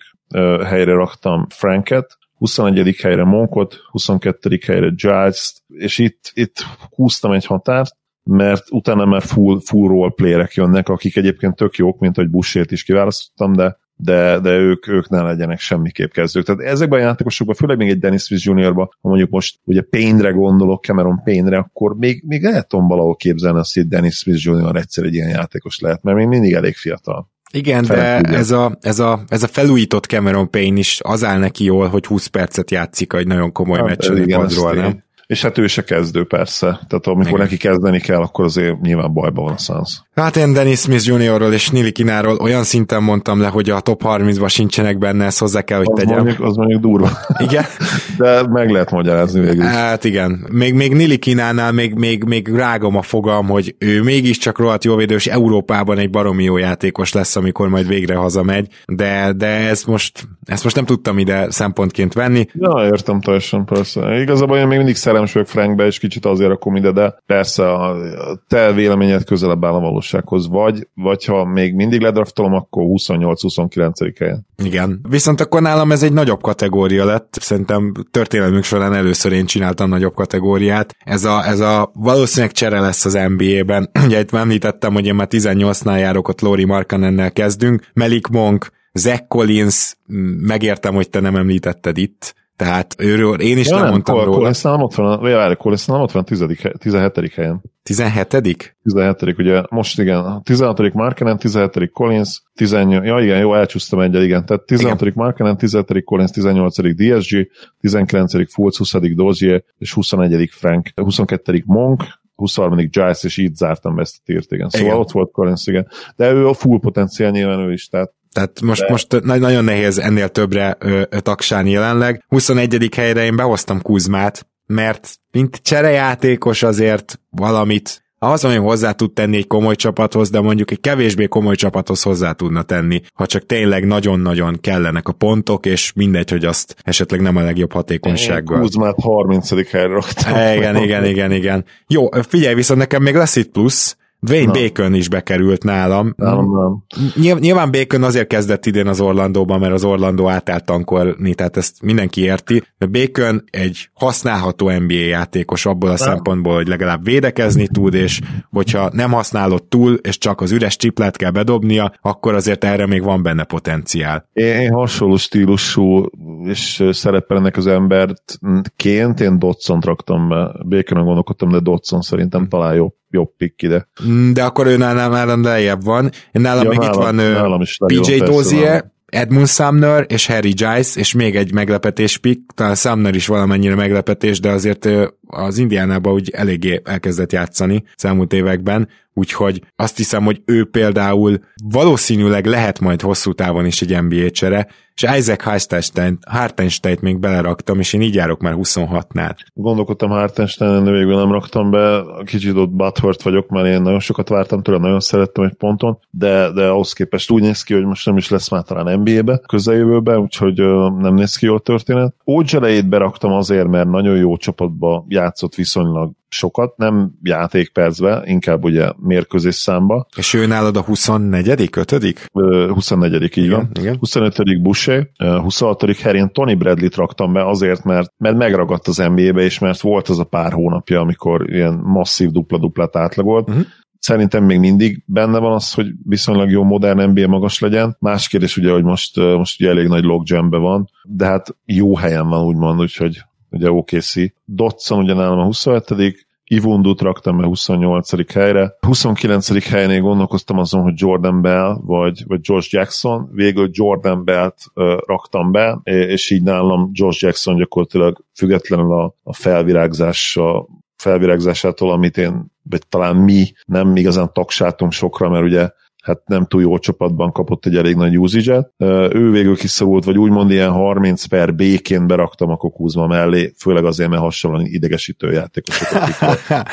helyre 0.64 0.92
raktam 0.92 1.46
Franket, 1.48 2.18
21. 2.34 2.96
helyre 3.02 3.24
Monkot, 3.24 3.76
22. 3.90 4.58
helyre 4.66 4.88
Giles-t, 4.88 5.62
és 5.68 5.98
itt, 5.98 6.30
itt 6.34 6.64
húztam 6.90 7.32
egy 7.32 7.46
határt, 7.46 7.96
mert 8.22 8.70
utána 8.70 9.04
már 9.04 9.22
full, 9.22 9.60
full 9.64 9.88
role 9.88 10.10
playerek 10.14 10.54
jönnek, 10.54 10.88
akik 10.88 11.16
egyébként 11.16 11.56
tök 11.56 11.76
jók, 11.76 11.98
mint 11.98 12.16
hogy 12.16 12.30
Bushért 12.30 12.70
is 12.70 12.82
kiválasztottam, 12.82 13.52
de 13.52 13.78
de, 13.96 14.38
de 14.40 14.50
ők, 14.50 14.88
ők 14.88 15.08
ne 15.08 15.22
legyenek 15.22 15.58
semmiképp 15.58 16.10
kezdők. 16.10 16.44
Tehát 16.44 16.60
ezekben 16.60 17.00
a 17.00 17.02
játékosokban, 17.02 17.56
főleg 17.56 17.76
még 17.76 17.88
egy 17.88 17.98
Dennis 17.98 18.22
Smith 18.22 18.46
Juniorban, 18.46 18.88
ha 19.00 19.08
mondjuk 19.08 19.30
most 19.30 19.58
ugye 19.64 19.82
Payne-re 19.82 20.30
gondolok, 20.30 20.84
Cameron 20.84 21.22
Payne-re, 21.24 21.58
akkor 21.58 21.96
még, 21.96 22.22
még 22.26 22.42
lehet 22.42 22.68
tudom 22.68 22.88
valahol 22.88 23.16
képzelni 23.16 23.58
azt, 23.58 23.74
hogy 23.74 23.88
Dennis 23.88 24.14
Smith 24.14 24.44
Junior 24.44 24.76
egyszer 24.76 25.04
egy 25.04 25.14
ilyen 25.14 25.28
játékos 25.28 25.78
lehet, 25.78 26.02
mert 26.02 26.16
még 26.16 26.26
mindig 26.26 26.52
elég 26.52 26.74
fiatal. 26.74 27.32
Igen, 27.52 27.84
de 27.84 28.20
ez 28.20 28.50
a, 28.50 28.78
ez, 28.80 28.98
a, 28.98 29.24
ez 29.28 29.42
a 29.42 29.46
felújított 29.46 30.04
Cameron 30.04 30.50
Payne 30.50 30.78
is 30.78 31.00
az 31.02 31.24
áll 31.24 31.38
neki 31.38 31.64
jól, 31.64 31.88
hogy 31.88 32.06
20 32.06 32.26
percet 32.26 32.70
játszik 32.70 33.12
egy 33.12 33.26
nagyon 33.26 33.52
komoly 33.52 33.78
hát, 33.78 33.86
meccsen 33.86 34.26
padról, 34.28 34.74
nem? 34.74 35.02
És 35.26 35.42
hát 35.42 35.58
ő 35.58 35.66
se 35.66 35.84
kezdő 35.84 36.24
persze, 36.24 36.66
tehát 36.66 37.06
amikor 37.06 37.26
Igen. 37.26 37.40
neki 37.40 37.56
kezdeni 37.56 38.00
kell, 38.00 38.20
akkor 38.20 38.44
azért 38.44 38.80
nyilván 38.80 39.12
bajban 39.12 39.44
van 39.44 39.52
a 39.52 39.58
Suns. 39.58 40.02
Hát 40.14 40.36
én 40.36 40.52
Dennis 40.52 40.78
Smith 40.78 41.06
Juniorról 41.06 41.52
és 41.52 41.70
Nili 41.70 41.92
Kináról 41.92 42.36
olyan 42.36 42.62
szinten 42.64 43.02
mondtam 43.02 43.40
le, 43.40 43.46
hogy 43.46 43.70
a 43.70 43.80
top 43.80 44.02
30-ban 44.04 44.50
sincsenek 44.50 44.98
benne, 44.98 45.24
ezt 45.24 45.38
hozzá 45.38 45.62
kell, 45.62 45.78
hogy 45.78 45.88
az 45.90 45.98
tegyem. 45.98 46.16
Mondjuk, 46.16 46.40
az 46.40 46.56
mondjuk 46.56 46.80
durva. 46.80 47.10
Igen? 47.38 47.64
De 48.18 48.46
meg 48.46 48.70
lehet 48.70 48.90
magyarázni 48.90 49.40
végül. 49.40 49.64
Hát 49.64 50.04
igen. 50.04 50.46
Még, 50.50 50.74
még 50.74 50.92
Nili 50.92 51.18
Kinánál 51.18 51.72
még, 51.72 51.94
még, 51.94 52.24
még 52.24 52.48
rágom 52.48 52.96
a 52.96 53.02
fogam, 53.02 53.46
hogy 53.46 53.74
ő 53.78 54.02
mégiscsak 54.02 54.58
rohadt 54.58 54.84
jó 54.84 54.96
védő, 54.96 55.14
és 55.14 55.26
Európában 55.26 55.98
egy 55.98 56.10
baromi 56.10 56.44
jó 56.44 56.56
játékos 56.56 57.12
lesz, 57.12 57.36
amikor 57.36 57.68
majd 57.68 57.88
végre 57.88 58.14
hazamegy, 58.14 58.66
de, 58.86 59.32
de 59.36 59.46
ez 59.46 59.84
most, 59.84 60.28
ezt 60.44 60.64
most 60.64 60.76
nem 60.76 60.84
tudtam 60.84 61.18
ide 61.18 61.50
szempontként 61.50 62.12
venni. 62.12 62.46
Ja, 62.52 62.84
értem 62.84 63.20
teljesen, 63.20 63.64
persze. 63.64 64.20
Igazából 64.20 64.56
én 64.56 64.66
még 64.66 64.76
mindig 64.76 64.96
szerelmes 65.14 65.32
vagyok 65.32 65.48
Frankbe, 65.48 65.86
és 65.86 65.98
kicsit 65.98 66.24
azért 66.24 66.48
rakom 66.48 66.76
ide, 66.76 66.92
de 66.92 67.14
persze 67.26 67.70
a, 67.70 67.90
a 68.30 68.44
te 68.48 68.72
véleményed 68.72 69.24
közelebb 69.24 69.64
áll 69.64 69.72
a 69.72 69.80
valósághoz, 69.80 70.48
vagy, 70.48 70.88
vagy 70.94 71.24
ha 71.24 71.44
még 71.44 71.74
mindig 71.74 72.00
ledraftolom, 72.00 72.52
akkor 72.52 72.84
28-29 72.86 74.14
helyen. 74.18 74.46
Igen. 74.62 75.00
Viszont 75.08 75.40
akkor 75.40 75.62
nálam 75.62 75.92
ez 75.92 76.02
egy 76.02 76.12
nagyobb 76.12 76.40
kategória 76.40 77.04
lett. 77.04 77.36
Szerintem 77.40 77.92
történelmünk 78.10 78.64
során 78.64 78.94
először 78.94 79.32
én 79.32 79.46
csináltam 79.46 79.88
nagyobb 79.88 80.14
kategóriát. 80.14 80.96
Ez 81.04 81.24
a, 81.24 81.46
ez 81.46 81.60
a 81.60 81.90
valószínűleg 81.94 82.52
csere 82.52 82.80
lesz 82.80 83.04
az 83.04 83.18
NBA-ben. 83.36 83.90
Ugye 84.06 84.20
itt 84.20 84.32
említettem, 84.32 84.92
hogy 84.92 85.06
én 85.06 85.14
már 85.14 85.28
18-nál 85.30 85.98
járok, 85.98 86.28
ott 86.28 86.40
Lori 86.40 86.64
Markanennel 86.64 87.32
kezdünk. 87.32 87.82
Melik 87.92 88.26
Monk, 88.26 88.70
Zach 88.92 89.26
Collins, 89.28 89.96
megértem, 90.40 90.94
hogy 90.94 91.10
te 91.10 91.20
nem 91.20 91.36
említetted 91.36 91.98
itt, 91.98 92.34
tehát 92.56 92.94
őről 92.98 93.40
én 93.40 93.58
is 93.58 93.68
ja, 93.68 93.74
nem, 93.74 93.82
nem 93.82 93.92
mondtam 93.92 94.14
Cole, 94.14 94.26
róla. 94.26 94.52
Cole 94.62 94.82
ott 94.82 94.94
van, 94.94 95.20
vagy 95.20 95.56
Cole 95.56 95.76
ott 95.86 96.12
van 96.12 96.24
17. 96.24 97.32
helyen. 97.34 97.62
17. 97.82 98.76
17. 98.82 99.38
ugye 99.38 99.62
most 99.70 99.98
igen, 99.98 100.42
16. 100.42 100.92
Markenen, 100.92 101.38
17. 101.38 101.90
Collins, 101.92 102.42
18. 102.54 103.06
Ja 103.06 103.20
igen, 103.20 103.38
jó, 103.38 103.54
elcsúsztam 103.54 104.00
egyet, 104.00 104.22
igen. 104.22 104.46
Tehát 104.46 104.62
16. 104.66 105.00
Igen. 105.00 105.12
Markenen, 105.16 105.56
17. 105.56 106.04
Collins, 106.04 106.30
18. 106.30 106.76
DSG, 106.94 107.50
19. 107.80 108.52
Fultz, 108.52 108.76
20. 108.76 108.94
Dozier, 109.14 109.64
és 109.78 109.92
21. 109.92 110.48
Frank, 110.52 110.88
22. 110.94 111.62
Monk, 111.66 112.02
23. 112.34 112.88
Giles, 112.90 113.24
és 113.24 113.36
így 113.36 113.54
zártam 113.54 113.94
be 113.94 114.02
ezt 114.02 114.16
a 114.18 114.22
tírt, 114.24 114.52
igen. 114.52 114.68
Szóval 114.68 114.86
igen. 114.86 114.98
ott 114.98 115.10
volt 115.10 115.30
Collins, 115.30 115.66
igen. 115.66 115.88
De 116.16 116.30
ő 116.30 116.48
a 116.48 116.54
full 116.54 116.80
potenciál 116.80 117.30
nyilván 117.30 117.58
ő 117.58 117.72
is, 117.72 117.88
tehát 117.88 118.12
tehát 118.34 118.60
most, 118.60 118.80
De... 118.80 118.86
most 118.90 119.20
nagyon 119.22 119.64
nehéz 119.64 119.98
ennél 119.98 120.28
többre 120.28 120.76
ö, 120.78 121.02
taksálni 121.20 121.70
jelenleg. 121.70 122.24
21. 122.28 122.88
helyre 122.96 123.24
én 123.24 123.36
behoztam 123.36 123.82
Kuzmát, 123.82 124.46
mert 124.66 125.18
mint 125.30 125.56
cserejátékos 125.62 126.62
azért 126.62 127.20
valamit 127.30 128.04
az, 128.18 128.44
ami 128.44 128.56
hozzá 128.56 128.92
tud 128.92 129.12
tenni 129.12 129.36
egy 129.36 129.46
komoly 129.46 129.74
csapathoz, 129.74 130.30
de 130.30 130.40
mondjuk 130.40 130.70
egy 130.70 130.80
kevésbé 130.80 131.26
komoly 131.26 131.54
csapathoz 131.54 132.02
hozzá 132.02 132.32
tudna 132.32 132.62
tenni, 132.62 133.00
ha 133.14 133.26
csak 133.26 133.46
tényleg 133.46 133.86
nagyon-nagyon 133.86 134.58
kellenek 134.60 135.08
a 135.08 135.12
pontok, 135.12 135.66
és 135.66 135.92
mindegy, 135.92 136.30
hogy 136.30 136.44
azt 136.44 136.76
esetleg 136.82 137.20
nem 137.20 137.36
a 137.36 137.40
legjobb 137.40 137.72
hatékonysággal. 137.72 138.60
Kuzmát 138.60 138.94
30. 139.00 139.70
helyre 139.70 139.92
raktam. 139.92 140.32
Igen, 140.32 140.76
igen, 140.76 141.04
igen, 141.04 141.32
igen. 141.32 141.64
Jó, 141.88 142.08
figyelj, 142.28 142.54
viszont 142.54 142.78
nekem 142.78 143.02
még 143.02 143.14
lesz 143.14 143.36
itt 143.36 143.50
plusz, 143.50 143.96
Dwayne 144.24 144.46
Na. 144.46 144.52
Bacon 144.52 144.94
is 144.94 145.08
bekerült 145.08 145.64
nálam. 145.64 146.14
Nálam 146.16 146.82
nem. 147.16 147.40
Nyilván 147.40 147.70
Bacon 147.70 148.02
azért 148.02 148.26
kezdett 148.26 148.66
idén 148.66 148.86
az 148.86 149.00
Orlandóban, 149.00 149.60
mert 149.60 149.72
az 149.72 149.84
Orlandó 149.84 150.28
átállt 150.28 150.64
tankolni, 150.64 151.34
tehát 151.34 151.56
ezt 151.56 151.82
mindenki 151.82 152.22
érti. 152.22 152.62
De 152.78 152.86
Bacon 152.86 153.44
egy 153.50 153.88
használható 153.92 154.70
NBA 154.70 154.94
játékos 154.94 155.66
abból 155.66 155.88
a 155.88 155.94
nem. 155.98 156.02
szempontból, 156.08 156.54
hogy 156.54 156.68
legalább 156.68 157.04
védekezni 157.04 157.68
tud, 157.68 157.94
és 157.94 158.20
hogyha 158.50 158.90
nem 158.92 159.12
használod 159.12 159.62
túl, 159.64 159.94
és 159.94 160.18
csak 160.18 160.40
az 160.40 160.52
üres 160.52 160.76
csiplát 160.76 161.16
kell 161.16 161.30
bedobnia, 161.30 161.92
akkor 162.00 162.34
azért 162.34 162.64
erre 162.64 162.86
még 162.86 163.02
van 163.02 163.22
benne 163.22 163.44
potenciál. 163.44 164.28
Én, 164.32 164.60
én 164.60 164.72
hasonló 164.72 165.16
stílusú 165.16 166.04
és 166.44 166.84
szerepelnek 166.90 167.56
az 167.56 167.66
embert 167.66 168.38
ként, 168.76 169.20
én 169.20 169.38
Dodson 169.38 169.80
raktam 169.80 170.28
be. 170.28 170.52
Baconon 170.68 171.04
gondolkodtam, 171.04 171.48
de 171.48 171.58
Dodson 171.58 172.00
szerintem 172.00 172.48
talán 172.48 172.74
jobb 172.74 172.94
jobb 173.14 173.36
pick 173.36 173.62
ide. 173.62 173.88
Mm, 174.06 174.32
de 174.32 174.44
akkor 174.44 174.66
ő 174.66 174.76
nálam 174.76 175.10
már 175.10 175.38
lejjebb 175.38 175.84
van. 175.84 176.10
Én 176.32 176.42
nálam 176.42 176.64
ja, 176.64 176.68
még 176.68 176.78
nálam, 176.78 176.92
itt 176.92 177.04
van 177.04 177.14
nálam 177.14 177.60
is 177.60 177.78
PJ 177.86 178.16
Dozier, 178.16 178.92
Edmund 179.06 179.48
Sumner 179.48 180.04
és 180.08 180.26
Harry 180.26 180.50
Giles, 180.50 180.96
és 180.96 181.12
még 181.12 181.36
egy 181.36 181.52
meglepetés 181.52 182.18
pick, 182.18 182.40
talán 182.54 182.74
Sumner 182.74 183.14
is 183.14 183.26
valamennyire 183.26 183.74
meglepetés, 183.74 184.40
de 184.40 184.50
azért 184.50 184.88
az 185.26 185.58
Indiánában 185.58 186.12
úgy 186.12 186.30
eléggé 186.30 186.80
elkezdett 186.84 187.32
játszani 187.32 187.84
elmúlt 188.02 188.32
években, 188.32 188.88
úgyhogy 189.14 189.62
azt 189.76 189.96
hiszem, 189.96 190.24
hogy 190.24 190.42
ő 190.44 190.64
például 190.64 191.38
valószínűleg 191.64 192.46
lehet 192.46 192.80
majd 192.80 193.00
hosszú 193.00 193.32
távon 193.32 193.66
is 193.66 193.82
egy 193.82 194.02
NBA 194.02 194.30
csere, 194.30 194.66
és 194.94 195.06
Isaac 195.18 195.42
Hartenstein, 195.42 196.18
Hartenstein 196.28 196.98
még 197.00 197.18
beleraktam, 197.18 197.78
és 197.78 197.92
én 197.92 198.02
így 198.02 198.14
járok 198.14 198.40
már 198.40 198.54
26-nál. 198.56 199.36
Gondolkodtam 199.54 200.10
Hartenstein, 200.10 200.84
de 200.84 200.90
végül 200.90 201.16
nem 201.16 201.32
raktam 201.32 201.70
be, 201.70 202.02
kicsit 202.24 202.56
ott 202.56 202.70
butthurt 202.70 203.22
vagyok, 203.22 203.48
mert 203.48 203.66
én 203.66 203.82
nagyon 203.82 204.00
sokat 204.00 204.28
vártam 204.28 204.62
tőle, 204.62 204.78
nagyon 204.78 205.00
szerettem 205.00 205.44
egy 205.44 205.54
ponton, 205.54 205.98
de, 206.10 206.50
de 206.52 206.66
ahhoz 206.66 206.92
képest 206.92 207.30
úgy 207.30 207.42
néz 207.42 207.62
ki, 207.62 207.74
hogy 207.74 207.84
most 207.84 208.06
nem 208.06 208.16
is 208.16 208.28
lesz 208.28 208.50
már 208.50 208.62
talán 208.62 208.98
NBA-be 208.98 209.40
közeljövőben, 209.48 210.18
úgyhogy 210.18 210.58
nem 210.98 211.14
néz 211.14 211.36
ki 211.36 211.46
jó 211.46 211.54
a 211.54 211.58
történet. 211.58 212.14
Ógyelejét 212.26 212.88
beraktam 212.88 213.32
azért, 213.32 213.68
mert 213.68 213.88
nagyon 213.88 214.16
jó 214.16 214.36
csapatba 214.36 215.04
játszott 215.08 215.54
viszonylag 215.54 216.12
sokat, 216.34 216.76
nem 216.76 217.12
játékpercbe, 217.22 218.22
inkább 218.24 218.64
ugye 218.64 218.90
mérkőzés 218.96 219.54
számba. 219.54 220.06
És 220.16 220.34
ő 220.34 220.46
nálad 220.46 220.76
a 220.76 220.82
24 220.82 221.68
5 221.76 222.30
24 222.68 223.22
így 223.22 223.36
igen, 223.36 223.50
van. 223.50 223.70
Igen. 223.80 223.96
25 223.98 224.62
Busé, 224.62 225.10
26 225.18 225.96
Herén 225.96 226.32
Tony 226.32 226.58
Bradley-t 226.58 226.94
raktam 226.94 227.32
be 227.32 227.48
azért, 227.48 227.84
mert, 227.84 228.12
mert 228.18 228.36
megragadt 228.36 228.88
az 228.88 228.96
NBA-be, 228.96 229.42
és 229.42 229.58
mert 229.58 229.80
volt 229.80 230.08
az 230.08 230.18
a 230.18 230.24
pár 230.24 230.52
hónapja, 230.52 231.00
amikor 231.00 231.50
ilyen 231.50 231.80
masszív 231.84 232.30
dupla-duplát 232.30 232.96
átlagolt. 232.96 233.48
Uh-huh 233.48 233.64
szerintem 234.04 234.44
még 234.44 234.58
mindig 234.58 235.02
benne 235.06 235.38
van 235.38 235.52
az, 235.52 235.72
hogy 235.72 235.86
viszonylag 236.02 236.50
jó 236.50 236.62
modern 236.62 237.10
NBA 237.10 237.28
magas 237.28 237.58
legyen. 237.58 237.96
Más 238.00 238.28
kérdés 238.28 238.56
ugye, 238.56 238.72
hogy 238.72 238.82
most, 238.82 239.16
most 239.16 239.60
ugye 239.60 239.70
elég 239.70 239.88
nagy 239.88 240.04
logjambe 240.04 240.56
van, 240.56 240.88
de 241.04 241.26
hát 241.26 241.56
jó 241.64 241.96
helyen 241.96 242.28
van 242.28 242.44
úgymond, 242.44 242.80
úgyhogy 242.80 243.22
ugye 243.54 243.70
OKC. 243.70 244.14
Dotson 244.44 244.98
ugye 244.98 245.14
nálam 245.14 245.38
a 245.38 245.44
27 245.44 246.26
Ivundut 246.46 247.00
raktam 247.00 247.36
be 247.36 247.44
28. 247.44 248.32
helyre. 248.32 248.76
29. 248.80 249.68
helynél 249.68 250.00
gondolkoztam 250.00 250.58
azon, 250.58 250.82
hogy 250.82 250.92
Jordan 250.96 251.42
Bell 251.42 251.78
vagy, 251.82 252.24
vagy 252.26 252.40
George 252.40 252.66
Jackson. 252.70 253.28
Végül 253.32 253.68
Jordan 253.72 254.24
Bell-t 254.24 254.56
uh, 254.74 254.96
raktam 255.06 255.52
be, 255.52 255.80
és 255.84 256.30
így 256.30 256.42
nálam 256.42 256.90
George 256.92 257.16
Jackson 257.20 257.56
gyakorlatilag 257.56 258.24
függetlenül 258.34 258.92
a, 258.92 259.14
a 259.22 259.34
felvirágzása 259.34 260.66
felvirágzásától, 260.96 261.90
amit 261.92 262.16
én, 262.16 262.52
vagy 262.62 262.86
talán 262.88 263.16
mi 263.16 263.52
nem 263.66 263.96
igazán 263.96 264.30
tagsátunk 264.32 264.92
sokra, 264.92 265.28
mert 265.28 265.44
ugye 265.44 265.70
hát 266.04 266.20
nem 266.26 266.46
túl 266.46 266.60
jó 266.60 266.78
csapatban 266.78 267.32
kapott 267.32 267.66
egy 267.66 267.76
elég 267.76 267.94
nagy 267.94 268.18
usage 268.18 268.70
Ő 269.10 269.30
végül 269.30 269.56
kiszorult, 269.56 270.04
vagy 270.04 270.18
úgymond 270.18 270.50
ilyen 270.50 270.70
30 270.70 271.24
per 271.24 271.54
békén 271.54 272.06
beraktam 272.06 272.50
a 272.50 272.56
kokúzma 272.56 273.06
mellé, 273.06 273.52
főleg 273.58 273.84
azért, 273.84 274.10
mert 274.10 274.22
hasonlóan 274.22 274.64
idegesítő 274.64 275.32
játékosokat. 275.32 276.08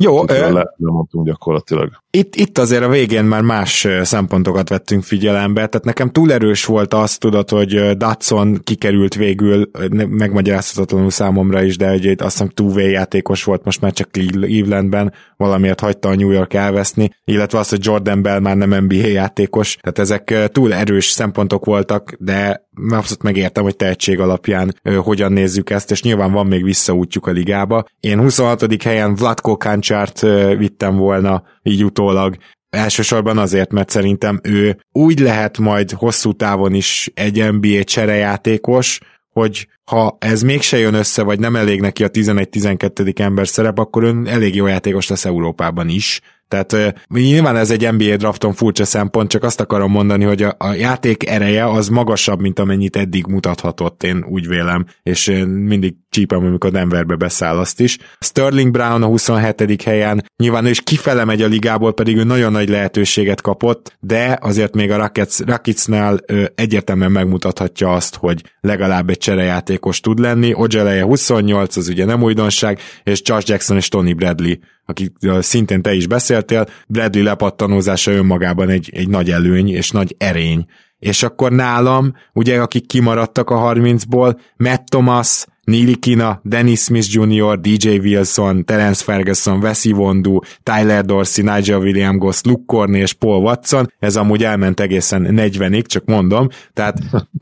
Jó. 0.00 0.24
Le, 0.24 0.74
mondtunk 0.76 1.26
gyakorlatilag. 1.26 1.90
Itt, 2.10 2.34
itt 2.34 2.58
azért 2.58 2.82
a 2.82 2.88
végén 2.88 3.24
már 3.24 3.42
más 3.42 3.86
szempontokat 4.02 4.68
vettünk 4.68 5.02
figyelembe, 5.02 5.66
tehát 5.66 5.84
nekem 5.84 6.10
túl 6.10 6.32
erős 6.32 6.64
volt 6.64 6.94
az, 6.94 7.18
tudod, 7.18 7.50
hogy 7.50 7.96
Datson 7.96 8.60
kikerült 8.64 9.14
végül, 9.14 9.70
megmagyarázhatatlanul 10.08 11.10
számomra 11.10 11.62
is, 11.62 11.76
de 11.76 11.88
hogy 11.88 12.06
azt 12.06 12.18
hiszem 12.18 12.48
two 12.48 12.78
játékos 12.78 13.44
volt, 13.44 13.64
most 13.64 13.80
már 13.80 13.92
csak 13.92 14.10
Clevelandben, 14.10 15.12
valamiért 15.36 15.80
hagyta 15.80 16.08
a 16.08 16.14
New 16.14 16.30
York 16.30 16.54
elveszni, 16.54 17.10
illetve 17.24 17.58
az, 17.58 17.68
hogy 17.68 17.84
Jordan 17.84 18.22
Bell 18.22 18.38
már 18.38 18.56
nem 18.56 18.84
NBA 18.84 19.06
játékos, 19.06 19.76
tehát 19.76 19.98
ezek 19.98 20.48
túl 20.52 20.74
erős 20.74 21.06
szempontok 21.06 21.64
voltak, 21.64 22.16
de 22.18 22.67
abszolút 22.90 23.22
megértem, 23.22 23.62
hogy 23.62 23.76
tehetség 23.76 24.20
alapján 24.20 24.74
hogyan 24.96 25.32
nézzük 25.32 25.70
ezt, 25.70 25.90
és 25.90 26.02
nyilván 26.02 26.32
van 26.32 26.46
még 26.46 26.64
visszaútjuk 26.64 27.26
a 27.26 27.30
ligába. 27.30 27.84
Én 28.00 28.20
26. 28.20 28.82
helyen 28.82 29.14
Vlatko 29.14 29.56
Kancsárt 29.56 30.20
vittem 30.58 30.96
volna 30.96 31.42
így 31.62 31.84
utólag, 31.84 32.36
Elsősorban 32.70 33.38
azért, 33.38 33.72
mert 33.72 33.90
szerintem 33.90 34.40
ő 34.42 34.78
úgy 34.92 35.18
lehet 35.18 35.58
majd 35.58 35.90
hosszú 35.90 36.32
távon 36.32 36.74
is 36.74 37.10
egy 37.14 37.52
NBA 37.52 37.84
cserejátékos, 37.84 39.00
hogy 39.32 39.68
ha 39.84 40.16
ez 40.20 40.42
mégse 40.42 40.78
jön 40.78 40.94
össze, 40.94 41.22
vagy 41.22 41.38
nem 41.38 41.56
elég 41.56 41.80
neki 41.80 42.04
a 42.04 42.08
11-12. 42.08 43.18
ember 43.18 43.48
szerep, 43.48 43.78
akkor 43.78 44.04
ön 44.04 44.26
elég 44.26 44.54
jó 44.54 44.66
játékos 44.66 45.08
lesz 45.08 45.24
Európában 45.24 45.88
is. 45.88 46.20
Tehát 46.48 46.94
nyilván 47.08 47.56
ez 47.56 47.70
egy 47.70 47.92
NBA 47.92 48.16
drafton 48.16 48.52
furcsa 48.52 48.84
szempont, 48.84 49.30
csak 49.30 49.42
azt 49.42 49.60
akarom 49.60 49.90
mondani, 49.90 50.24
hogy 50.24 50.42
a, 50.42 50.54
a 50.58 50.72
játék 50.72 51.28
ereje 51.28 51.70
az 51.70 51.88
magasabb, 51.88 52.40
mint 52.40 52.58
amennyit 52.58 52.96
eddig 52.96 53.26
mutathatott, 53.26 54.02
én 54.02 54.24
úgy 54.28 54.48
vélem, 54.48 54.86
és 55.02 55.26
mindig 55.46 55.94
csípem, 56.10 56.44
amikor 56.44 56.70
Denverbe 56.70 57.14
beszáll 57.14 57.58
azt 57.58 57.80
is. 57.80 57.98
Sterling 58.20 58.70
Brown 58.70 59.02
a 59.02 59.06
27. 59.06 59.82
helyen, 59.82 60.24
nyilván 60.36 60.64
ő 60.64 60.70
is 60.70 60.80
kifele 60.80 61.24
megy 61.24 61.42
a 61.42 61.46
ligából, 61.46 61.94
pedig 61.94 62.16
ő 62.16 62.24
nagyon 62.24 62.52
nagy 62.52 62.68
lehetőséget 62.68 63.40
kapott, 63.40 63.96
de 64.00 64.38
azért 64.40 64.74
még 64.74 64.90
a 64.90 64.96
Rockets, 64.96 65.38
Rocketsnál 65.38 66.18
egyértelműen 66.54 67.12
megmutathatja 67.12 67.92
azt, 67.92 68.16
hogy 68.16 68.44
legalább 68.60 69.10
egy 69.10 69.18
cserejátékos 69.18 70.00
tud 70.00 70.18
lenni. 70.18 70.54
Ojeleje 70.54 71.02
28, 71.02 71.76
az 71.76 71.88
ugye 71.88 72.04
nem 72.04 72.22
újdonság, 72.22 72.80
és 73.02 73.20
Josh 73.24 73.48
Jackson 73.48 73.76
és 73.76 73.88
Tony 73.88 74.16
Bradley 74.16 74.54
akik 74.88 75.12
szintén 75.40 75.82
te 75.82 75.94
is 75.94 76.06
beszéltél, 76.06 76.66
Bradley 76.86 77.24
lepattanózása 77.24 78.10
önmagában 78.10 78.68
egy, 78.68 78.90
egy 78.94 79.08
nagy 79.08 79.30
előny 79.30 79.68
és 79.68 79.90
nagy 79.90 80.14
erény. 80.18 80.66
És 80.98 81.22
akkor 81.22 81.52
nálam, 81.52 82.14
ugye 82.32 82.60
akik 82.60 82.86
kimaradtak 82.86 83.50
a 83.50 83.74
30-ból, 83.74 84.38
Matt 84.56 84.86
Thomas, 84.86 85.44
Neely 85.68 85.94
Kina, 85.94 86.40
Dennis 86.44 86.80
Smith 86.80 87.08
Jr., 87.10 87.60
DJ 87.60 87.98
Wilson, 87.98 88.64
Terence 88.64 89.04
Ferguson, 89.04 89.60
Vessi 89.60 89.92
Vondu, 89.92 90.38
Tyler 90.62 91.04
Dorsey, 91.04 91.44
Nigel 91.44 91.78
William 91.78 92.18
Goss, 92.18 92.42
Luke 92.42 92.62
Corney 92.66 93.00
és 93.00 93.12
Paul 93.12 93.42
Watson, 93.42 93.92
ez 93.98 94.16
amúgy 94.16 94.44
elment 94.44 94.80
egészen 94.80 95.26
40-ig, 95.30 95.86
csak 95.86 96.04
mondom, 96.04 96.48
tehát 96.72 96.98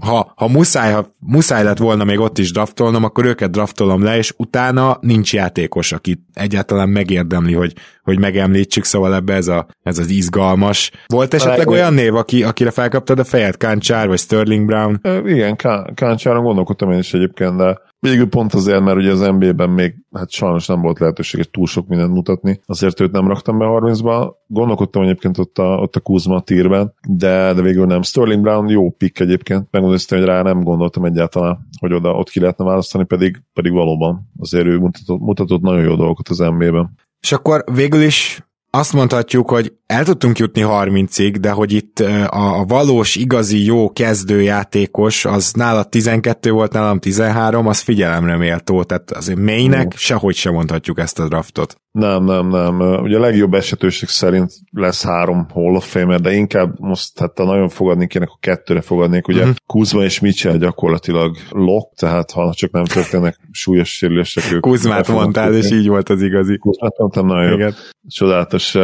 ha, 0.07 0.33
ha, 0.37 0.49
muszáj, 0.49 0.93
ha 0.93 1.14
muszáj 1.18 1.64
lett 1.64 1.79
volna 1.79 2.05
még 2.05 2.18
ott 2.18 2.39
is 2.39 2.53
draftolnom, 2.53 3.05
akkor 3.05 3.24
őket 3.24 3.51
draftolom 3.51 4.03
le, 4.03 4.16
és 4.16 4.33
utána 4.37 4.99
nincs 5.01 5.33
játékos, 5.33 5.93
aki 5.93 6.24
egyáltalán 6.33 6.89
megérdemli, 6.89 7.53
hogy, 7.53 7.72
hogy 8.03 8.18
megemlítsük, 8.18 8.85
szóval 8.85 9.14
ebbe 9.14 9.35
ez, 9.35 9.49
a, 9.49 9.66
ez 9.83 9.99
az 9.99 10.11
izgalmas. 10.11 10.91
Volt 11.07 11.35
esetleg 11.35 11.68
olyan 11.68 11.95
név, 11.95 12.14
aki, 12.14 12.43
akire 12.43 12.70
felkaptad 12.70 13.18
a 13.18 13.24
fejet, 13.24 13.57
Káncsár 13.57 14.09
vagy 14.09 14.18
Sterling 14.18 14.66
Brown? 14.66 15.01
Igen, 15.27 15.57
Káncsáron 15.95 16.45
gondolkodtam 16.45 16.91
én 16.91 16.99
is 16.99 17.14
egyébként, 17.14 17.57
de 17.57 17.85
Végül 18.01 18.28
pont 18.28 18.55
azért, 18.55 18.80
mert 18.80 18.97
ugye 18.97 19.11
az 19.11 19.20
NBA-ben 19.20 19.70
még 19.70 19.94
hát 20.12 20.30
sajnos 20.30 20.66
nem 20.66 20.80
volt 20.80 20.99
lehetőség 20.99 21.51
túl 21.51 21.66
sok 21.66 21.88
mindent 21.88 22.12
mutatni, 22.12 22.61
azért 22.66 23.01
őt 23.01 23.12
nem 23.12 23.28
raktam 23.28 23.59
be 23.59 23.64
30-ba. 23.68 24.32
Gondolkodtam 24.47 25.03
egyébként 25.03 25.38
ott 25.38 25.59
a, 25.59 25.76
ott 25.76 25.97
a 25.97 26.01
Kuzma 26.01 26.40
tírben, 26.40 26.94
de, 27.09 27.53
de 27.53 27.62
végül 27.62 27.86
nem. 27.86 28.03
Sterling 28.03 28.42
Brown 28.42 28.68
jó 28.68 28.90
pick 28.90 29.20
egyébként, 29.20 29.68
megmondom 29.70 30.01
hogy 30.09 30.24
rá 30.24 30.42
nem 30.42 30.62
gondoltam 30.62 31.05
egyáltalán, 31.05 31.68
hogy 31.80 31.92
oda 31.92 32.11
ott 32.11 32.28
ki 32.28 32.40
lehetne 32.40 32.64
választani, 32.64 33.05
pedig, 33.05 33.42
pedig 33.53 33.72
valóban 33.72 34.30
azért 34.38 34.66
ő 34.66 34.78
mutatott, 34.78 35.20
mutatott 35.20 35.61
nagyon 35.61 35.82
jó 35.82 35.94
dolgokat 35.94 36.28
az 36.28 36.38
NBA-ben. 36.38 36.90
És 37.20 37.32
akkor 37.32 37.64
végül 37.72 38.03
is 38.03 38.47
azt 38.70 38.92
mondhatjuk, 38.92 39.51
hogy 39.51 39.72
el 39.87 40.05
tudtunk 40.05 40.39
jutni 40.39 40.62
30-ig, 40.64 41.37
de 41.41 41.51
hogy 41.51 41.72
itt 41.72 41.99
a, 41.99 42.61
a 42.61 42.64
valós, 42.64 43.16
igazi, 43.16 43.64
jó 43.64 43.93
kezdőjátékos, 43.93 45.24
az 45.24 45.53
nála 45.53 45.84
12 45.84 46.51
volt, 46.51 46.72
nálam 46.72 46.99
13, 46.99 47.66
az 47.66 47.80
figyelemre 47.80 48.37
méltó, 48.37 48.82
tehát 48.82 49.11
azért 49.11 49.39
mélynek 49.39 49.93
sehogy 49.97 50.34
sem 50.34 50.53
mondhatjuk 50.53 50.99
ezt 50.99 51.18
a 51.18 51.28
draftot. 51.28 51.76
Nem, 51.97 52.24
nem, 52.24 52.49
nem. 52.49 52.80
Ugye 52.80 53.16
a 53.16 53.20
legjobb 53.20 53.55
esetőség 53.55 54.09
szerint 54.09 54.53
lesz 54.70 55.05
három 55.05 55.47
Hall 55.53 55.74
of 55.74 55.91
Famer, 55.91 56.20
de 56.20 56.32
inkább 56.32 56.78
most 56.78 57.18
hát 57.18 57.37
nagyon 57.37 57.68
fogadni 57.68 58.07
kéne, 58.07 58.24
akkor 58.24 58.39
kettőre 58.41 58.80
fogadnék. 58.80 59.28
Ugye 59.28 59.41
uh-huh. 59.41 59.55
Kuzma 59.66 60.03
és 60.03 60.20
Mitchell 60.20 60.57
gyakorlatilag 60.57 61.37
lock, 61.51 61.95
tehát 61.97 62.30
ha 62.30 62.55
csak 62.55 62.70
nem 62.70 62.84
történnek 62.84 63.37
súlyos 63.51 63.89
sérülések. 63.89 64.53
Ők 64.53 64.61
Kuzmát 64.61 65.09
mondtál, 65.09 65.55
és 65.55 65.70
így 65.70 65.89
volt 65.89 66.09
az 66.09 66.22
igazi. 66.22 66.59
Kuzmát 66.59 66.99
mondtam, 66.99 67.26
nagyon 67.26 67.53
Igen. 67.53 67.68
jó. 67.68 67.74
Csodálatos. 68.09 68.74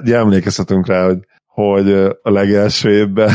Ugye 0.00 0.15
emlékezhetünk 0.16 0.86
rá, 0.86 1.06
hogy, 1.06 1.18
hogy 1.46 1.92
a 2.22 2.30
legelső 2.30 2.90
évben 2.90 3.30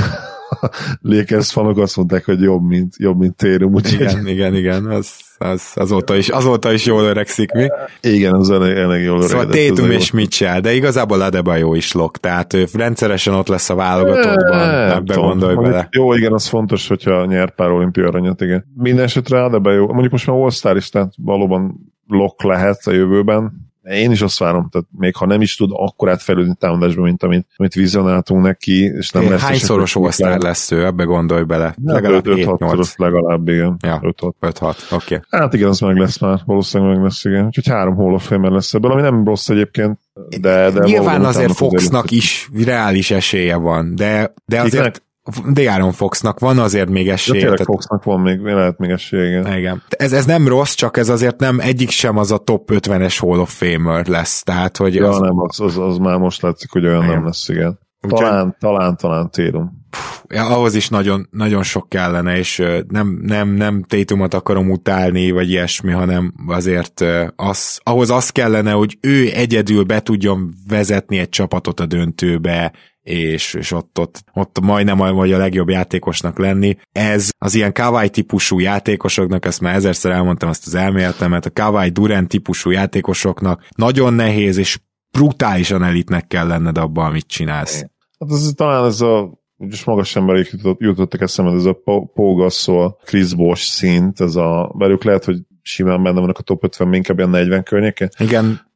Lakers 1.02 1.52
fanok 1.52 1.78
azt 1.78 1.98
mondták, 1.98 2.26
hogy 2.26 2.42
jobb, 2.42 2.68
mint, 2.68 2.96
jobb, 2.98 3.20
mint 3.20 3.36
Térum. 3.36 3.74
Úgyhogy... 3.74 4.02
Igen, 4.02 4.28
igen, 4.28 4.56
igen, 4.56 4.86
az, 4.86 5.16
az, 5.38 5.72
azóta, 5.76 6.16
is, 6.16 6.30
azóta 6.30 6.72
is 6.72 6.86
jól 6.86 7.04
öregszik, 7.04 7.52
mi? 7.52 7.68
Igen, 8.02 8.34
az 8.34 8.50
elég, 8.50 8.78
elég 8.78 9.04
jól 9.04 9.22
öregedett. 9.22 9.40
Szóval 9.40 9.54
Tétum 9.54 9.92
és 9.92 10.12
Mitchell, 10.12 10.60
de 10.60 10.74
igazából 10.74 11.22
Adebayo 11.22 11.74
is 11.74 11.92
lok, 11.92 12.18
tehát 12.18 12.54
ő 12.54 12.66
rendszeresen 12.74 13.34
ott 13.34 13.48
lesz 13.48 13.70
a 13.70 13.76
válogatottban, 13.76 14.70
ebbe 14.70 15.14
gondolj 15.16 15.56
bele. 15.56 15.88
Jó, 15.92 16.14
igen, 16.14 16.34
az 16.34 16.48
fontos, 16.48 16.88
hogyha 16.88 17.26
nyer 17.26 17.56
pár 17.56 17.72
olimpia 17.72 18.08
aranyat, 18.08 18.42
igen. 18.42 18.66
Minden 18.76 19.04
esetre 19.04 19.44
Adebayo, 19.44 19.88
mondjuk 19.88 20.12
most 20.12 20.28
már 20.28 20.38
All-Star 20.38 20.76
is, 20.76 20.90
tehát 20.90 21.14
valóban 21.18 21.76
lok 22.08 22.44
lehet 22.44 22.88
a 22.88 22.92
jövőben, 22.92 23.71
én 23.84 24.12
is 24.12 24.22
azt 24.22 24.40
várom, 24.40 24.70
tehát 24.70 24.88
még 24.98 25.16
ha 25.16 25.26
nem 25.26 25.42
is 25.42 25.56
tud 25.56 25.70
akkor 25.74 26.10
átfejlődni 26.10 26.56
támadásban, 26.60 27.04
mint 27.04 27.24
amit, 27.24 27.48
amit 27.56 27.74
vizionáltunk 27.74 28.44
neki, 28.44 28.84
és 28.84 29.12
nem 29.12 29.24
Én 29.24 29.30
lesz 29.30 29.42
hányszoros 29.42 29.96
osztár 29.96 30.40
lesz 30.40 30.72
ő, 30.72 30.86
ebbe 30.86 31.04
gondolj 31.04 31.44
bele. 31.44 31.76
Legalább 31.84 32.26
5-6 32.28 32.96
legalább, 32.96 33.48
igen. 33.48 33.78
Ja, 33.82 34.00
5-6, 34.02 34.76
oké. 34.92 34.96
Okay. 34.96 35.20
Hát 35.30 35.54
igen, 35.54 35.68
az 35.68 35.80
meg 35.80 35.98
lesz 35.98 36.20
már, 36.20 36.40
valószínűleg 36.46 36.94
meg 36.94 37.04
lesz, 37.04 37.26
igen. 37.26 37.46
Úgyhogy 37.46 37.68
három 37.68 38.18
Famer 38.18 38.52
lesz 38.52 38.74
ebből, 38.74 38.92
ami 38.92 39.02
nem 39.02 39.24
rossz 39.24 39.50
egyébként, 39.50 40.00
de, 40.40 40.72
de 40.72 40.84
Nyilván 40.84 41.26
azért 41.26 41.56
Foxnak 41.56 42.12
is 42.12 42.50
reális 42.66 43.12
esélye 43.12 43.56
van, 43.56 43.96
de, 43.96 44.34
de 44.46 44.62
azért 44.62 45.04
De'Aaron 45.30 45.92
Foxnak 45.94 46.40
van 46.40 46.60
azért 46.60 46.90
még 46.90 47.10
esélye. 47.10 47.40
Tényleg 47.40 47.64
Foxnak 47.64 48.04
van 48.04 48.20
még, 48.20 48.40
lehet 48.40 48.78
még 48.78 48.90
esélye, 48.90 49.28
igen. 49.28 49.58
igen. 49.58 49.84
Ez, 49.90 50.14
ez 50.14 50.26
nem 50.26 50.48
rossz, 50.48 50.74
csak 50.74 50.98
ez 50.98 51.10
azért 51.10 51.40
nem 51.40 51.60
egyik 51.60 51.90
sem 51.90 52.18
az 52.18 52.32
a 52.32 52.38
top 52.38 52.72
50-es 52.74 53.18
Hall 53.20 53.40
of 53.40 53.54
Famer 53.58 54.08
lesz, 54.08 54.44
tehát 54.44 54.78
hogy... 54.78 54.96
Ja, 54.96 55.10
az... 55.10 55.20
nem, 55.20 55.40
az, 55.40 55.60
az, 55.60 55.78
az, 55.78 55.98
már 55.98 56.18
most 56.18 56.42
látszik, 56.42 56.72
hogy 56.72 56.86
olyan 56.86 57.04
igen. 57.04 57.14
nem 57.16 57.26
lesz, 57.26 57.50
igen. 57.50 57.80
Talán, 58.08 58.46
Úgy, 58.48 58.54
talán, 58.60 58.98
talán 58.98 59.30
Térum. 59.30 59.80
Ja, 60.28 60.46
ahhoz 60.46 60.76
is 60.76 60.90
nagyon, 60.90 61.28
nagyon 61.32 61.64
sok 61.64 61.90
kellene, 61.90 62.38
és 62.38 62.64
nem, 62.88 63.20
nem, 63.22 63.50
nem 63.50 63.84
Tétumot 63.84 64.34
akarom 64.34 64.72
utálni, 64.72 65.32
vagy 65.32 65.50
ilyesmi, 65.50 65.92
hanem 65.92 66.34
azért 66.48 67.06
az, 67.36 67.80
ahhoz 67.84 68.10
az 68.10 68.30
kellene, 68.30 68.72
hogy 68.72 68.98
ő 69.02 69.30
egyedül 69.34 69.84
be 69.84 70.00
tudjon 70.00 70.54
vezetni 70.68 71.18
egy 71.18 71.30
csapatot 71.30 71.80
a 71.80 71.86
döntőbe, 71.86 72.74
és, 73.02 73.54
és 73.54 73.72
ott, 73.72 74.00
ott, 74.00 74.24
ott 74.34 74.60
majdnem 74.62 74.98
vagy 74.98 75.32
a 75.32 75.38
legjobb 75.38 75.70
játékosnak 75.70 76.40
lenni. 76.40 76.78
Ez 76.92 77.30
az 77.38 77.56
ilyen 77.56 77.74
Kawai 77.74 78.10
típusú 78.10 78.60
játékosoknak, 78.60 79.46
ezt 79.46 79.62
már 79.62 79.76
ezerszer 79.76 80.12
elmondtam 80.12 80.50
azt 80.50 80.68
az 80.68 80.76
elméletemet, 80.76 81.46
a 81.46 81.52
Kawai 81.52 81.90
Durant 81.90 82.28
típusú 82.28 82.70
játékosoknak 82.70 83.68
nagyon 83.76 84.14
nehéz 84.14 84.58
és 84.58 84.80
brutálisan 85.12 85.84
elitnek 85.84 86.28
kell 86.28 86.48
lenned 86.48 86.78
abban, 86.78 87.06
amit 87.06 87.28
csinálsz. 87.28 87.86
Hát 88.20 88.32
ez 88.32 88.52
talán 88.56 88.86
ez 88.86 89.02
a 89.02 89.40
úgyis 89.58 89.84
magas 89.84 90.16
emberek 90.16 90.50
jutott, 90.52 90.80
jutottak 90.80 91.22
eszembe, 91.22 91.52
ez 91.52 91.66
a 91.66 91.82
Gasol, 92.16 92.98
Chris 93.06 93.34
Bosh 93.36 93.64
szint, 93.64 94.20
ez 94.20 94.36
a, 94.36 94.72
velük 94.78 95.04
lehet, 95.04 95.26
hogy 95.26 95.38
simán 95.62 96.04
benne 96.04 96.20
vannak 96.20 96.38
a 96.38 96.42
top 96.42 96.64
50, 96.64 96.94
inkább 96.94 97.18
ilyen 97.18 97.30
40 97.30 97.64
környéke. 97.64 98.10
Igen. 98.18 98.70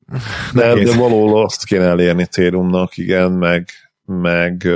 De, 0.54 0.74
de 0.74 0.96
valahol 0.98 1.44
azt 1.44 1.66
kéne 1.66 1.84
elérni 1.84 2.26
Térumnak, 2.26 2.98
igen, 2.98 3.32
meg, 3.32 3.66
meg 4.06 4.68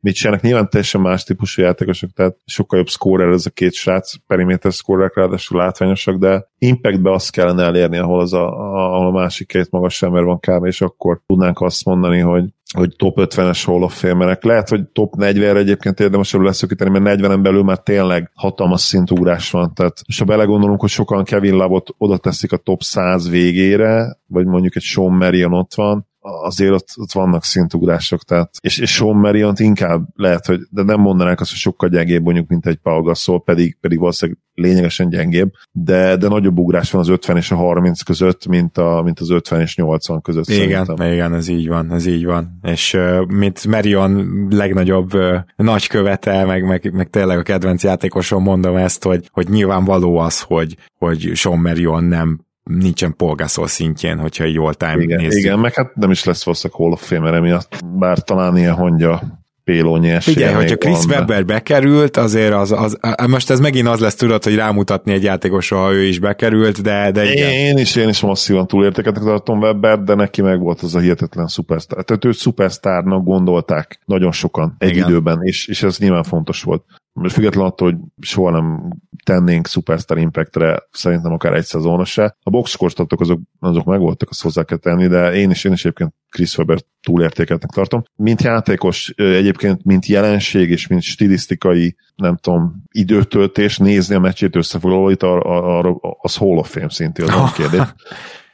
mit 0.00 0.14
csinálnak. 0.14 0.42
Nyilván 0.42 0.68
teljesen 0.68 1.00
más 1.00 1.24
típusú 1.24 1.62
játékosok, 1.62 2.10
tehát 2.10 2.36
sokkal 2.44 2.78
jobb 2.78 2.88
scorer 2.88 3.28
ez 3.28 3.46
a 3.46 3.50
két 3.50 3.72
srác, 3.72 4.14
periméter 4.26 4.72
scorerek 4.72 5.16
ráadásul 5.16 5.58
látványosak, 5.58 6.16
de 6.16 6.48
impactbe 6.58 7.12
azt 7.12 7.30
kellene 7.30 7.62
elérni, 7.62 7.98
ahol, 7.98 8.20
az 8.20 8.32
a, 8.32 8.46
ahol 8.94 9.06
a 9.06 9.10
másik 9.10 9.46
két 9.46 9.70
magas 9.70 10.02
ember 10.02 10.22
van 10.22 10.40
kb. 10.40 10.66
és 10.66 10.80
akkor 10.80 11.20
tudnánk 11.26 11.60
azt 11.60 11.84
mondani, 11.84 12.18
hogy 12.18 12.44
hogy 12.74 12.94
top 12.96 13.16
50-es 13.20 13.62
Hall 13.64 13.82
of 13.82 13.98
Famerek. 13.98 14.44
Lehet, 14.44 14.68
hogy 14.68 14.88
top 14.88 15.14
40-re 15.18 15.58
egyébként 15.58 16.00
érdemes 16.00 16.34
ebből 16.34 16.46
leszökíteni, 16.46 16.98
mert 16.98 17.20
40-en 17.20 17.38
belül 17.42 17.62
már 17.62 17.78
tényleg 17.78 18.30
hatalmas 18.34 18.80
szintúrás 18.80 19.50
van. 19.50 19.74
Tehát, 19.74 20.00
és 20.06 20.18
ha 20.18 20.24
belegondolunk, 20.24 20.80
hogy 20.80 20.90
sokan 20.90 21.24
Kevin 21.24 21.56
Lavot 21.56 21.94
oda 21.98 22.16
teszik 22.16 22.52
a 22.52 22.56
top 22.56 22.82
100 22.82 23.28
végére, 23.30 24.18
vagy 24.26 24.46
mondjuk 24.46 24.76
egy 24.76 24.82
Sean 24.82 25.12
Marion 25.12 25.52
ott 25.52 25.74
van, 25.74 26.06
azért 26.22 26.72
ott, 26.72 26.88
ott 26.96 27.12
vannak 27.12 27.44
szintugrások, 27.44 28.22
tehát, 28.22 28.50
és, 28.60 28.78
és 28.78 28.90
Sean 28.90 29.16
Marion 29.16 29.54
inkább 29.56 30.08
lehet, 30.14 30.46
hogy, 30.46 30.60
de 30.70 30.82
nem 30.82 31.00
mondanák 31.00 31.40
azt, 31.40 31.50
hogy 31.50 31.58
sokkal 31.58 31.88
gyengébb 31.88 32.22
mondjuk, 32.22 32.48
mint 32.48 32.66
egy 32.66 32.76
Pau 32.76 33.02
Gasol, 33.02 33.42
pedig, 33.42 33.76
pedig 33.80 33.98
valószínűleg 33.98 34.40
lényegesen 34.54 35.08
gyengébb, 35.08 35.52
de, 35.72 36.16
de 36.16 36.28
nagyobb 36.28 36.58
ugrás 36.58 36.90
van 36.90 37.00
az 37.00 37.08
50 37.08 37.36
és 37.36 37.50
a 37.50 37.56
30 37.56 38.02
között, 38.02 38.46
mint, 38.46 38.78
a, 38.78 39.02
mint 39.04 39.20
az 39.20 39.30
50 39.30 39.60
és 39.60 39.76
80 39.76 40.20
között. 40.20 40.48
Igen, 40.48 40.84
szerintem. 40.84 41.12
igen, 41.12 41.34
ez 41.34 41.48
így 41.48 41.68
van, 41.68 41.92
ez 41.92 42.06
így 42.06 42.24
van. 42.24 42.58
És 42.62 42.94
uh, 42.94 43.26
mint 43.26 43.66
Marion 43.66 44.46
legnagyobb 44.50 45.14
uh, 45.14 45.36
nagykövete, 45.56 46.44
meg, 46.44 46.64
meg, 46.64 46.92
meg 46.92 47.10
tényleg 47.10 47.38
a 47.38 47.42
kedvenc 47.42 47.82
játékoson 47.82 48.42
mondom 48.42 48.76
ezt, 48.76 49.04
hogy, 49.04 49.28
hogy 49.32 49.48
nyilvánvaló 49.48 50.18
az, 50.18 50.40
hogy, 50.40 50.76
hogy 50.98 51.30
Sean 51.34 51.58
Marion 51.58 52.04
nem 52.04 52.40
nincsen 52.62 53.16
polgászol 53.16 53.66
szintjén, 53.66 54.18
hogyha 54.18 54.44
jól 54.44 54.74
time 54.74 55.02
igen, 55.02 55.20
nézzük. 55.20 55.38
Igen, 55.38 55.58
meg 55.58 55.74
hát 55.74 55.94
nem 55.94 56.10
is 56.10 56.24
lesz 56.24 56.44
valószínűleg 56.44 56.82
Hall 56.82 56.92
of 56.92 57.06
Famer 57.06 57.34
emiatt, 57.34 57.84
bár 57.98 58.18
talán 58.18 58.56
ilyen 58.56 58.74
hangya 58.74 59.40
pélónyi 59.64 60.20
Figyelj, 60.20 60.54
hogyha 60.54 60.76
Chris 60.76 61.04
Webber 61.04 61.44
bekerült, 61.44 62.16
azért 62.16 62.52
az, 62.52 62.72
az, 62.72 62.98
most 63.26 63.50
ez 63.50 63.60
megint 63.60 63.88
az 63.88 64.00
lesz 64.00 64.14
tudod, 64.14 64.44
hogy 64.44 64.54
rámutatni 64.54 65.12
egy 65.12 65.22
játékosra, 65.22 65.78
ha 65.78 65.92
ő 65.92 66.04
is 66.04 66.18
bekerült, 66.18 66.82
de, 66.82 67.10
de 67.10 67.32
igen. 67.32 67.50
Én 67.50 67.78
is, 67.78 67.96
én 67.96 68.08
is 68.08 68.20
masszívan 68.20 68.66
túlértékeltek 68.66 69.22
tartom 69.22 69.58
Webber, 69.58 70.02
de 70.02 70.14
neki 70.14 70.42
meg 70.42 70.60
volt 70.60 70.80
az 70.80 70.94
a 70.94 70.98
hihetetlen 70.98 71.46
szupersztár. 71.46 72.04
Tehát 72.04 72.24
őt 72.24 72.36
szupersztárnak 72.36 73.24
gondolták 73.24 74.00
nagyon 74.04 74.32
sokan 74.32 74.74
egy 74.78 74.90
igen. 74.90 75.08
időben, 75.08 75.38
és, 75.42 75.66
és 75.66 75.82
ez 75.82 75.98
nyilván 75.98 76.22
fontos 76.22 76.62
volt. 76.62 76.84
Most 77.12 77.34
függetlenül 77.34 77.68
attól, 77.68 77.90
hogy 77.90 78.00
soha 78.20 78.50
nem 78.50 78.92
tennénk 79.24 79.66
Superstar 79.66 80.18
Impactre 80.18 80.82
szerintem 80.90 81.32
akár 81.32 81.52
egy 81.52 81.64
szezonra 81.64 82.04
se. 82.04 82.36
A 82.42 82.50
boxkorstatok 82.50 83.20
azok, 83.20 83.40
azok 83.60 83.84
megvoltak, 83.84 84.30
azt 84.30 84.42
hozzá 84.42 84.62
kell 84.62 84.78
tenni, 84.78 85.06
de 85.06 85.32
én 85.32 85.50
is, 85.50 85.64
én 85.64 85.72
is 85.72 85.84
egyébként 85.84 86.14
Chris 86.28 86.58
Webber 86.58 86.78
túlértékeltnek 87.02 87.70
tartom. 87.70 88.02
Mint 88.16 88.42
játékos, 88.42 89.08
egyébként 89.16 89.84
mint 89.84 90.06
jelenség 90.06 90.70
és 90.70 90.86
mint 90.86 91.02
stilisztikai, 91.02 91.96
nem 92.16 92.36
tudom, 92.36 92.82
időtöltés, 92.90 93.78
nézni 93.78 94.14
a 94.14 94.20
meccsét 94.20 94.56
összefoglalóit, 94.56 95.22
arra, 95.22 95.94
az 96.20 96.36
Hall 96.36 96.56
of 96.56 96.70
Fame 96.70 96.90
szintén 96.90 97.30
az 97.30 97.52
kérdés. 97.52 97.80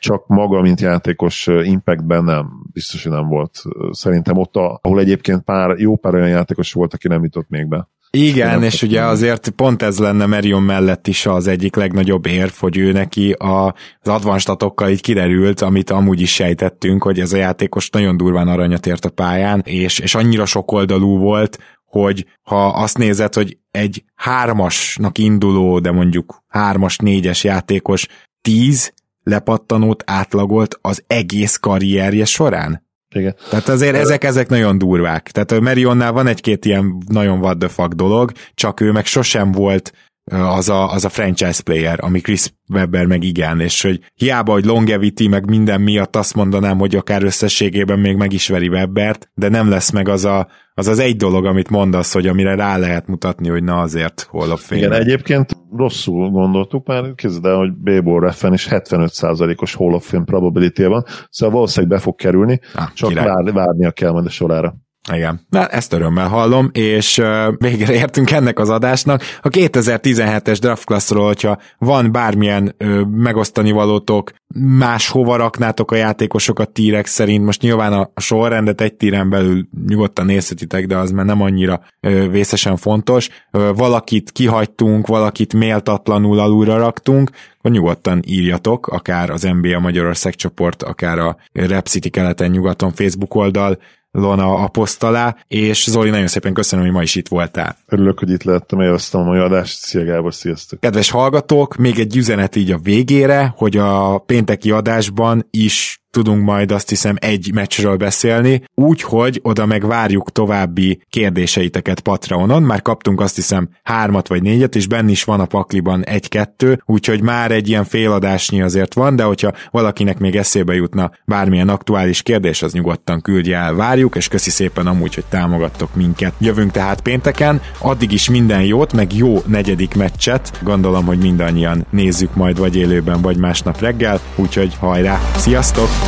csak 0.01 0.27
maga, 0.27 0.61
mint 0.61 0.81
játékos 0.81 1.47
impactben 1.47 2.25
nem, 2.25 2.47
biztos, 2.73 3.03
hogy 3.03 3.13
nem 3.13 3.29
volt. 3.29 3.63
Szerintem 3.91 4.37
ott, 4.37 4.57
ahol 4.57 5.01
egyébként 5.01 5.43
pár, 5.43 5.79
jó 5.79 5.97
pár 5.97 6.15
olyan 6.15 6.29
játékos 6.29 6.73
volt, 6.73 6.95
aki 6.95 7.09
nem 7.09 7.25
jutott 7.25 7.49
még 7.49 7.69
be. 7.69 7.89
Igen, 8.11 8.63
és 8.63 8.83
ugye 8.83 9.03
azért 9.03 9.49
pont 9.49 9.83
ez 9.83 9.99
lenne 9.99 10.27
Merion 10.27 10.63
mellett 10.63 11.07
is 11.07 11.27
az 11.27 11.47
egyik 11.47 11.77
legnagyobb 11.77 12.27
érv, 12.27 12.53
hogy 12.59 12.77
ő 12.77 12.93
neki 12.93 13.33
a, 13.33 13.67
az 14.01 14.09
advanstatokkal 14.09 14.89
így 14.89 15.01
kiderült, 15.01 15.61
amit 15.61 15.91
amúgy 15.91 16.21
is 16.21 16.33
sejtettünk, 16.35 17.03
hogy 17.03 17.21
ez 17.21 17.33
a 17.33 17.37
játékos 17.37 17.91
nagyon 17.91 18.17
durván 18.17 18.49
aranyat 18.49 18.87
ért 18.87 19.05
a 19.05 19.11
pályán, 19.11 19.63
és, 19.67 19.99
és 19.99 20.15
annyira 20.15 20.47
sokoldalú 20.47 21.19
volt, 21.19 21.59
hogy 21.85 22.27
ha 22.43 22.67
azt 22.67 22.99
nézed, 22.99 23.35
hogy 23.35 23.59
egy 23.71 24.05
hármasnak 24.15 25.19
induló, 25.19 25.79
de 25.79 25.91
mondjuk 25.93 26.43
hármas, 26.49 26.97
négyes 26.97 27.45
játékos 27.45 28.07
tíz 28.41 28.93
lepattanót 29.23 30.03
átlagolt 30.07 30.79
az 30.81 31.05
egész 31.07 31.57
karrierje 31.57 32.25
során, 32.25 32.87
igen. 33.15 33.37
Tehát 33.51 33.69
azért 33.69 33.97
ezek, 33.97 34.25
ezek 34.25 34.49
nagyon 34.49 34.79
durvák. 34.79 35.31
Tehát 35.31 35.53
a 35.53 35.61
Merionnál 35.61 36.13
van 36.13 36.27
egy-két 36.27 36.65
ilyen 36.65 37.03
nagyon 37.09 37.39
what 37.39 37.59
the 37.59 37.69
fuck 37.69 37.93
dolog, 37.93 38.33
csak 38.55 38.81
ő 38.81 38.93
meg 38.93 39.07
sosem 39.07 39.53
volt 39.53 39.93
az 40.31 40.69
a, 40.69 40.93
az 40.93 41.05
a 41.05 41.09
franchise 41.09 41.63
player, 41.63 41.99
ami 42.03 42.21
Chris 42.21 42.53
Webber 42.69 43.07
meg 43.07 43.23
igen, 43.23 43.61
és 43.61 43.83
hogy 43.83 44.01
hiába, 44.15 44.53
hogy 44.53 44.65
longevity 44.65 45.29
meg 45.29 45.49
minden 45.49 45.81
miatt 45.81 46.17
azt 46.17 46.35
mondanám, 46.35 46.79
hogy 46.79 46.97
akár 46.97 47.23
összességében 47.23 47.99
még 47.99 48.17
meg 48.17 48.33
is 48.33 48.49
veri 48.49 48.69
Webbert, 48.69 49.31
de 49.35 49.49
nem 49.49 49.69
lesz 49.69 49.91
meg 49.91 50.09
az 50.09 50.25
a, 50.25 50.49
az, 50.75 50.87
az 50.87 50.99
egy 50.99 51.17
dolog, 51.17 51.45
amit 51.45 51.71
mondasz, 51.71 52.13
hogy 52.13 52.27
amire 52.27 52.55
rá 52.55 52.77
lehet 52.77 53.07
mutatni, 53.07 53.49
hogy 53.49 53.63
na 53.63 53.81
azért 53.81 54.27
hol 54.31 54.51
a 54.51 54.57
fény. 54.57 54.79
Igen, 54.79 54.93
egyébként 54.93 55.57
rosszul 55.77 56.31
gondoltuk 56.31 56.87
már, 56.87 57.14
kezded 57.14 57.45
el, 57.45 57.57
hogy 57.57 57.73
B-ból 57.73 58.21
refen 58.21 58.53
is 58.53 58.69
75%-os 58.71 59.75
Hall 59.75 59.93
of 59.93 60.09
Fame 60.09 60.25
probability 60.25 60.85
van, 60.85 61.05
szóval 61.31 61.55
valószínűleg 61.55 61.97
be 61.97 62.03
fog 62.03 62.14
kerülni, 62.14 62.61
ah, 62.75 62.93
csak 62.93 63.12
vár, 63.12 63.53
várnia 63.53 63.91
kell 63.91 64.11
majd 64.11 64.27
a 64.27 64.31
sorára. 64.31 64.75
Igen, 65.13 65.41
na 65.49 65.67
ezt 65.67 65.93
örömmel 65.93 66.29
hallom, 66.29 66.71
és 66.73 67.19
uh, 67.19 67.47
végre 67.59 67.93
értünk 67.95 68.31
ennek 68.31 68.59
az 68.59 68.69
adásnak. 68.69 69.23
A 69.43 69.49
2017-es 69.49 70.57
draft 70.61 70.85
classról, 70.85 71.27
hogyha 71.27 71.59
van 71.79 72.13
bármilyen 72.13 72.75
uh, 72.79 73.07
megosztani 73.07 73.71
valótok, 73.71 74.33
máshova 74.79 75.37
raknátok 75.37 75.91
a 75.91 75.97
játékosokat 75.97 76.71
tírek 76.71 77.07
szerint, 77.07 77.45
most 77.45 77.63
nyilván 77.63 77.93
a, 77.93 78.11
sorrendet 78.17 78.81
egy 78.81 78.95
tíren 78.95 79.31
belül 79.31 79.69
nyugodtan 79.87 80.27
nézhetitek, 80.27 80.87
de 80.87 80.97
az 80.97 81.11
már 81.11 81.25
nem 81.25 81.43
annyira 81.43 81.81
uh, 82.03 82.31
vészesen 82.31 82.77
fontos. 82.77 83.29
Uh, 83.53 83.77
valakit 83.77 84.31
kihagytunk, 84.31 85.07
valakit 85.07 85.55
méltatlanul 85.55 86.39
alulra 86.39 86.77
raktunk, 86.77 87.31
akkor 87.59 87.71
nyugodtan 87.71 88.23
írjatok, 88.27 88.87
akár 88.87 89.31
az 89.31 89.43
NBA 89.43 89.79
Magyarország 89.79 90.35
csoport, 90.35 90.83
akár 90.83 91.19
a 91.19 91.37
Rep 91.53 91.87
City 91.87 92.11
keleten-nyugaton 92.11 92.93
Facebook 92.93 93.35
oldal, 93.35 93.79
Lona 94.11 94.55
apostolá, 94.55 95.37
és 95.49 95.91
Zoli, 95.91 96.11
nagyon 96.11 96.27
szépen 96.27 96.53
köszönöm, 96.53 96.85
hogy 96.85 96.95
ma 96.95 97.03
is 97.03 97.15
itt 97.15 97.29
voltál. 97.29 97.77
Örülök, 97.87 98.19
hogy 98.19 98.31
itt 98.31 98.43
lehettem, 98.43 98.81
élveztem 98.81 99.21
a 99.21 99.25
mai 99.25 99.39
adást. 99.39 99.79
Szia 99.79 100.05
Gábor, 100.05 100.35
sziasztok! 100.35 100.81
Kedves 100.81 101.11
hallgatók, 101.11 101.77
még 101.77 101.99
egy 101.99 102.17
üzenet 102.17 102.57
így 102.57 102.71
a 102.71 102.79
végére, 102.79 103.55
hogy 103.57 103.77
a 103.77 104.19
pénteki 104.19 104.71
adásban 104.71 105.47
is 105.51 106.03
tudunk 106.11 106.45
majd 106.45 106.73
azt 106.73 106.89
hiszem 106.89 107.17
egy 107.19 107.51
meccsről 107.55 107.97
beszélni, 107.97 108.63
úgyhogy 108.75 109.41
oda 109.43 109.67
meg 109.67 109.87
várjuk 109.87 110.33
további 110.33 111.03
kérdéseiteket 111.11 112.01
Patreonon, 112.01 112.63
már 112.63 112.83
kaptunk 112.83 113.21
azt 113.21 113.35
hiszem 113.35 113.69
hármat 113.83 114.29
vagy 114.29 114.43
négyet, 114.43 114.77
és 114.77 114.87
benne 114.87 115.11
is 115.11 115.25
van 115.25 115.41
a 115.41 115.47
pakliban 115.47 116.05
egy-kettő, 116.05 116.83
úgyhogy 116.85 117.23
már 117.23 117.51
egy 117.51 117.69
ilyen 117.69 117.85
féladásnyi 117.85 118.63
azért 118.63 118.95
van, 118.95 119.17
de 119.17 119.23
hogyha 119.23 119.53
valakinek 119.71 120.19
még 120.19 120.37
eszébe 120.37 120.75
jutna 120.75 121.11
bármilyen 121.25 121.69
aktuális 121.69 122.23
kérdés, 122.23 122.63
az 122.63 122.73
nyugodtan 122.73 123.21
küldje 123.21 123.57
el, 123.57 123.75
várjuk, 123.75 124.17
és 124.17 124.29
köszi 124.29 124.51
szépen 124.51 124.87
amúgy, 124.87 125.15
hogy 125.15 125.25
támogattok 125.29 125.95
minket. 125.95 126.33
Jövünk 126.39 126.71
tehát 126.71 127.01
pénteken, 127.01 127.61
addig 127.79 128.13
is 128.13 128.31
minden 128.31 128.63
jót, 128.63 128.93
meg 128.93 129.15
jó 129.15 129.43
negyedik 129.47 129.95
meccset, 129.95 130.59
gondolom, 130.63 131.05
hogy 131.05 131.19
mindannyian 131.19 131.87
nézzük 131.91 132.35
majd 132.35 132.59
vagy 132.59 132.77
élőben, 132.77 133.21
vagy 133.21 133.37
másnap 133.37 133.81
reggel, 133.81 134.21
úgyhogy 134.37 134.77
hajrá, 134.81 135.21
sziasztok! 135.37 136.08